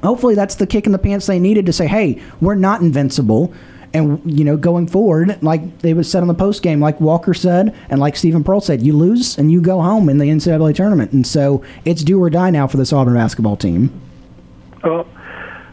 [0.03, 3.53] Hopefully, that's the kick in the pants they needed to say, "Hey, we're not invincible."
[3.93, 7.33] And you know, going forward, like they was said on the post game, like Walker
[7.33, 10.75] said, and like Steven Pearl said, you lose and you go home in the NCAA
[10.75, 13.99] tournament, and so it's do or die now for this Auburn basketball team.
[14.83, 15.03] Uh,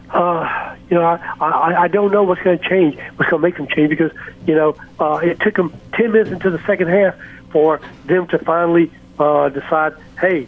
[0.09, 3.47] uh, you know, I, I, I don't know what's going to change, what's going to
[3.47, 4.11] make them change because,
[4.45, 7.15] you know, uh, it took them 10 minutes into the second half
[7.51, 10.47] for them to finally uh, decide, hey,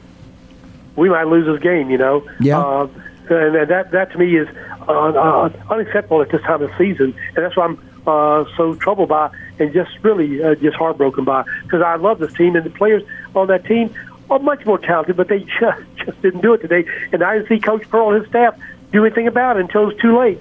[0.96, 2.28] we might lose this game, you know.
[2.40, 2.60] Yeah.
[2.60, 2.88] Uh,
[3.30, 4.48] and that, that to me is
[4.88, 7.16] uh, uh, unacceptable at this time of season.
[7.36, 11.44] And that's why I'm uh, so troubled by and just really uh, just heartbroken by
[11.64, 13.04] because I love this team and the players
[13.36, 13.94] on that team
[14.30, 16.86] are much more talented, but they just, just didn't do it today.
[17.12, 18.58] And I didn't see Coach Pearl and his staff
[18.92, 20.40] do anything about it until it was too late.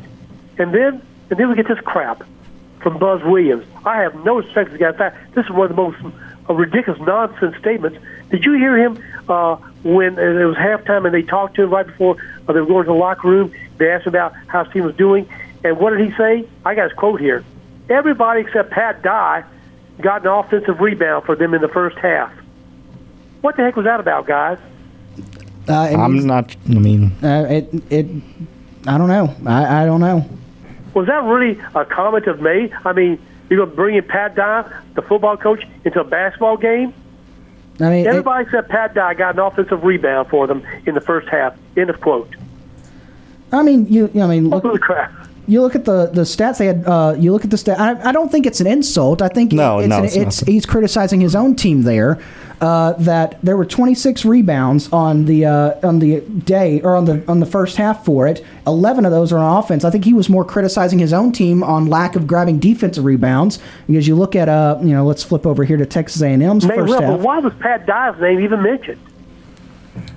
[0.59, 2.23] And then and then we get this crap
[2.81, 3.67] from Buzz Williams.
[3.85, 5.99] I have no respect for fact, this is one of the most
[6.49, 7.99] uh, ridiculous nonsense statements.
[8.31, 11.87] Did you hear him uh, when it was halftime and they talked to him right
[11.87, 12.17] before
[12.49, 13.53] uh, they were going to the locker room?
[13.79, 15.29] They asked about how his team was doing,
[15.65, 16.47] and what did he say?
[16.65, 17.45] I got his quote here.
[17.89, 19.45] Everybody except Pat Dye
[20.01, 22.33] got an offensive rebound for them in the first half.
[23.41, 24.59] What the heck was that about, guys?
[25.69, 26.57] Uh, I'm means- not.
[26.69, 28.07] I mean, Uh, it it.
[28.87, 29.35] I don't know.
[29.47, 30.27] I, I don't know.
[30.95, 32.73] Was that really a comment of May?
[32.85, 33.19] I mean,
[33.49, 34.65] you're going to bring in Pat Dye,
[34.95, 36.95] the football coach, into a basketball game?
[37.81, 41.01] I mean, it- Everybody except Pat Dye got an offensive rebound for them in the
[41.01, 41.55] first half.
[41.77, 42.35] End of quote.
[43.53, 44.11] I mean, you.
[44.21, 44.63] I mean, look.
[44.65, 45.13] Holy crap.
[45.49, 46.85] You look at the, the stats they had.
[46.87, 47.81] Uh, you look at the stat.
[47.81, 49.23] I, I don't think it's an insult.
[49.23, 52.21] I think No, it's, no, an- it's it's he's criticizing his own team there.
[52.61, 57.25] Uh, that there were 26 rebounds on the uh, on the day or on the
[57.29, 58.45] on the first half for it.
[58.67, 59.85] 11 of those are on offense.
[59.85, 63.61] I think he was more criticizing his own team on lack of grabbing defensive rebounds
[63.87, 66.75] because you look at uh you know let's flip over here to Texas A&M's May
[66.75, 69.01] first well, half but why was Pat Dye's name even mentioned?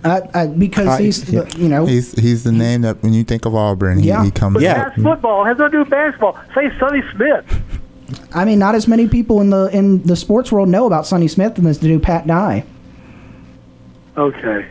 [0.04, 1.46] Uh, uh, because I- he's yeah.
[1.58, 4.24] you know He's he's the name that when you think of Auburn, he, Yeah.
[4.24, 4.54] he comes.
[4.56, 4.90] But Yeah.
[4.90, 5.44] that's football.
[5.46, 6.38] Has nothing to do with basketball.
[6.56, 7.46] Say Sonny Smith.
[8.34, 11.28] I mean not as many people in the in the sports world know about Sonny
[11.28, 12.64] Smith than as do Pat Dye.
[14.18, 14.66] Okay.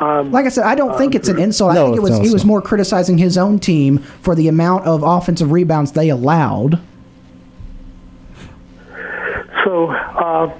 [0.00, 1.72] Um, Like I said, I don't think it's an insult.
[1.72, 5.02] I think it was he was more criticizing his own team for the amount of
[5.02, 6.78] offensive rebounds they allowed.
[9.64, 10.50] So uh,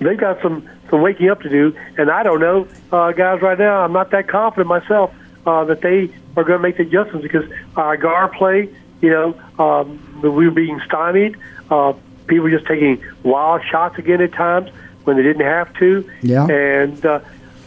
[0.00, 3.40] they've got some, some waking up to do, and I don't know, uh, guys.
[3.42, 5.12] Right now, I'm not that confident myself
[5.46, 8.68] uh, that they are going to make the adjustments because our guard play,
[9.00, 11.36] you know, um, we were being stymied.
[11.70, 11.94] Uh,
[12.26, 14.70] people were just taking wild shots again at times
[15.04, 16.08] when they didn't have to.
[16.22, 16.46] Yeah.
[16.46, 17.20] And uh,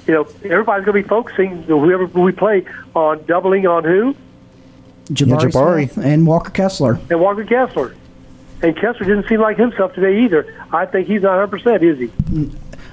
[0.07, 2.65] you know, everybody's going to be focusing whoever we play
[2.95, 4.15] on doubling on who
[5.05, 5.91] Jabari, Jabari.
[5.91, 6.99] Smith and Walker Kessler.
[7.09, 7.95] and Walker Kessler.
[8.61, 10.53] And Kessler didn't seem like himself today either.
[10.71, 12.51] I think he's not 100 percent, is he?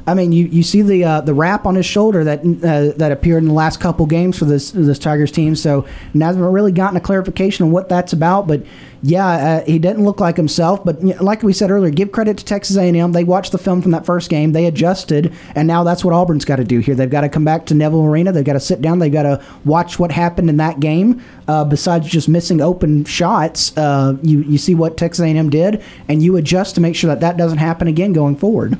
[0.09, 3.11] I mean, you, you see the uh, the wrap on his shoulder that uh, that
[3.11, 5.57] appeared in the last couple games for this this Tigers team.
[5.57, 8.47] So hasn't really gotten a clarification on what that's about.
[8.47, 8.63] But
[9.03, 10.85] yeah, uh, he didn't look like himself.
[10.85, 13.13] But like we said earlier, give credit to Texas A&M.
[13.13, 14.53] They watched the film from that first game.
[14.53, 16.95] They adjusted, and now that's what Auburn's got to do here.
[16.95, 18.31] They've got to come back to Neville Arena.
[18.31, 19.01] They've got to sit down.
[19.01, 21.23] They've got to watch what happened in that game.
[21.49, 26.23] Uh, besides just missing open shots, uh, you you see what Texas A&M did, and
[26.23, 28.79] you adjust to make sure that that doesn't happen again going forward.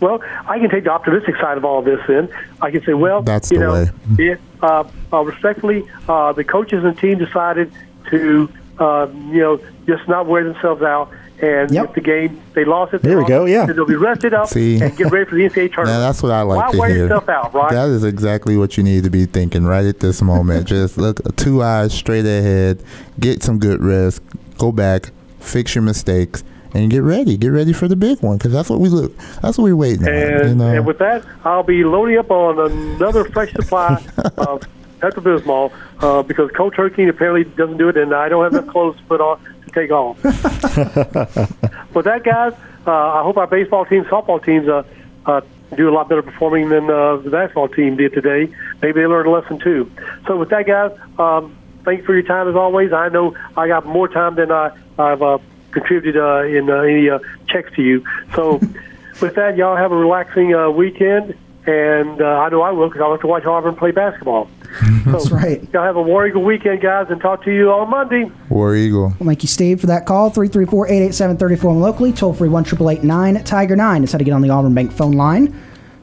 [0.00, 2.00] Well, I can take the optimistic side of all this.
[2.08, 2.28] Then
[2.60, 3.90] I can say, well, That's you the know, way.
[4.18, 7.70] It, uh, uh, respectfully, uh, the coaches and team decided
[8.10, 11.10] to, uh, you know, just not wear themselves out.
[11.42, 11.94] And Yep.
[11.94, 13.64] the game they lost it, they There we go, it, yeah.
[13.64, 14.78] they'll be rested up See?
[14.78, 15.86] and get ready for the NCAA tournament.
[15.86, 16.98] Now that's what I like Why to wear hear.
[17.04, 17.70] yourself out, right?
[17.72, 20.66] That is exactly what you need to be thinking right at this moment.
[20.68, 22.82] Just look two eyes straight ahead,
[23.18, 24.20] get some good rest,
[24.58, 26.44] go back, fix your mistakes,
[26.74, 27.36] and get ready.
[27.36, 29.16] Get ready for the big one because that's what we look.
[29.42, 30.14] That's what we're waiting on.
[30.14, 30.68] And, You know?
[30.68, 33.94] and with that, I'll be loading up on another fresh supply
[34.36, 34.62] of
[35.00, 38.72] Pepto Bismol uh, because Coach Hurricane apparently doesn't do it, and I don't have enough
[38.72, 40.22] clothes to put on to take off.
[41.94, 42.52] with that, guys,
[42.86, 44.82] uh, I hope our baseball teams, softball teams, uh,
[45.26, 45.40] uh,
[45.76, 48.52] do a lot better performing than uh, the basketball team did today.
[48.82, 49.90] Maybe they learned a lesson too.
[50.26, 52.92] So with that, guys, um, thank you for your time as always.
[52.92, 55.38] I know I got more time than I, I've uh,
[55.72, 57.18] contributed uh, in uh, any uh,
[57.48, 58.04] checks to you.
[58.34, 58.58] So
[59.20, 61.36] with that, y'all have a relaxing uh, weekend.
[61.66, 64.48] And uh, I know I will because I like to watch Auburn play basketball.
[65.04, 65.62] That's right.
[65.72, 68.30] Y'all have a War Eagle weekend, guys, and talk to you on Monday.
[68.48, 69.10] War Eagle.
[69.22, 70.30] Thank you, Steve, for that call.
[70.30, 72.12] 334-887-34 locally.
[72.12, 74.02] Toll free one triple eight nine Tiger nine.
[74.02, 75.54] That's how to get on the Auburn Bank phone line.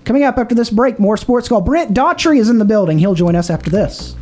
[0.06, 1.62] Coming up after this break, more sports call.
[1.62, 3.00] Brent Daughtry is in the building.
[3.00, 4.16] He'll join us after this.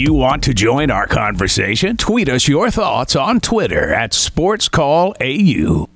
[0.00, 1.98] You want to join our conversation?
[1.98, 5.88] Tweet us your thoughts on Twitter at SportsCallAU.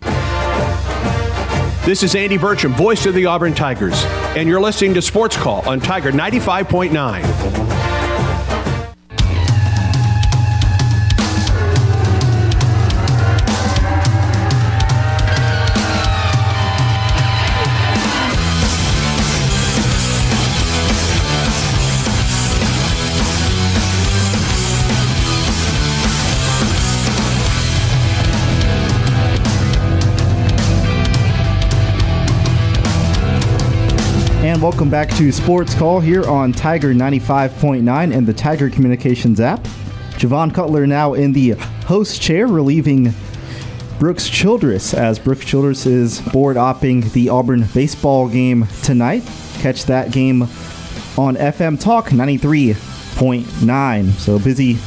[1.87, 4.05] This is Andy Burcham, voice of the Auburn Tigers,
[4.37, 7.74] and you're listening to Sports Call on Tiger 95.9.
[34.55, 39.65] And welcome back to Sports Call here on Tiger 95.9 and the Tiger Communications app.
[40.13, 41.55] Javon Cutler now in the
[41.87, 43.13] host chair, relieving
[43.99, 49.29] Brooks Childress as Brooks Childress is board opping the Auburn baseball game tonight.
[49.55, 54.11] Catch that game on FM Talk 93.9.
[54.13, 54.79] So busy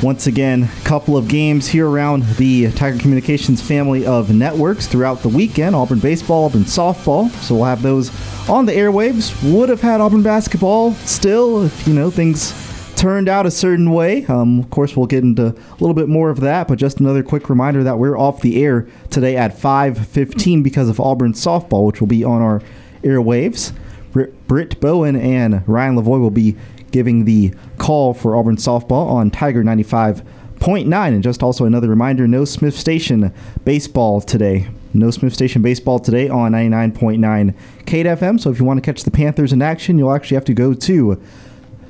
[0.00, 5.28] once again, couple of games here around the Tiger Communications family of networks throughout the
[5.28, 5.76] weekend.
[5.76, 7.30] Auburn baseball, Auburn softball.
[7.40, 8.10] So we'll have those
[8.48, 9.32] on the airwaves.
[9.52, 12.52] Would have had Auburn basketball still if you know things
[12.96, 14.24] turned out a certain way.
[14.26, 17.22] Um, of course, we'll get into a little bit more of that, but just another
[17.22, 22.00] quick reminder that we're off the air today at 5:15 because of Auburn softball, which
[22.00, 22.62] will be on our
[23.02, 23.72] airwaves.
[24.12, 26.56] Britt, Bowen and Ryan Lavoie will be
[26.90, 31.14] giving the call for Auburn softball on Tiger 95.9.
[31.14, 33.32] And just also another reminder no Smith Station
[33.64, 34.68] baseball today.
[34.94, 37.54] No Smith Station baseball today on 99.9
[37.86, 38.40] Kate FM.
[38.40, 40.74] So if you want to catch the Panthers in action, you'll actually have to go
[40.74, 41.22] to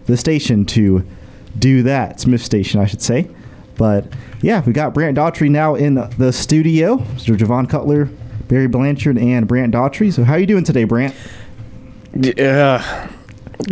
[0.06, 1.04] the station to
[1.58, 2.20] do that.
[2.20, 3.28] Smith Station, I should say.
[3.76, 4.06] But
[4.40, 6.98] yeah, we got Brant Daughtry now in the studio.
[6.98, 7.36] Mr.
[7.36, 8.08] Javon Cutler,
[8.48, 10.12] Barry Blanchard, and Brant Daughtry.
[10.12, 11.14] So how are you doing today, Brant?
[12.14, 13.08] Yeah.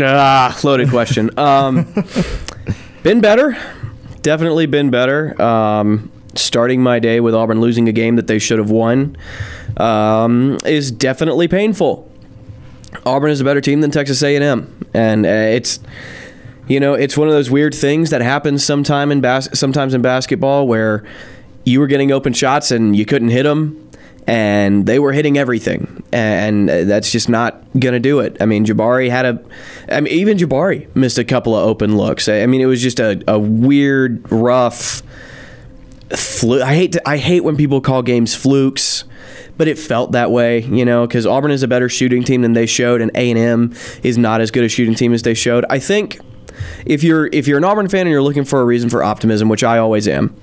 [0.01, 1.31] Ah, loaded question.
[1.39, 1.93] Um,
[3.02, 3.57] been better.
[4.23, 5.40] Definitely been better.
[5.40, 9.16] Um, starting my day with Auburn losing a game that they should have won
[9.77, 12.11] um, is definitely painful.
[13.07, 15.81] Auburn is a better team than Texas A&M, and uh, it's
[16.69, 20.02] you know it's one of those weird things that happens sometime in bas- sometimes in
[20.02, 21.05] basketball where
[21.65, 23.90] you were getting open shots and you couldn't hit them
[24.27, 28.36] and they were hitting everything, and that's just not to do it.
[28.40, 29.43] I mean, Jabari had a,
[29.89, 32.28] I mean, even Jabari missed a couple of open looks.
[32.28, 35.02] I mean, it was just a, a weird, rough.
[36.16, 39.05] Flu- I hate to, I hate when people call games flukes,
[39.57, 42.53] but it felt that way, you know, because Auburn is a better shooting team than
[42.53, 45.35] they showed, and A and M is not as good a shooting team as they
[45.35, 45.65] showed.
[45.70, 46.19] I think
[46.85, 49.49] if you're if you're an Auburn fan and you're looking for a reason for optimism,
[49.49, 50.35] which I always am,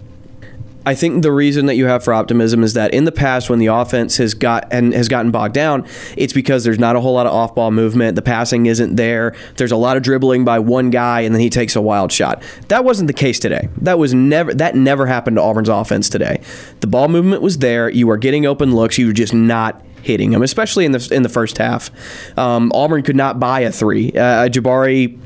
[0.88, 3.59] I think the reason that you have for optimism is that in the past, when
[3.59, 5.85] the offense has got and has gotten bogged down,
[6.15, 8.15] it's because there's not a whole lot of off-ball movement.
[8.15, 9.35] The passing isn't there.
[9.57, 12.41] There's a lot of dribbling by one guy, and then he takes a wild shot.
[12.69, 13.68] That wasn't the case today.
[13.81, 16.39] That was never that never happened to Auburn's offense today.
[16.80, 17.89] The ball movement was there.
[17.89, 18.97] You were getting open looks.
[18.97, 21.91] You were just not hitting them, especially in the in the first half.
[22.38, 24.14] Um, Auburn could not buy a three.
[24.14, 25.19] Uh, Jabari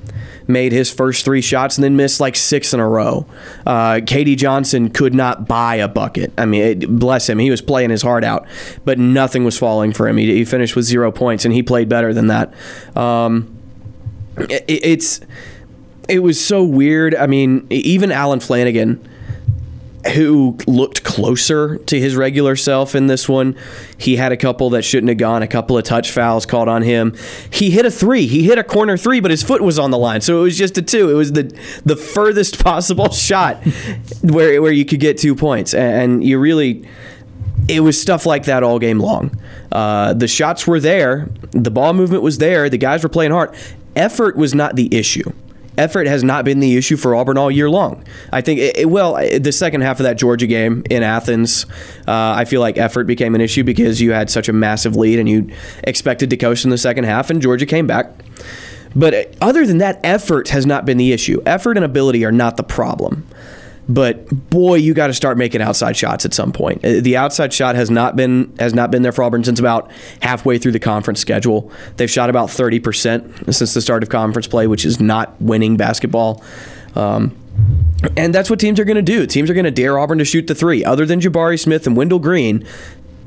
[0.51, 3.25] made his first three shots and then missed like six in a row.
[3.65, 6.33] Uh, KD Johnson could not buy a bucket.
[6.37, 8.47] I mean, it, bless him, he was playing his heart out,
[8.85, 10.17] but nothing was falling for him.
[10.17, 12.53] He, he finished with zero points, and he played better than that.
[12.95, 13.57] Um,
[14.37, 15.21] it, it's
[16.07, 17.15] it was so weird.
[17.15, 19.05] I mean, even Allen Flanigan
[20.13, 23.55] who looked closer to his regular self in this one.
[23.97, 26.81] He had a couple that shouldn't have gone, a couple of touch fouls called on
[26.81, 27.15] him.
[27.51, 28.25] He hit a three.
[28.27, 30.57] He hit a corner three, but his foot was on the line, so it was
[30.57, 31.09] just a two.
[31.09, 31.43] It was the
[31.85, 33.57] the furthest possible shot
[34.21, 36.87] where where you could get two points, and you really.
[37.67, 39.39] It was stuff like that all game long.
[39.71, 43.55] Uh, the shots were there, the ball movement was there, the guys were playing hard.
[43.95, 45.31] Effort was not the issue
[45.77, 48.03] effort has not been the issue for Auburn all year long.
[48.31, 51.65] I think, it, well, the second half of that Georgia game in Athens,
[52.07, 55.19] uh, I feel like effort became an issue because you had such a massive lead
[55.19, 55.49] and you
[55.83, 58.11] expected to coast in the second half, and Georgia came back.
[58.95, 61.41] But other than that, effort has not been the issue.
[61.45, 63.25] Effort and ability are not the problem.
[63.89, 66.85] But boy, you got to start making outside shots at some point.
[66.85, 69.91] Uh, the outside shot has not been has not been there for Auburn since about
[70.21, 71.71] halfway through the conference schedule.
[71.97, 75.77] They've shot about thirty percent since the start of conference play, which is not winning
[75.77, 76.43] basketball.
[76.95, 77.35] Um,
[78.17, 79.25] and that's what teams are going to do.
[79.27, 80.83] Teams are going to dare Auburn to shoot the three.
[80.83, 82.65] Other than Jabari Smith and Wendell Green,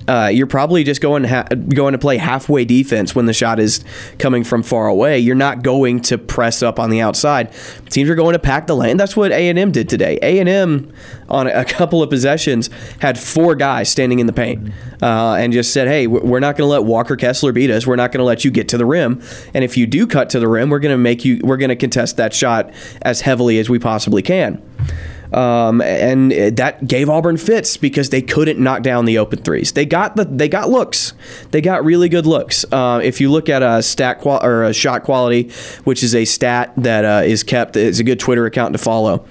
[0.06, 3.84] uh, you're probably just going ha- going to play halfway defense when the shot is
[4.18, 5.18] coming from far away.
[5.18, 7.52] You're not going to press up on the outside.
[7.90, 8.96] Teams are going to pack the lane.
[8.96, 10.18] That's what A and M did today.
[10.22, 10.92] A and M
[11.28, 12.68] on a couple of possessions
[13.00, 14.72] had four guys standing in the paint
[15.02, 17.86] uh, and just said, "Hey, we're not going to let Walker Kessler beat us.
[17.86, 19.22] We're not going to let you get to the rim.
[19.54, 21.40] And if you do cut to the rim, we're going to make you.
[21.42, 22.72] We're going to contest that shot
[23.02, 24.62] as heavily as we possibly can."
[25.32, 29.72] Um, and that gave Auburn fits because they couldn't knock down the open threes.
[29.72, 31.12] They got the they got looks.
[31.50, 32.64] They got really good looks.
[32.70, 35.50] Uh, if you look at a stat qual- or a shot quality,
[35.84, 39.26] which is a stat that uh, is kept, it's a good Twitter account to follow.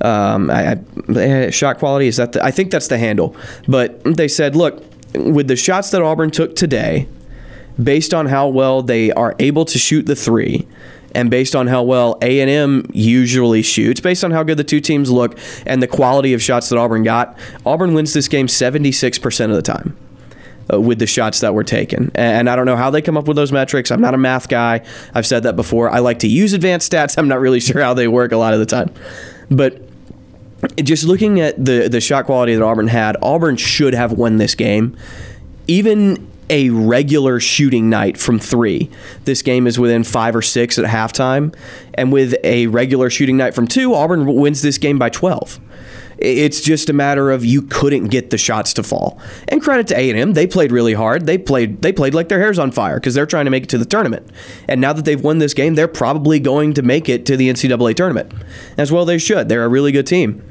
[0.00, 0.78] Um, I, I,
[1.14, 3.36] eh, shot quality is that the, I think that's the handle.
[3.66, 4.82] But they said, look,
[5.14, 7.08] with the shots that Auburn took today,
[7.82, 10.66] based on how well they are able to shoot the three
[11.14, 15.10] and based on how well A&M usually shoots, based on how good the two teams
[15.10, 19.50] look and the quality of shots that Auburn got, Auburn wins this game 76% of
[19.50, 19.96] the time.
[20.72, 22.10] Uh, with the shots that were taken.
[22.16, 23.92] And I don't know how they come up with those metrics.
[23.92, 24.84] I'm not a math guy.
[25.14, 25.88] I've said that before.
[25.90, 27.16] I like to use advanced stats.
[27.16, 28.92] I'm not really sure how they work a lot of the time.
[29.48, 29.80] But
[30.82, 34.56] just looking at the the shot quality that Auburn had, Auburn should have won this
[34.56, 34.96] game.
[35.68, 38.90] Even a regular shooting night from three.
[39.24, 41.54] This game is within five or six at halftime.
[41.94, 45.60] And with a regular shooting night from two, Auburn wins this game by 12.
[46.18, 49.20] It's just a matter of you couldn't get the shots to fall.
[49.48, 51.26] And credit to A&M, they played really hard.
[51.26, 53.68] They played they played like their hair's on fire because they're trying to make it
[53.70, 54.26] to the tournament.
[54.66, 57.50] And now that they've won this game, they're probably going to make it to the
[57.50, 58.32] NCAA tournament.
[58.78, 59.50] As well they should.
[59.50, 60.42] They're a really good team.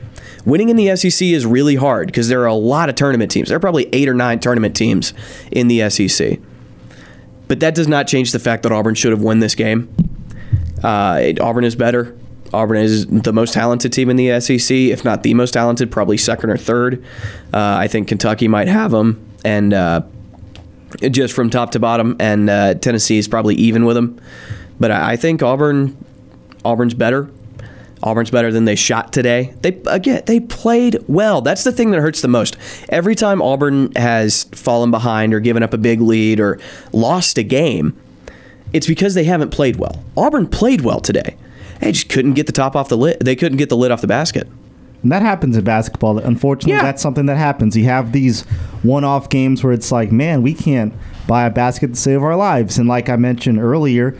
[0.45, 3.49] Winning in the SEC is really hard because there are a lot of tournament teams.
[3.49, 5.13] There are probably eight or nine tournament teams
[5.51, 6.39] in the SEC.
[7.47, 9.93] But that does not change the fact that Auburn should have won this game.
[10.83, 12.15] Uh, Auburn is better.
[12.53, 16.17] Auburn is the most talented team in the SEC, if not the most talented, probably
[16.17, 17.03] second or third.
[17.53, 20.01] Uh, I think Kentucky might have them, and uh,
[21.01, 24.21] just from top to bottom, and uh, Tennessee is probably even with them.
[24.79, 25.97] But I I think Auburn,
[26.63, 27.29] Auburn's better.
[28.05, 29.53] Auburn's better than they shot today.
[29.61, 31.41] They again, they played well.
[31.41, 32.55] That's the thing that hurts the most.
[32.87, 36.59] Every time Auburn has fallen behind or given up a big lead or
[36.93, 37.99] lost a game,
[38.73, 40.03] it's because they haven't played well.
[40.15, 41.35] Auburn played well today.
[41.81, 43.19] They just couldn't get the top off the lid.
[43.21, 44.47] They couldn't get the lid off the basket.
[45.01, 46.17] And that happens in basketball.
[46.17, 47.75] Unfortunately, that's something that happens.
[47.75, 48.41] You have these
[48.81, 50.93] one-off games where it's like, man, we can't
[51.27, 52.77] buy a basket to save our lives.
[52.77, 54.17] And like I mentioned earlier,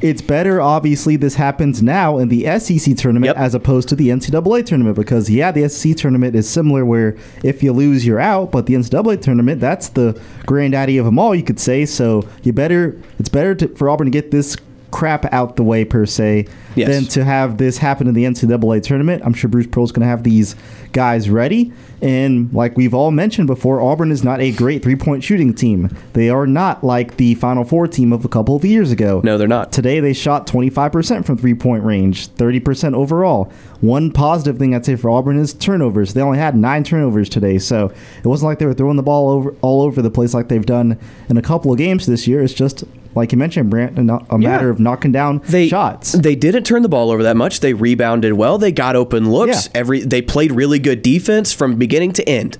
[0.00, 0.60] it's better.
[0.60, 5.30] Obviously, this happens now in the SEC tournament as opposed to the NCAA tournament because
[5.30, 8.50] yeah, the SEC tournament is similar where if you lose, you're out.
[8.50, 11.86] But the NCAA tournament, that's the granddaddy of them all, you could say.
[11.86, 13.00] So you better.
[13.18, 14.56] It's better to, for Auburn to get this
[14.94, 16.46] crap out the way per se
[16.76, 16.88] Yes.
[16.88, 19.22] than to have this happen in the NCAA tournament.
[19.24, 20.56] I'm sure Bruce Pearl's going to have these
[20.92, 21.72] guys ready.
[22.02, 25.96] And like we've all mentioned before, Auburn is not a great three point shooting team.
[26.14, 29.20] They are not like the Final Four team of a couple of years ago.
[29.24, 29.70] No, they're not.
[29.72, 33.52] Today they shot 25% from three point range, 30% overall.
[33.80, 36.14] One positive thing I'd say for Auburn is turnovers.
[36.14, 39.30] They only had nine turnovers today, so it wasn't like they were throwing the ball
[39.30, 40.98] over all over the place like they've done
[41.28, 42.42] in a couple of games this year.
[42.42, 42.84] It's just
[43.14, 46.12] like you mentioned, Brant, a, matter of knocking down shots.
[46.12, 47.60] They didn't turn the ball over that much.
[47.60, 48.58] They rebounded well.
[48.58, 49.66] They got open looks.
[49.66, 49.80] Yeah.
[49.80, 52.58] Every they played really good defense from beginning to end.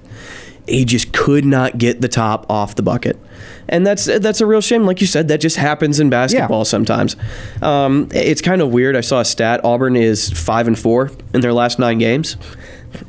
[0.67, 3.19] He just could not get the top off the bucket,
[3.69, 4.85] and that's that's a real shame.
[4.85, 7.17] Like you said, that just happens in basketball sometimes.
[7.61, 8.97] Um, it's kind of weird.
[8.97, 12.37] I saw a stat: Auburn is five and four in their last nine games.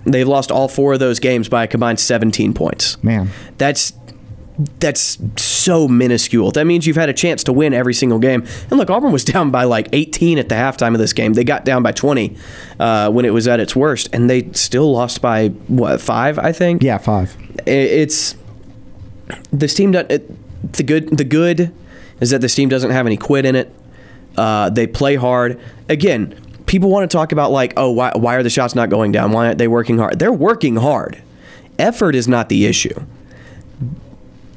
[0.06, 3.02] They've lost all four of those games by a combined 17 points.
[3.04, 3.94] Man, that's
[4.80, 6.52] that's so minuscule.
[6.52, 8.46] That means you've had a chance to win every single game.
[8.70, 11.34] And look, Auburn was down by like 18 at the halftime of this game.
[11.34, 12.36] They got down by 20
[12.80, 16.40] uh, when it was at its worst, and they still lost by what five?
[16.40, 16.84] I think.
[16.84, 17.36] Yeah, five.
[17.66, 18.36] It's
[19.52, 19.94] this team.
[19.94, 21.18] It, the good.
[21.18, 21.74] The good
[22.22, 23.74] is that this team doesn't have any quit in it.
[24.38, 25.60] Uh, they play hard.
[25.90, 29.12] Again, people want to talk about like, oh, why, why are the shots not going
[29.12, 29.32] down?
[29.32, 30.20] Why aren't they working hard?
[30.20, 31.22] They're working hard.
[31.78, 33.06] Effort is not the issue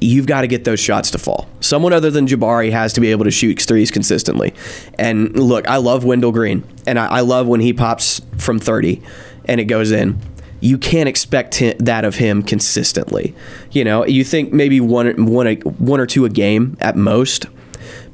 [0.00, 1.48] you've got to get those shots to fall.
[1.60, 4.54] Someone other than Jabari has to be able to shoot threes consistently.
[4.98, 9.02] And look, I love Wendell Green, and I, I love when he pops from 30
[9.46, 10.20] and it goes in.
[10.60, 13.34] You can't expect hi- that of him consistently.
[13.70, 17.46] You know, you think maybe one, one, one or two a game at most,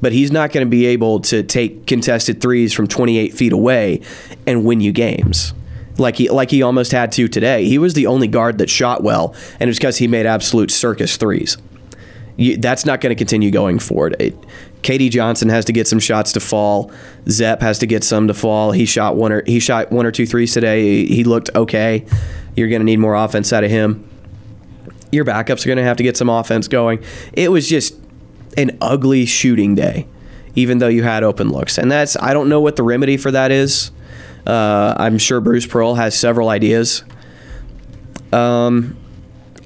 [0.01, 4.01] but he's not going to be able to take contested threes from 28 feet away
[4.45, 5.53] and win you games
[5.97, 7.65] like he like he almost had to today.
[7.65, 11.15] He was the only guard that shot well, and it's because he made absolute circus
[11.17, 11.57] threes.
[12.37, 14.15] You, that's not going to continue going forward.
[14.19, 14.35] It,
[14.81, 16.91] KD Johnson has to get some shots to fall.
[17.29, 18.71] Zep has to get some to fall.
[18.71, 21.05] He shot one or he shot one or two threes today.
[21.05, 22.05] He looked okay.
[22.55, 24.09] You're going to need more offense out of him.
[25.11, 27.03] Your backups are going to have to get some offense going.
[27.33, 27.95] It was just
[28.57, 30.07] an ugly shooting day,
[30.55, 31.77] even though you had open looks.
[31.77, 33.91] And that's, I don't know what the remedy for that is.
[34.45, 37.03] Uh, I'm sure Bruce Pearl has several ideas.
[38.31, 38.97] Um,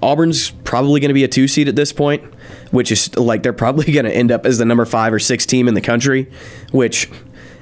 [0.01, 2.23] Auburn's probably going to be a two seed at this point,
[2.71, 5.45] which is like they're probably going to end up as the number five or six
[5.45, 6.29] team in the country,
[6.71, 7.09] which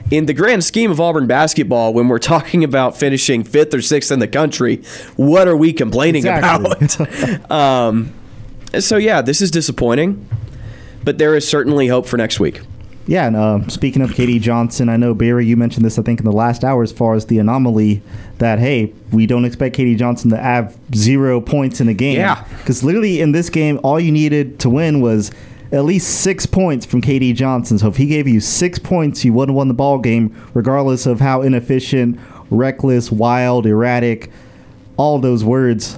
[0.09, 4.11] in the grand scheme of Auburn basketball, when we're talking about finishing fifth or sixth
[4.11, 4.77] in the country,
[5.15, 7.05] what are we complaining Exactly.
[7.05, 7.51] about?
[7.51, 8.13] um,
[8.79, 10.27] so, yeah, this is disappointing,
[11.03, 12.61] but there is certainly hope for next week.
[13.07, 16.19] Yeah, and uh, speaking of KD Johnson, I know Barry, you mentioned this I think
[16.19, 18.01] in the last hour as far as the anomaly
[18.39, 22.17] that hey, we don't expect KD Johnson to have zero points in a game.
[22.17, 22.43] Yeah.
[22.59, 25.31] because literally in this game, all you needed to win was
[25.71, 27.79] at least six points from KD Johnson.
[27.79, 31.05] So if he gave you six points, you would have won the ball game, regardless
[31.05, 32.19] of how inefficient,
[32.49, 34.31] reckless, wild, erratic,
[34.97, 35.97] all those words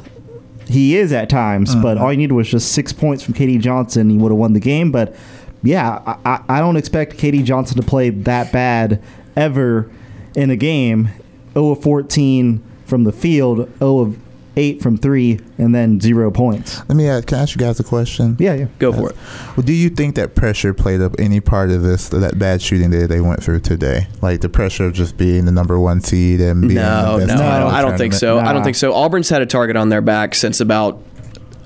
[0.67, 4.11] he is at times, but all you needed was just six points from KD Johnson.
[4.11, 4.91] You would have won the game.
[4.91, 5.15] But
[5.63, 9.01] yeah, I, I- I don't expect KD Johnson to play that bad
[9.35, 9.89] ever
[10.35, 11.09] in a game.
[11.53, 14.17] 0 of 14 from the field, 0 of
[14.55, 16.79] 8 from 3, and then zero points.
[16.89, 18.35] Let me ask, can I ask you guys a question?
[18.39, 18.67] Yeah, yeah.
[18.77, 19.15] Go for it.
[19.55, 22.89] Well, do you think that pressure played up any part of this, that bad shooting
[22.91, 24.07] that they went through today?
[24.21, 27.27] Like the pressure of just being the number one seed and being No, the no,
[27.27, 28.19] best team I don't, I don't think so.
[28.27, 28.47] tournament?
[28.49, 28.93] I don't think so.
[28.93, 31.01] Auburn's had a target on their back since about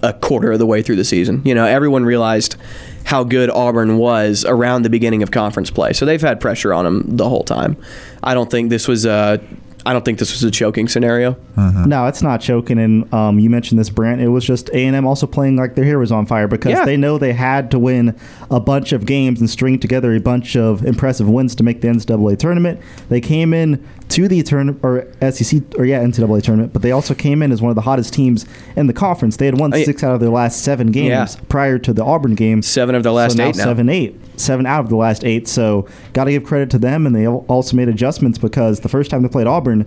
[0.04, 1.42] a quarter of the way through the season.
[1.46, 2.58] You know, everyone realized
[3.06, 6.86] how good Auburn was around the beginning of conference play, so they've had pressure on
[6.86, 7.78] them the whole time.
[8.24, 9.42] I don't think this was a.
[9.86, 11.36] I don't think this was a choking scenario.
[11.58, 12.80] No, it's not choking.
[12.80, 14.22] And um, you mentioned this, Brant.
[14.22, 16.72] It was just A and M also playing like their hair was on fire because
[16.72, 16.86] Yeah.
[16.86, 18.18] they know they had to win
[18.50, 21.90] a bunch of games and string together a bunch of impressive wins to make the
[21.90, 22.80] NCAA tournament.
[23.10, 27.14] They came in to the tournament or SEC or yeah NCAA tournament, but they also
[27.14, 29.38] came in as one of the hottest teams in the conference.
[29.38, 29.86] They had won Oh, yeah.
[29.86, 31.42] six out of their last seven games Yeah.
[31.50, 32.62] prior to the Auburn game.
[32.62, 33.64] Seven of the last so now eight now.
[33.64, 35.48] Seven, eight, seven out of the last eight.
[35.48, 39.10] So got to give credit to them, and they also made adjustments because the first
[39.10, 39.86] time they played Auburn,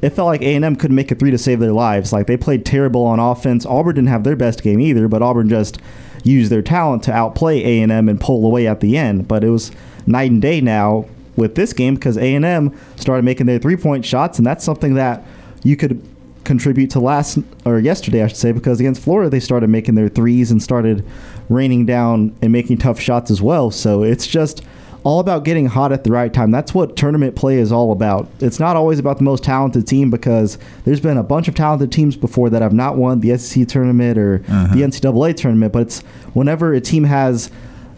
[0.00, 2.12] it felt like A and M couldn't make a three to save their lives.
[2.12, 3.64] Like they played terrible on offense.
[3.64, 5.78] Auburn didn't have their best game either, but Auburn just
[6.24, 9.28] used their talent to outplay A and M and pull away at the end.
[9.28, 9.70] But it was
[10.06, 11.04] night and day now
[11.36, 14.64] with this game because A and M started making their three point shots, and that's
[14.64, 15.24] something that
[15.62, 16.02] you could
[16.44, 20.08] contribute to last or yesterday, I should say, because against Florida they started making their
[20.08, 21.06] threes and started
[21.48, 23.70] raining down and making tough shots as well.
[23.70, 24.62] So it's just
[25.04, 26.50] all about getting hot at the right time.
[26.50, 28.28] That's what tournament play is all about.
[28.40, 31.90] It's not always about the most talented team because there's been a bunch of talented
[31.90, 34.74] teams before that have not won the SEC tournament or uh-huh.
[34.74, 36.00] the NCAA tournament, but it's
[36.34, 37.50] whenever a team has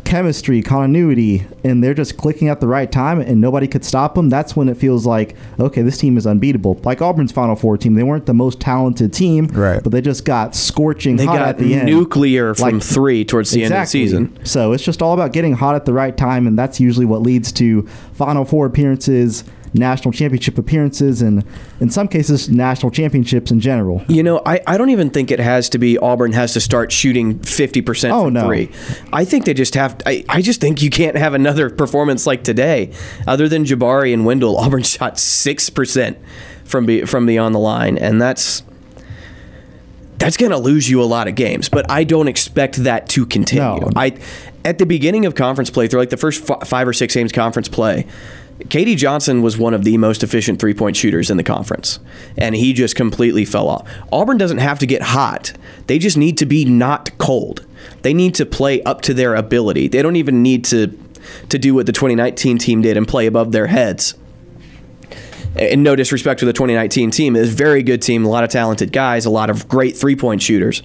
[0.04, 4.28] chemistry, continuity, and they're just clicking at the right time and nobody could stop them,
[4.28, 6.80] that's when it feels like, okay, this team is unbeatable.
[6.84, 9.82] Like Auburn's Final Four team, they weren't the most talented team, Right.
[9.82, 11.86] but they just got scorching They hot got at the end.
[11.86, 14.30] nuclear from Like- three towards the end of the season.
[14.44, 17.22] So it's just all about getting hot at the right time, and that's usually what
[17.22, 19.44] leads to Final Four appearances,
[19.74, 21.44] national championship appearances, and
[21.80, 24.02] in some cases, national championships in general.
[24.08, 26.92] You know, I, I don't even think it has to be Auburn has to start
[26.92, 28.46] shooting 50% Oh, from no.
[28.46, 28.70] three.
[29.12, 32.44] I think they just have, I, I just think you can't have another performance like
[32.44, 32.92] today.
[33.26, 36.16] Other than Jabari and Wendell, Auburn shot 6%
[36.64, 37.98] from, be, from beyond the line.
[37.98, 38.62] And that's,
[40.18, 41.68] that's going to lose you a lot of games.
[41.68, 43.62] But I don't expect that to continue.
[43.80, 43.90] No.
[43.96, 44.16] I,
[44.64, 47.32] at the beginning of conference play, through like the first f- five or six games
[47.32, 48.06] conference play,
[48.60, 51.98] KD Johnson was one of the most efficient three point shooters in the conference,
[52.36, 53.88] and he just completely fell off.
[54.12, 55.52] Auburn doesn't have to get hot,
[55.86, 57.66] they just need to be not cold.
[58.02, 59.88] They need to play up to their ability.
[59.88, 60.98] They don't even need to,
[61.48, 64.14] to do what the 2019 team did and play above their heads.
[65.56, 68.50] And no disrespect to the 2019 team, it's a very good team, a lot of
[68.50, 70.82] talented guys, a lot of great three point shooters,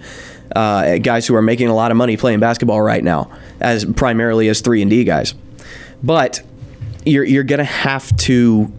[0.56, 4.48] uh, guys who are making a lot of money playing basketball right now, as primarily
[4.50, 5.34] as three and D guys.
[6.04, 6.42] But
[7.06, 8.72] you're you're gonna have to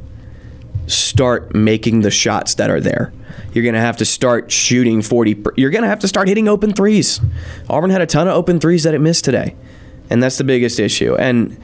[0.87, 3.13] start making the shots that are there.
[3.53, 5.35] You're gonna have to start shooting 40.
[5.37, 7.21] per- You're gonna have to start hitting open threes.
[7.69, 9.55] Auburn had a ton of open threes that it missed today,
[10.09, 11.15] and that's the biggest issue.
[11.17, 11.59] And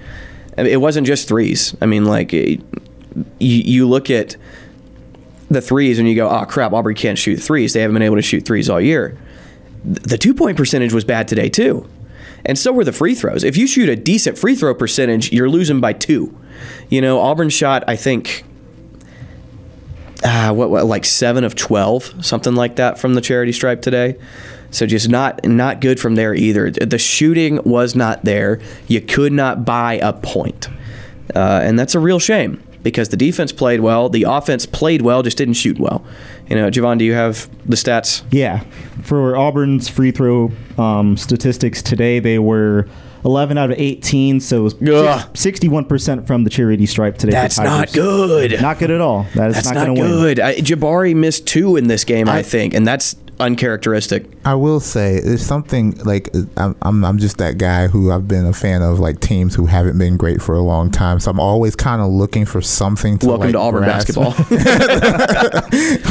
[0.56, 1.76] it wasn't just threes.
[1.82, 2.62] I mean, like you,
[3.38, 4.36] you look at
[5.50, 7.72] the threes and you go, oh crap, Auburn can't shoot threes.
[7.72, 9.16] They haven't been able to shoot threes all year.
[9.84, 11.88] The two point percentage was bad today too.
[12.44, 13.44] And so were the free throws.
[13.44, 16.36] If you shoot a decent free throw percentage, you're losing by two.
[16.88, 18.44] You know, Auburn shot, I think,
[20.24, 24.16] uh, what, what, like seven of 12, something like that from the charity stripe today.
[24.70, 26.70] So just not not good from there either.
[26.70, 28.60] The shooting was not there.
[28.88, 30.68] You could not buy a point,
[31.34, 35.22] uh, and that's a real shame because the defense played well, the offense played well,
[35.22, 36.04] just didn't shoot well.
[36.48, 38.22] You know, Javon, do you have the stats?
[38.30, 38.64] Yeah,
[39.02, 42.88] for Auburn's free throw um, statistics today, they were
[43.24, 44.72] 11 out of 18, so Ugh.
[44.80, 47.32] 61% from the charity stripe today.
[47.32, 48.60] That's not good.
[48.60, 49.26] Not good at all.
[49.34, 50.10] That is That's not, not, going to win.
[50.10, 50.40] good.
[50.40, 54.26] I, Jabari missed two in this game, I, think, and that's uncharacteristic.
[54.44, 58.47] I will say there's something like I'm, I'm I'm just that guy who I've been
[58.47, 61.20] a fan of like teams who haven't been great for a long time.
[61.20, 64.14] So I'm always kind of looking for something to Welcome like, to Auburn grasp.
[64.14, 64.34] basketball.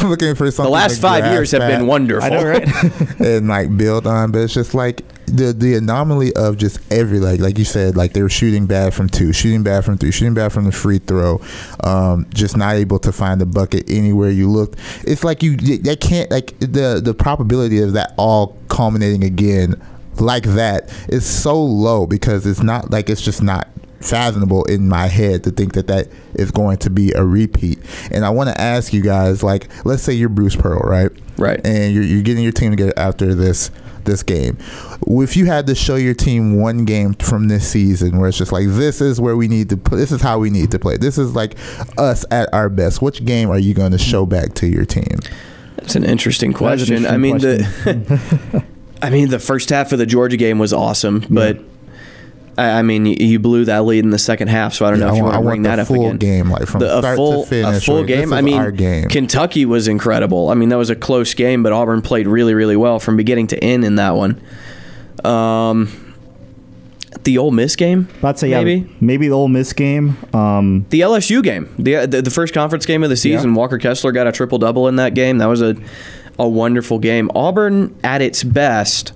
[0.03, 0.65] I'm looking for something.
[0.65, 2.26] The last to five years have been wonderful.
[2.26, 3.19] I know, right?
[3.19, 7.39] and like build on, but it's just like the the anomaly of just every like
[7.39, 10.34] like you said like they were shooting bad from two, shooting bad from three, shooting
[10.34, 11.41] bad from the free throw,
[11.84, 14.80] um, just not able to find the bucket anywhere you looked.
[15.06, 19.81] It's like you they can't like the the probability of that all culminating again
[20.19, 23.68] like that is so low because it's not like it's just not
[23.99, 27.80] fathomable in my head to think that that is going to be a repeat.
[28.11, 31.11] And I want to ask you guys, like, let's say you're Bruce Pearl, right?
[31.38, 31.60] Right.
[31.65, 33.72] And you're, you're getting your team together after this
[34.06, 34.57] this game.
[35.07, 38.52] If you had to show your team one game from this season where it's just
[38.52, 40.98] like this is where we need to put, this is how we need to play.
[40.98, 41.57] This is like
[41.98, 43.02] us at our best.
[43.02, 45.19] Which game are you going to show back to your team?
[45.77, 47.06] That's an interesting question.
[47.06, 48.65] an I mean interesting the
[49.02, 51.60] I mean the first half of the Georgia game was awesome, but
[52.57, 54.99] I, I mean you, you blew that lead in the second half, so I don't
[54.99, 56.18] Yeah, know if I you want- want to want bring that up full again.
[56.18, 58.34] game, like, from The- a start to full, finish, A full like, game.
[58.34, 59.10] I mean, our game.
[59.10, 60.49] Kentucky was incredible.
[60.49, 63.48] I mean, that was a close game, but Auburn played really, really well from beginning
[63.48, 64.40] to end in that one.
[65.23, 65.90] Um,
[67.23, 68.73] the Ole Miss game, I'd say maybe.
[68.73, 70.18] yeah, maybe the Ole Miss game.
[70.34, 73.56] Um, The LSU game, the, the the first conference game of the season.
[73.56, 75.40] Walker Kessler got a triple double in that game.
[75.40, 75.76] That was a
[76.38, 77.32] a wonderful game.
[77.34, 79.14] Auburn at its best.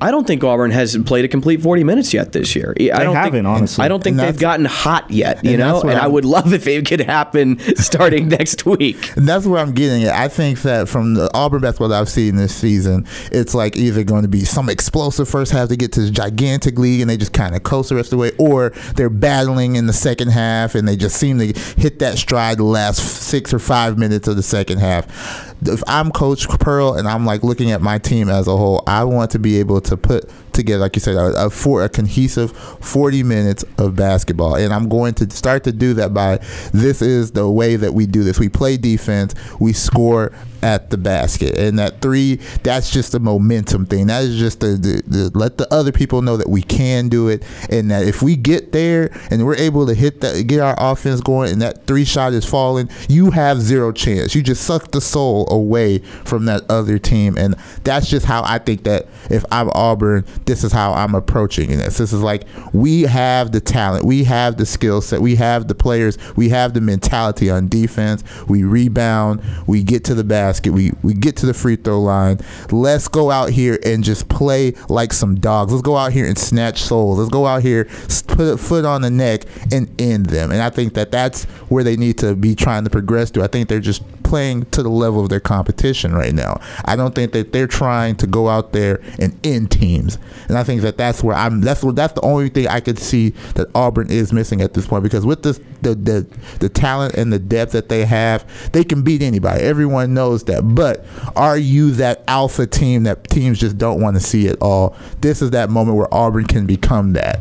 [0.00, 2.74] I don't think Auburn has played a complete 40 minutes yet this year.
[2.78, 3.84] I don't haven't, think, honestly.
[3.84, 5.82] I don't think And they've gotten hot yet, you and know.
[5.82, 9.14] And I I'm- would love if it could happen starting next week.
[9.16, 10.08] And that's where I'm getting it.
[10.10, 14.02] I think that from the Auburn basketball that I've seen this season, it's like either
[14.04, 17.16] going to be some explosive first half to get to this gigantic league and they
[17.16, 20.28] just kind of coast the rest of the way, or they're battling in the second
[20.28, 21.46] half and they just seem to
[21.76, 25.49] hit that stride the last six or five minutes of the second half.
[25.62, 29.04] If I'm Coach Pearl and I'm like looking at my team as a whole, I
[29.04, 32.52] want to be able to put together, like you said, a, a for a cohesive
[32.52, 36.38] 40 minutes of basketball, and I'm going to start to do that by
[36.72, 38.38] this is the way that we do this.
[38.38, 40.32] We play defense, we score
[40.62, 44.08] at the basket, and that three, that's just a momentum thing.
[44.08, 47.28] That is just the, the, the let the other people know that we can do
[47.28, 50.74] it, and that if we get there and we're able to hit that, get our
[50.78, 54.34] offense going, and that three shot is falling, you have zero chance.
[54.34, 57.54] You just suck the soul away from that other team, and
[57.84, 61.98] that's just how I think that if I'm Auburn, this is how I'm approaching this.
[61.98, 65.74] This is like we have the talent, we have the skill set, we have the
[65.74, 68.24] players, we have the mentality on defense.
[68.48, 72.38] We rebound, we get to the basket, we we get to the free throw line.
[72.70, 75.72] Let's go out here and just play like some dogs.
[75.72, 77.18] Let's go out here and snatch souls.
[77.18, 77.84] Let's go out here,
[78.26, 80.50] put a foot on the neck and end them.
[80.50, 83.42] And I think that that's where they need to be trying to progress to.
[83.42, 86.60] I think they're just playing to the level of their competition right now.
[86.84, 90.18] I don't think that they're trying to go out there and end teams.
[90.48, 91.60] And I think that that's where I'm.
[91.60, 94.86] That's what that's the only thing I could see that Auburn is missing at this
[94.86, 96.26] point because with this the the
[96.58, 99.62] the talent and the depth that they have, they can beat anybody.
[99.62, 100.62] Everyone knows that.
[100.62, 101.04] But
[101.36, 104.96] are you that alpha team that teams just don't want to see at all?
[105.20, 107.40] This is that moment where Auburn can become that.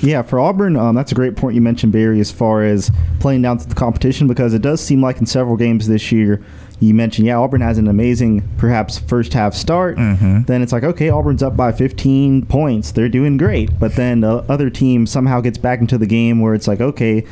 [0.00, 3.42] Yeah, for Auburn, um, that's a great point you mentioned, Barry, as far as playing
[3.42, 6.44] down to the competition, because it does seem like in several games this year,
[6.80, 9.96] you mentioned, yeah, Auburn has an amazing, perhaps, first half start.
[9.96, 10.42] Mm-hmm.
[10.42, 12.92] Then it's like, okay, Auburn's up by 15 points.
[12.92, 13.78] They're doing great.
[13.80, 17.26] But then the other team somehow gets back into the game where it's like, okay,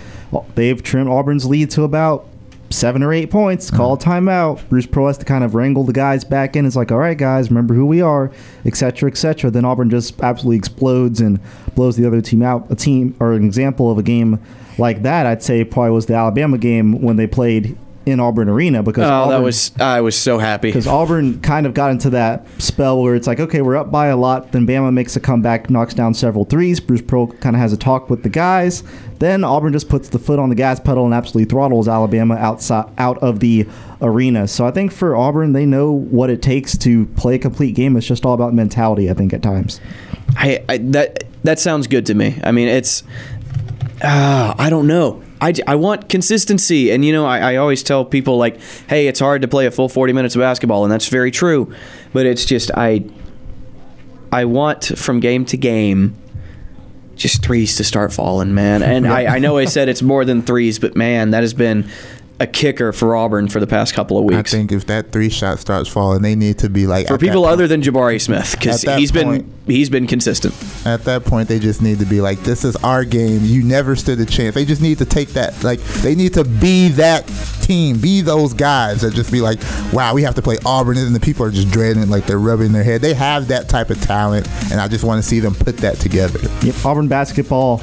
[0.57, 2.27] they've trimmed Auburn's lead to about
[2.71, 3.71] seven or eight points.
[3.71, 4.69] Call a timeout.
[4.69, 6.67] Bruce Pearl has to kind of wrangle the guys back in.
[6.67, 8.33] It's like, all right, guys, remember who we are,
[8.65, 9.51] etc., etc.
[9.51, 11.39] Then Auburn just absolutely explodes and
[11.77, 12.67] blows the other team out.
[12.71, 14.41] A team or an example of a game
[14.79, 18.83] like that, I'd say probably was the Alabama game when they played in Auburn Arena
[18.85, 20.69] because Oh, Auburn, that was I was so happy.
[20.69, 24.07] because Auburn kind of got into that spell where it's like, okay, we're up by
[24.07, 24.53] a lot.
[24.53, 26.79] Then Bama makes a comeback, knocks down several threes.
[26.79, 28.85] Bruce Pearl kind of has a talk with the guys.
[29.19, 32.89] Then Auburn just puts the foot on the gas pedal and absolutely throttles Alabama outside
[32.97, 33.67] out of the
[34.01, 34.47] arena.
[34.47, 37.97] So I think for Auburn, they know what it takes to play a complete game.
[37.97, 39.11] It's just all about mentality.
[39.11, 39.81] I think at times.
[40.37, 42.39] I, I that that sounds good to me.
[42.45, 43.03] I mean, it's
[44.03, 45.23] uh, I don't know.
[45.41, 49.21] I, I want consistency, and you know, I, I always tell people like, hey, it's
[49.21, 51.75] hard to play a full forty minutes of basketball, and that's very true.
[52.13, 53.05] But it's just I
[54.33, 56.17] I want from game to game
[57.17, 58.83] just threes to start falling, man.
[58.83, 61.89] And I, I know I said it's more than threes, but man, that has been
[62.39, 64.53] a kicker for Auburn for the past couple of weeks.
[64.53, 67.21] I think if that three shot starts falling, they need to be like for at
[67.21, 70.55] that people other than Jabari Smith, because At that he's point- been he's been consistent.
[70.85, 73.41] At that point, they just need to be like, "This is our game.
[73.43, 75.65] You never stood a chance." They just need to take that.
[75.65, 77.27] Like, they need to be that
[77.63, 79.59] team, be those guys that just be like,
[79.93, 82.39] "Wow, we have to play Auburn," and the people are just dreading it, like they're
[82.39, 83.01] rubbing their head.
[83.01, 85.99] They have that type of talent, and I just want to see them put that
[86.01, 86.39] together.
[86.63, 87.79] Yep, Auburn basketball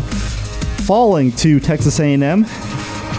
[0.85, 2.45] falling to Texas A&M.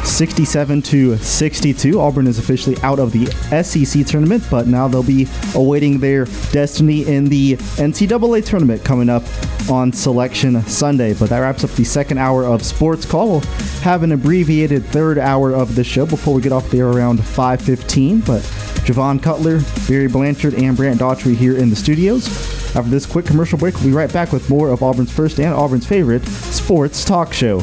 [0.04, 2.00] 67 to 62.
[2.00, 3.26] Auburn is officially out of the
[3.62, 9.24] SEC tournament, but now they'll be awaiting their destiny in the NCAA tournament coming up
[9.70, 11.14] on Selection Sunday.
[11.14, 13.28] But that wraps up the second hour of Sports Call.
[13.28, 13.40] We'll
[13.80, 18.20] have an abbreviated third hour of the show before we get off there around 5:15.
[18.20, 18.42] But
[18.84, 22.26] Javon Cutler, Barry Blanchard, and Brant Daughtry here in the studios.
[22.76, 25.54] After this quick commercial break, we'll be right back with more of Auburn's first and
[25.54, 27.62] Auburn's favorite sports talk show.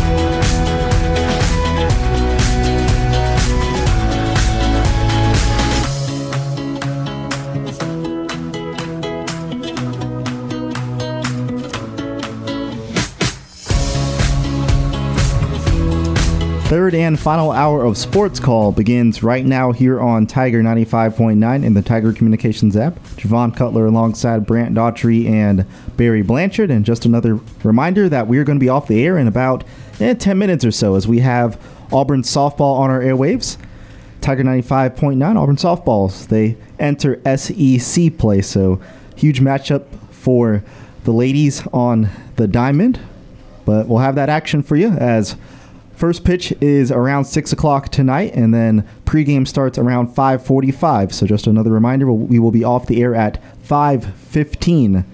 [16.71, 21.73] Third and final hour of Sports Call begins right now here on Tiger 95.9 in
[21.73, 22.93] the Tiger Communications app.
[23.17, 25.65] Javon Cutler alongside Brant Daughtry and
[25.97, 26.71] Barry Blanchard.
[26.71, 29.65] And just another reminder that we're going to be off the air in about
[29.99, 31.61] eh, 10 minutes or so as we have
[31.91, 33.57] Auburn softball on our airwaves.
[34.21, 36.29] Tiger 95.9, Auburn softballs.
[36.29, 38.41] They enter SEC play.
[38.41, 38.79] So
[39.17, 40.63] huge matchup for
[41.03, 42.07] the ladies on
[42.37, 42.97] the diamond.
[43.65, 45.35] But we'll have that action for you as
[46.01, 51.13] First pitch is around six o'clock tonight, and then pregame starts around five forty-five.
[51.13, 55.05] So just another reminder: we will be off the air at five fifteen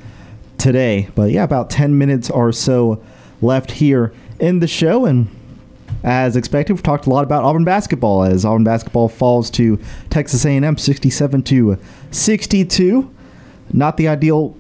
[0.58, 1.10] today.
[1.14, 3.04] But yeah, about ten minutes or so
[3.42, 5.28] left here in the show, and
[6.06, 9.78] as expected, we've talked a lot about Auburn basketball as Auburn basketball falls to
[10.10, 11.78] Texas A&M sixty-seven to
[12.12, 13.14] sixty-two.
[13.74, 14.56] Not the ideal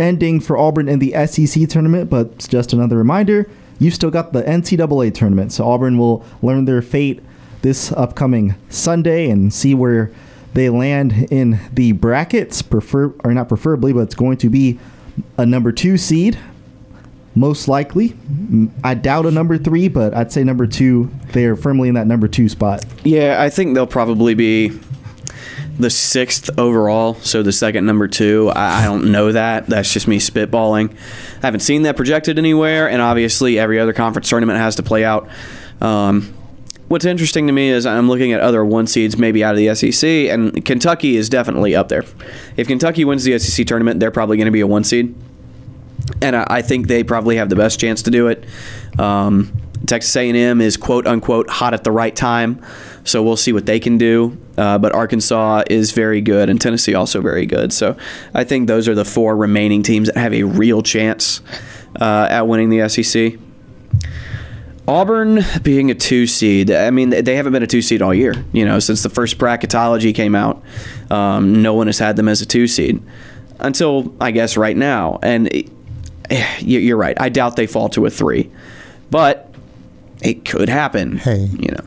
[0.00, 3.48] ending for Auburn in the SEC tournament, but just another reminder
[3.78, 5.52] you still got the NCAA tournament.
[5.52, 7.22] So Auburn will learn their fate
[7.62, 10.10] this upcoming Sunday and see where
[10.54, 12.62] they land in the brackets.
[12.62, 14.78] Prefer or not preferably, but it's going to be
[15.36, 16.38] a number two seed,
[17.34, 18.16] most likely.
[18.82, 21.10] I doubt a number three, but I'd say number two.
[21.32, 22.84] They are firmly in that number two spot.
[23.04, 24.78] Yeah, I think they'll probably be
[25.78, 28.50] the sixth overall, so the second number two.
[28.54, 29.66] I, I don't know that.
[29.66, 30.92] That's just me spitballing.
[31.42, 35.04] I haven't seen that projected anywhere, and obviously every other conference tournament has to play
[35.04, 35.28] out.
[35.80, 36.34] Um,
[36.88, 39.74] what's interesting to me is I'm looking at other one seeds maybe out of the
[39.74, 42.04] SEC, and Kentucky is definitely up there.
[42.56, 45.14] If Kentucky wins the SEC tournament, they're probably going to be a one seed,
[46.20, 48.44] and I, I think they probably have the best chance to do it.
[48.98, 49.52] Um,
[49.86, 52.60] Texas A&M is quote unquote hot at the right time,
[53.04, 54.36] so we'll see what they can do.
[54.58, 57.72] Uh, but Arkansas is very good, and Tennessee also very good.
[57.72, 57.96] So
[58.34, 61.40] I think those are the four remaining teams that have a real chance
[62.00, 63.34] uh, at winning the SEC.
[64.86, 68.34] Auburn being a two seed, I mean, they haven't been a two seed all year.
[68.52, 70.62] You know, since the first bracketology came out,
[71.10, 73.02] um, no one has had them as a two seed
[73.60, 75.18] until I guess right now.
[75.22, 77.16] And you- you're right.
[77.20, 78.50] I doubt they fall to a three,
[79.10, 79.52] but
[80.22, 81.18] it could happen.
[81.18, 81.84] Hey, you know,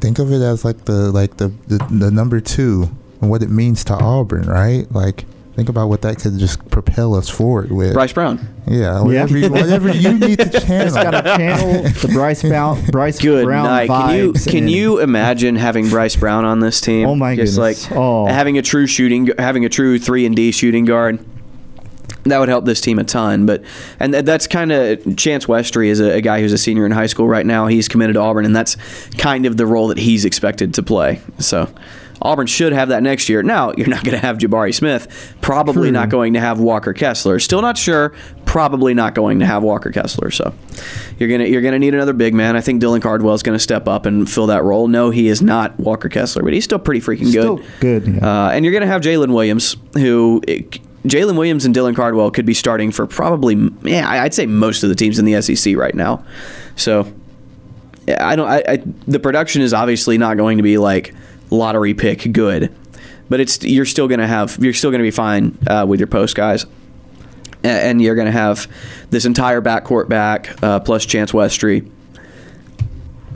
[0.00, 2.88] think of it as like the like the, the the number two
[3.20, 4.90] and what it means to Auburn, right?
[4.92, 7.92] Like think about what that could just propel us forward with.
[7.94, 8.40] Bryce Brown.
[8.66, 10.84] Yeah, whatever, you, whatever you need to channel.
[10.86, 13.86] Just gotta channel the Bryce Brown, Bryce Good Brown night.
[13.88, 17.06] Can you vibes can you imagine having Bryce Brown on this team?
[17.08, 17.88] Oh my Just goodness.
[17.90, 18.26] like Oh.
[18.26, 21.24] having a true shooting, having a true three and D shooting guard.
[22.24, 23.62] That would help this team a ton, but
[24.00, 27.06] and that's kind of Chance Westry is a, a guy who's a senior in high
[27.06, 27.66] school right now.
[27.66, 28.76] He's committed to Auburn, and that's
[29.18, 31.20] kind of the role that he's expected to play.
[31.38, 31.68] So,
[32.22, 33.42] Auburn should have that next year.
[33.42, 35.36] Now, you're not going to have Jabari Smith.
[35.42, 37.38] Probably not going to have Walker Kessler.
[37.40, 38.14] Still not sure.
[38.46, 40.30] Probably not going to have Walker Kessler.
[40.30, 40.54] So
[41.18, 42.56] you're gonna you're gonna need another big man.
[42.56, 44.88] I think Dylan Cardwell is going to step up and fill that role.
[44.88, 48.02] No, he is not Walker Kessler, but he's still pretty freaking Still good.
[48.04, 48.14] good.
[48.16, 48.46] Yeah.
[48.46, 50.40] Uh, and you're going to have Jalen Williams, who
[51.04, 54.88] Jalen Williams and Dylan Cardwell could be starting for probably, yeah, I'd say most of
[54.88, 56.24] the teams in the SEC right now.
[56.76, 57.12] So
[58.08, 58.48] I don't.
[58.48, 61.14] I, I the production is obviously not going to be like
[61.50, 62.74] lottery pick good,
[63.28, 66.00] but it's you're still going to have you're still going to be fine uh, with
[66.00, 66.66] your post guys.
[67.62, 68.70] And you're going to have
[69.08, 71.90] this entire backcourt back, uh, plus Chance Westry.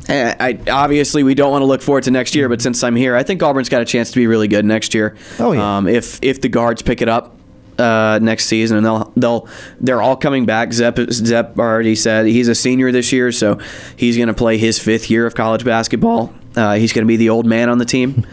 [0.06, 2.94] And I, obviously, we don't want to look forward to next year, but since I'm
[2.94, 5.16] here, I think Auburn's got a chance to be really good next year.
[5.38, 5.78] Oh, yeah.
[5.78, 7.37] Um, if if the guards pick it up
[7.78, 9.48] uh, next season, and they'll they'll
[9.80, 10.72] they're all coming back.
[10.72, 13.58] Zep Zep already said he's a senior this year, so
[13.96, 16.34] he's going to play his fifth year of college basketball.
[16.56, 18.26] Uh, he's going to be the old man on the team.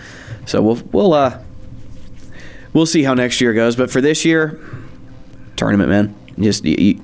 [0.46, 1.42] So we'll we'll uh,
[2.74, 3.76] we'll see how next year goes.
[3.76, 4.60] But for this year,
[5.56, 7.02] tournament, man, just you,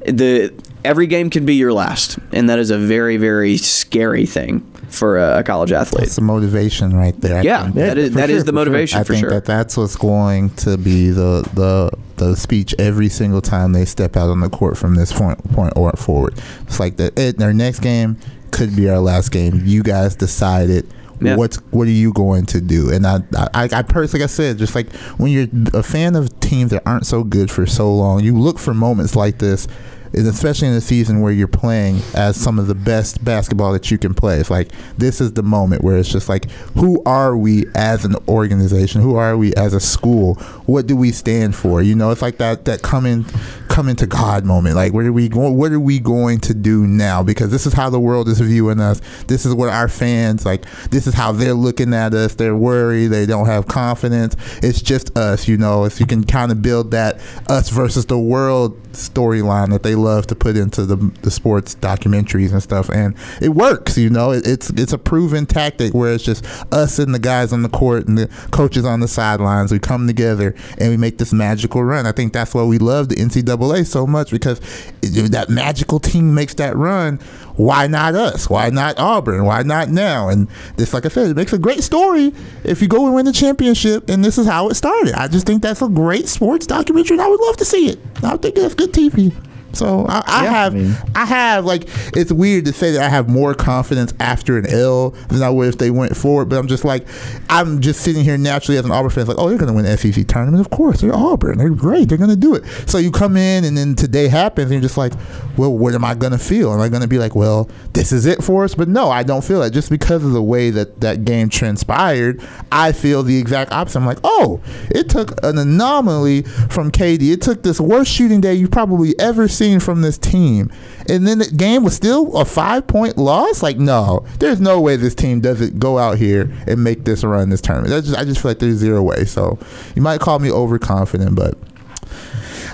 [0.00, 0.54] the
[0.84, 5.18] every game can be your last, and that is a very very scary thing for
[5.18, 6.04] a, college athlete.
[6.04, 7.38] It's the motivation right there.
[7.38, 8.52] I Yeah, that is- that is sure, the for sure.
[8.52, 9.30] motivation I think sure.
[9.30, 14.16] that that's what's going to be the the the speech every single time they step
[14.16, 16.34] out on the court from this point point or forward.
[16.62, 17.18] It's like that.
[17.18, 18.16] It, their next game
[18.50, 19.62] could be our last game.
[19.64, 20.88] You guys decided.
[21.20, 21.34] Yeah.
[21.34, 22.92] What's what are you going to do?
[22.92, 23.18] And I,
[23.52, 26.82] I, I personally, like I said, just like when you're a fan of teams that
[26.86, 29.66] aren't so good for so long, you look for moments like this,
[30.12, 33.98] especially in a season where you're playing as some of the best basketball that you
[33.98, 34.38] can play.
[34.38, 38.16] It's like this is the moment where it's just like, who are we as an
[38.28, 39.00] organization?
[39.00, 40.34] Who are we as a school?
[40.66, 41.82] What do we stand for?
[41.82, 43.24] You know, it's like that that coming
[43.68, 44.74] coming to God moment.
[44.74, 45.56] Like, what are we going?
[45.56, 47.22] What are we going to do now?
[47.22, 49.00] Because this is how the world is viewing us.
[49.26, 50.64] This is what our fans like.
[50.90, 52.34] This is how they're looking at us.
[52.34, 53.08] They're worried.
[53.08, 54.36] They don't have confidence.
[54.62, 55.46] It's just us.
[55.46, 59.82] You know, if you can kind of build that us versus the world storyline that
[59.82, 63.98] they love to put into the, the sports documentaries and stuff, and it works.
[63.98, 67.52] You know, it, it's it's a proven tactic where it's just us and the guys
[67.52, 69.72] on the court and the coaches on the sidelines.
[69.72, 72.06] We come together and we make this magical run.
[72.06, 74.60] I think that's why we love the NCAA so much because
[75.02, 77.18] that magical team makes that run.
[77.56, 78.48] Why not us?
[78.48, 79.44] Why not Auburn?
[79.44, 80.28] Why not now?
[80.28, 83.26] And this, like I said, it makes a great story if you go and win
[83.26, 84.08] the championship.
[84.08, 85.14] And this is how it started.
[85.14, 87.98] I just think that's a great sports documentary, and I would love to see it.
[88.22, 89.34] I think that's good TV.
[89.72, 91.84] So I, I Yeah, have, I mean- I have like
[92.16, 95.68] it's weird to say that I have more confidence after an L than I would
[95.68, 96.48] if they went forward.
[96.48, 97.06] But I'm just like,
[97.50, 99.74] I'm just sitting here naturally as an Auburn fan, it's like, oh, they're going to
[99.74, 100.60] win the SEC tournament.
[100.60, 101.58] Of course, they're Auburn.
[101.58, 102.08] They're great.
[102.08, 102.64] They're going to do it.
[102.88, 105.12] So you come in, and then today happens, and you're just like,
[105.56, 106.72] well, what am I going to feel?
[106.72, 108.74] Am I going to be like, well, this is it for us?
[108.74, 109.70] But no, I don't feel it.
[109.70, 112.40] Just because of the way that that game transpired,
[112.72, 113.98] I feel the exact opposite.
[113.98, 117.32] I'm like, oh, it took an anomaly from KD.
[117.32, 120.70] It took this worst shooting day you've probably ever seen from this team.
[121.08, 123.62] And then the game was still a five point loss?
[123.62, 127.50] Like, no, there's no way this team doesn't go out here and make this run
[127.50, 127.90] this tournament.
[127.90, 129.24] That's just, I just feel like there's zero way.
[129.24, 129.58] So
[129.94, 131.58] you might call me overconfident, but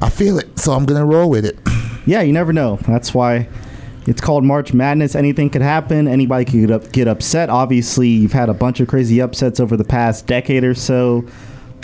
[0.01, 0.59] I feel it.
[0.59, 1.59] So I'm going to roll with it.
[2.07, 2.77] Yeah, you never know.
[2.87, 3.49] That's why
[4.07, 5.15] it's called March Madness.
[5.15, 6.07] Anything could happen.
[6.07, 7.49] Anybody could get, up, get upset.
[7.49, 11.25] Obviously, you've had a bunch of crazy upsets over the past decade or so.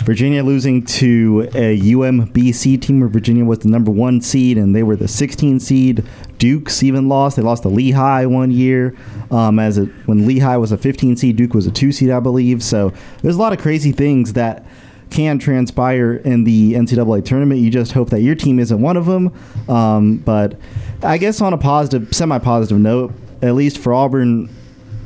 [0.03, 4.81] Virginia losing to a UMBC team where Virginia was the number one seed and they
[4.81, 6.03] were the 16 seed.
[6.39, 7.35] Duke's even lost.
[7.35, 8.95] They lost to Lehigh one year.
[9.29, 12.63] Um, as when Lehigh was a 15 seed, Duke was a two seed, I believe.
[12.63, 12.91] So
[13.21, 14.65] there's a lot of crazy things that
[15.11, 17.61] can transpire in the NCAA tournament.
[17.61, 19.31] You just hope that your team isn't one of them.
[19.69, 20.59] Um, but
[21.03, 23.13] I guess on a positive, semi-positive note,
[23.43, 24.49] at least for Auburn,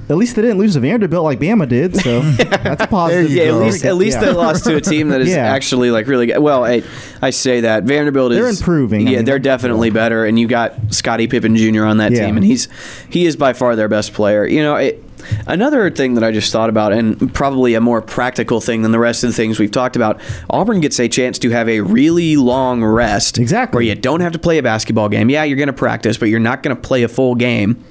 [0.09, 1.95] at least they didn't lose to Vanderbilt like Bama did.
[1.97, 3.31] So that's a positive.
[3.31, 4.25] Yeah, at least at least Yeah.
[4.25, 5.37] they lost to a team that is Yeah.
[5.51, 6.39] actually like really good.
[6.39, 6.83] Well, I,
[7.21, 9.07] I say that Vanderbilt is They're improving.
[9.07, 11.85] I Yeah, mean, they're definitely better, and you got Scottie Pippen Jr.
[11.85, 12.25] on that Yeah.
[12.25, 12.67] team, and he's
[13.09, 14.45] he is by far their best player.
[14.45, 15.03] You know, it,
[15.47, 18.99] another thing that I just thought about, and probably a more practical thing than the
[18.99, 20.19] rest of the things we've talked about.
[20.49, 24.31] Auburn gets a chance to have a really long rest, exactly, where you don't have
[24.33, 25.29] to play a basketball game.
[25.29, 27.83] Yeah, you're going to practice, but you're not going to play a full game.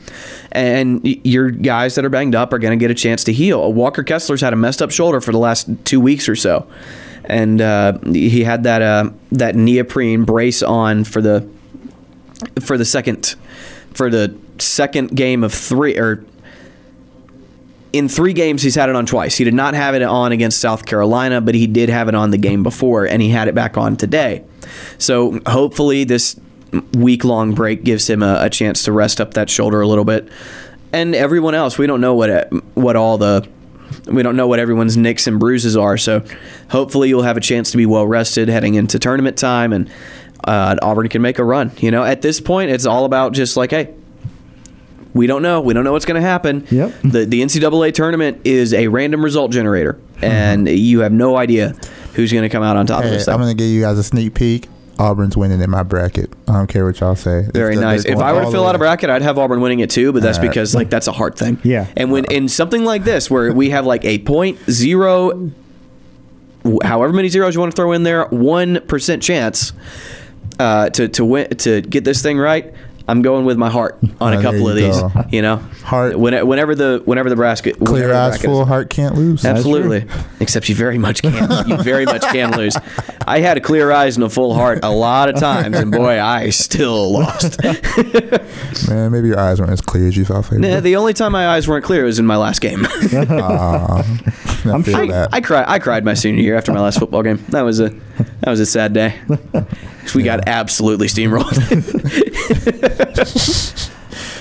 [0.52, 3.72] And your guys that are banged up are going to get a chance to heal.
[3.72, 6.66] Walker Kessler's had a messed up shoulder for the last two weeks or so,
[7.24, 11.48] and uh, he had that uh, that neoprene brace on for the
[12.60, 13.34] for the second
[13.92, 16.24] for the second game of three or
[17.95, 19.37] in three games he's had it on twice.
[19.37, 22.33] He did not have it on against South Carolina, but he did have it on
[22.33, 24.45] the game before, and he had it back on today.
[24.99, 26.39] So hopefully this
[26.93, 30.05] week long break gives him a, a chance to rest up that shoulder a little
[30.05, 30.29] bit.
[30.93, 33.49] And everyone else, we don't know what what all the
[34.07, 35.97] we don't know what everyone's nicks and bruises are.
[35.97, 36.25] So
[36.71, 39.89] hopefully you'll have a chance to be well rested heading into tournament time, and
[40.43, 41.71] uh, Auburn can make a run.
[41.79, 43.95] You know, at this point, it's all about just like, hey,
[45.15, 45.61] we don't know.
[45.61, 46.66] We don't know what's going to happen.
[46.70, 46.93] Yep.
[47.05, 50.24] The the NCAA tournament is a random result generator, Mm-hmm.
[50.24, 51.74] and you have no idea
[52.15, 53.35] who's going to come out on top of this thing.
[53.35, 54.69] I'm gonna give you guys a sneak peek.
[54.97, 56.32] Auburn's winning in my bracket.
[56.47, 57.49] I don't care what y'all say.
[57.53, 58.05] Very nice.
[58.05, 60.12] If I were to fill out a bracket, I'd have Auburn winning it too.
[60.12, 60.47] But that's right.
[60.49, 61.59] because like that's a hard thing.
[61.65, 61.89] Yeah.
[61.97, 65.51] And when in something like this, where we have like a point zero,
[66.82, 69.73] however many zeros you want to throw in there, one percent chance
[70.61, 72.73] uh, to to win to get this thing right.
[73.06, 74.98] I'm going with my heart on Oh, a couple of you these.
[74.98, 75.10] go.
[75.31, 76.18] You know, Heart.
[76.18, 79.14] When, whenever the whenever the bracket whenever clear the eyes bracket is- full, heart can't
[79.14, 79.44] lose.
[79.44, 80.06] Absolutely.
[80.40, 81.35] Except you very much can.
[81.68, 82.76] You very much can lose.
[83.26, 86.20] I had a clear eyes and a full heart a lot of times, and boy,
[86.20, 87.62] I still lost.
[88.89, 90.44] Man, maybe your eyes weren't as clear as you thought.
[90.51, 90.81] they Nah, were.
[90.81, 92.85] the only time my eyes weren't clear was in my last game.
[92.86, 95.28] Aw, I feel I, that.
[95.32, 95.64] I cried.
[95.68, 97.43] I cried my senior year after my last football game.
[97.48, 97.90] That was a
[98.41, 99.15] that was a sad day.
[100.15, 101.57] We got absolutely steamrolled.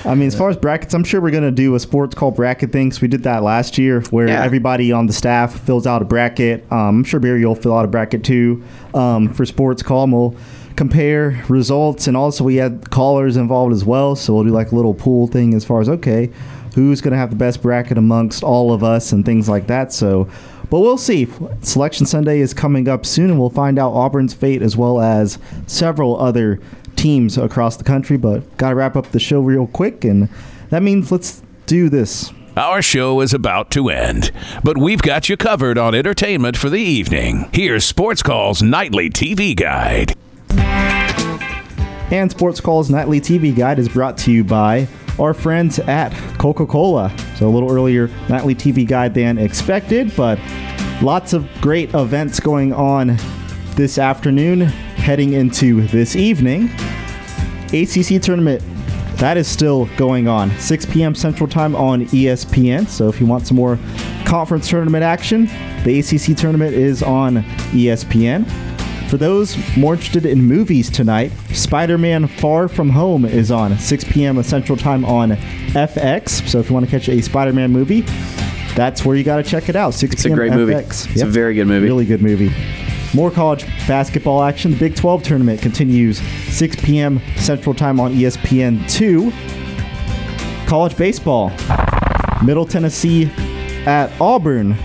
[0.06, 2.32] I mean, as far as brackets, I'm sure we're going to do a sports call
[2.32, 2.90] bracket thing.
[2.90, 4.44] 'cause we did that last year where Yeah.
[4.44, 6.66] everybody on the staff fills out a bracket.
[6.70, 8.62] Um, I'm sure Barry will fill out a bracket too
[8.94, 10.04] um, for sports call.
[10.04, 10.36] And we'll
[10.76, 12.08] compare results.
[12.08, 14.18] And also, we had callers involved as well.
[14.18, 16.30] So we'll do like a little pool thing as far as, okay,
[16.76, 19.94] who's going to have the best bracket amongst all of us and things like that.
[19.94, 20.28] So,
[20.74, 21.28] but we'll see.
[21.62, 25.38] Selection Sunday is coming up soon, and we'll find out Auburn's fate as well as
[25.68, 26.60] several other
[26.95, 28.18] teams across the country.
[28.18, 30.30] But got to wrap up the show real quick, and
[30.72, 32.34] that means let's do this.
[32.58, 34.32] Our show is about to end,
[34.64, 37.52] but we've got you covered on entertainment for the evening.
[37.54, 40.16] Here's Sports Call's nightly TV guide.
[42.12, 44.88] And Sports Call's nightly TV guide is brought to you by
[45.19, 47.15] our friends at Coca Cola.
[47.38, 50.40] So, a little earlier nightly TV guide than expected, but
[51.02, 53.18] lots of great events going on
[53.76, 56.69] this afternoon, heading into this evening.
[57.73, 58.64] ACC tournament
[59.18, 63.45] that is still going on 6 p.m central time on espn so if you want
[63.45, 63.77] some more
[64.26, 65.45] conference tournament action
[65.84, 67.38] the acc tournament is on
[67.72, 68.73] espn
[69.10, 74.42] for those more interested in movies tonight spider-man far from home is on 6 p.m
[74.44, 78.02] central time on fx so if you want to catch a spider-man movie
[78.76, 80.36] that's where you got to check it out 6 It's a p.m.
[80.36, 80.74] great movie.
[80.74, 81.12] FX.
[81.12, 81.86] It's a very good movie.
[81.86, 82.52] Really good movie.
[83.14, 84.72] More college basketball action.
[84.72, 86.20] The Big 12 tournament continues
[86.52, 87.22] 6 p.m.
[87.36, 89.32] Central Time on ESPN 2.
[90.68, 91.52] College baseball.
[92.44, 93.26] Middle Tennessee
[93.86, 94.76] at Auburn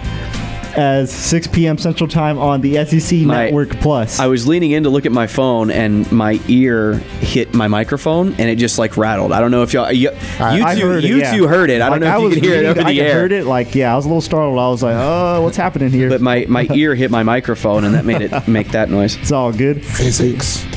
[0.77, 1.79] as 6 p.m.
[1.79, 4.19] Central Time on the SEC My- Network Plus.
[4.21, 8.29] I was leaning in to look at my phone, and my ear hit my microphone,
[8.35, 9.33] and it just like rattled.
[9.33, 11.35] I don't know if y'all you, you I two heard it, you yeah.
[11.37, 11.81] two heard it.
[11.81, 13.11] I don't Like, know if you was can hear it over I the air.
[13.11, 13.45] I heard it.
[13.47, 14.59] Like, yeah, I was a little startled.
[14.59, 16.09] I was like, oh, what's happening here?
[16.09, 19.17] But my, my ear hit my microphone, and that made it make that noise.
[19.17, 19.85] It's all good.
[19.85, 20.65] Physics.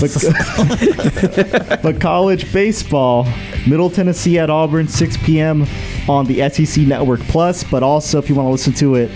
[0.00, 3.26] but, but college baseball,
[3.66, 5.66] Middle Tennessee at Auburn, 6 p.m.
[6.10, 7.62] on the SEC Network Plus.
[7.62, 9.10] But also, if you want to listen to it,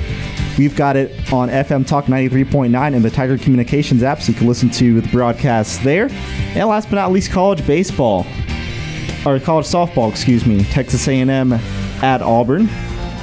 [0.56, 4.46] we've got it on FM Talk 93.9 and the Tiger Communications app, so you can
[4.46, 6.08] listen to the broadcasts there.
[6.54, 8.24] And last but not least, college baseball,
[9.26, 12.68] or college softball, excuse me, Texas A&M at Auburn.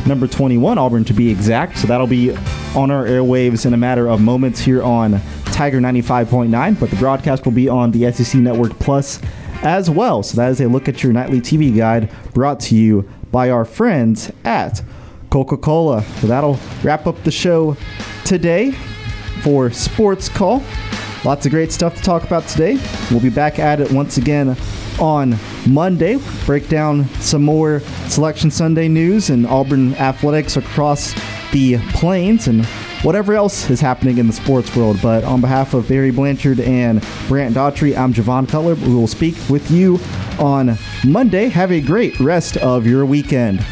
[0.06, 1.78] Number 21, Auburn to be exact.
[1.78, 2.32] So that'll be
[2.76, 6.80] on our airwaves in a matter of moments here on Tiger 95.9.
[6.80, 9.22] But the broadcast will be on the SEC Network Plus
[9.62, 10.24] as well.
[10.24, 13.66] So that is a look at your nightly TV guide brought to you by our
[13.66, 14.84] friends at
[15.30, 16.04] Coca Cola.
[16.20, 17.78] So that'll wrap up the show
[18.26, 18.72] today
[19.42, 20.64] for Sports Call.
[21.24, 22.80] Lots of great stuff to talk about today.
[23.10, 24.58] We'll be back at it once again
[25.00, 25.36] on
[25.68, 26.18] Monday.
[26.46, 31.14] Break down some more Selection Sunday news and Auburn athletics across
[31.52, 32.66] the plains and
[33.04, 35.00] whatever else is happening in the sports world.
[35.02, 38.76] But on behalf of Barry Blanchard and Brant Daughtry, I'm Javon Cutler.
[38.76, 40.00] We will speak with you
[40.40, 41.50] on Monday.
[41.50, 43.66] Have a great rest of your weekend.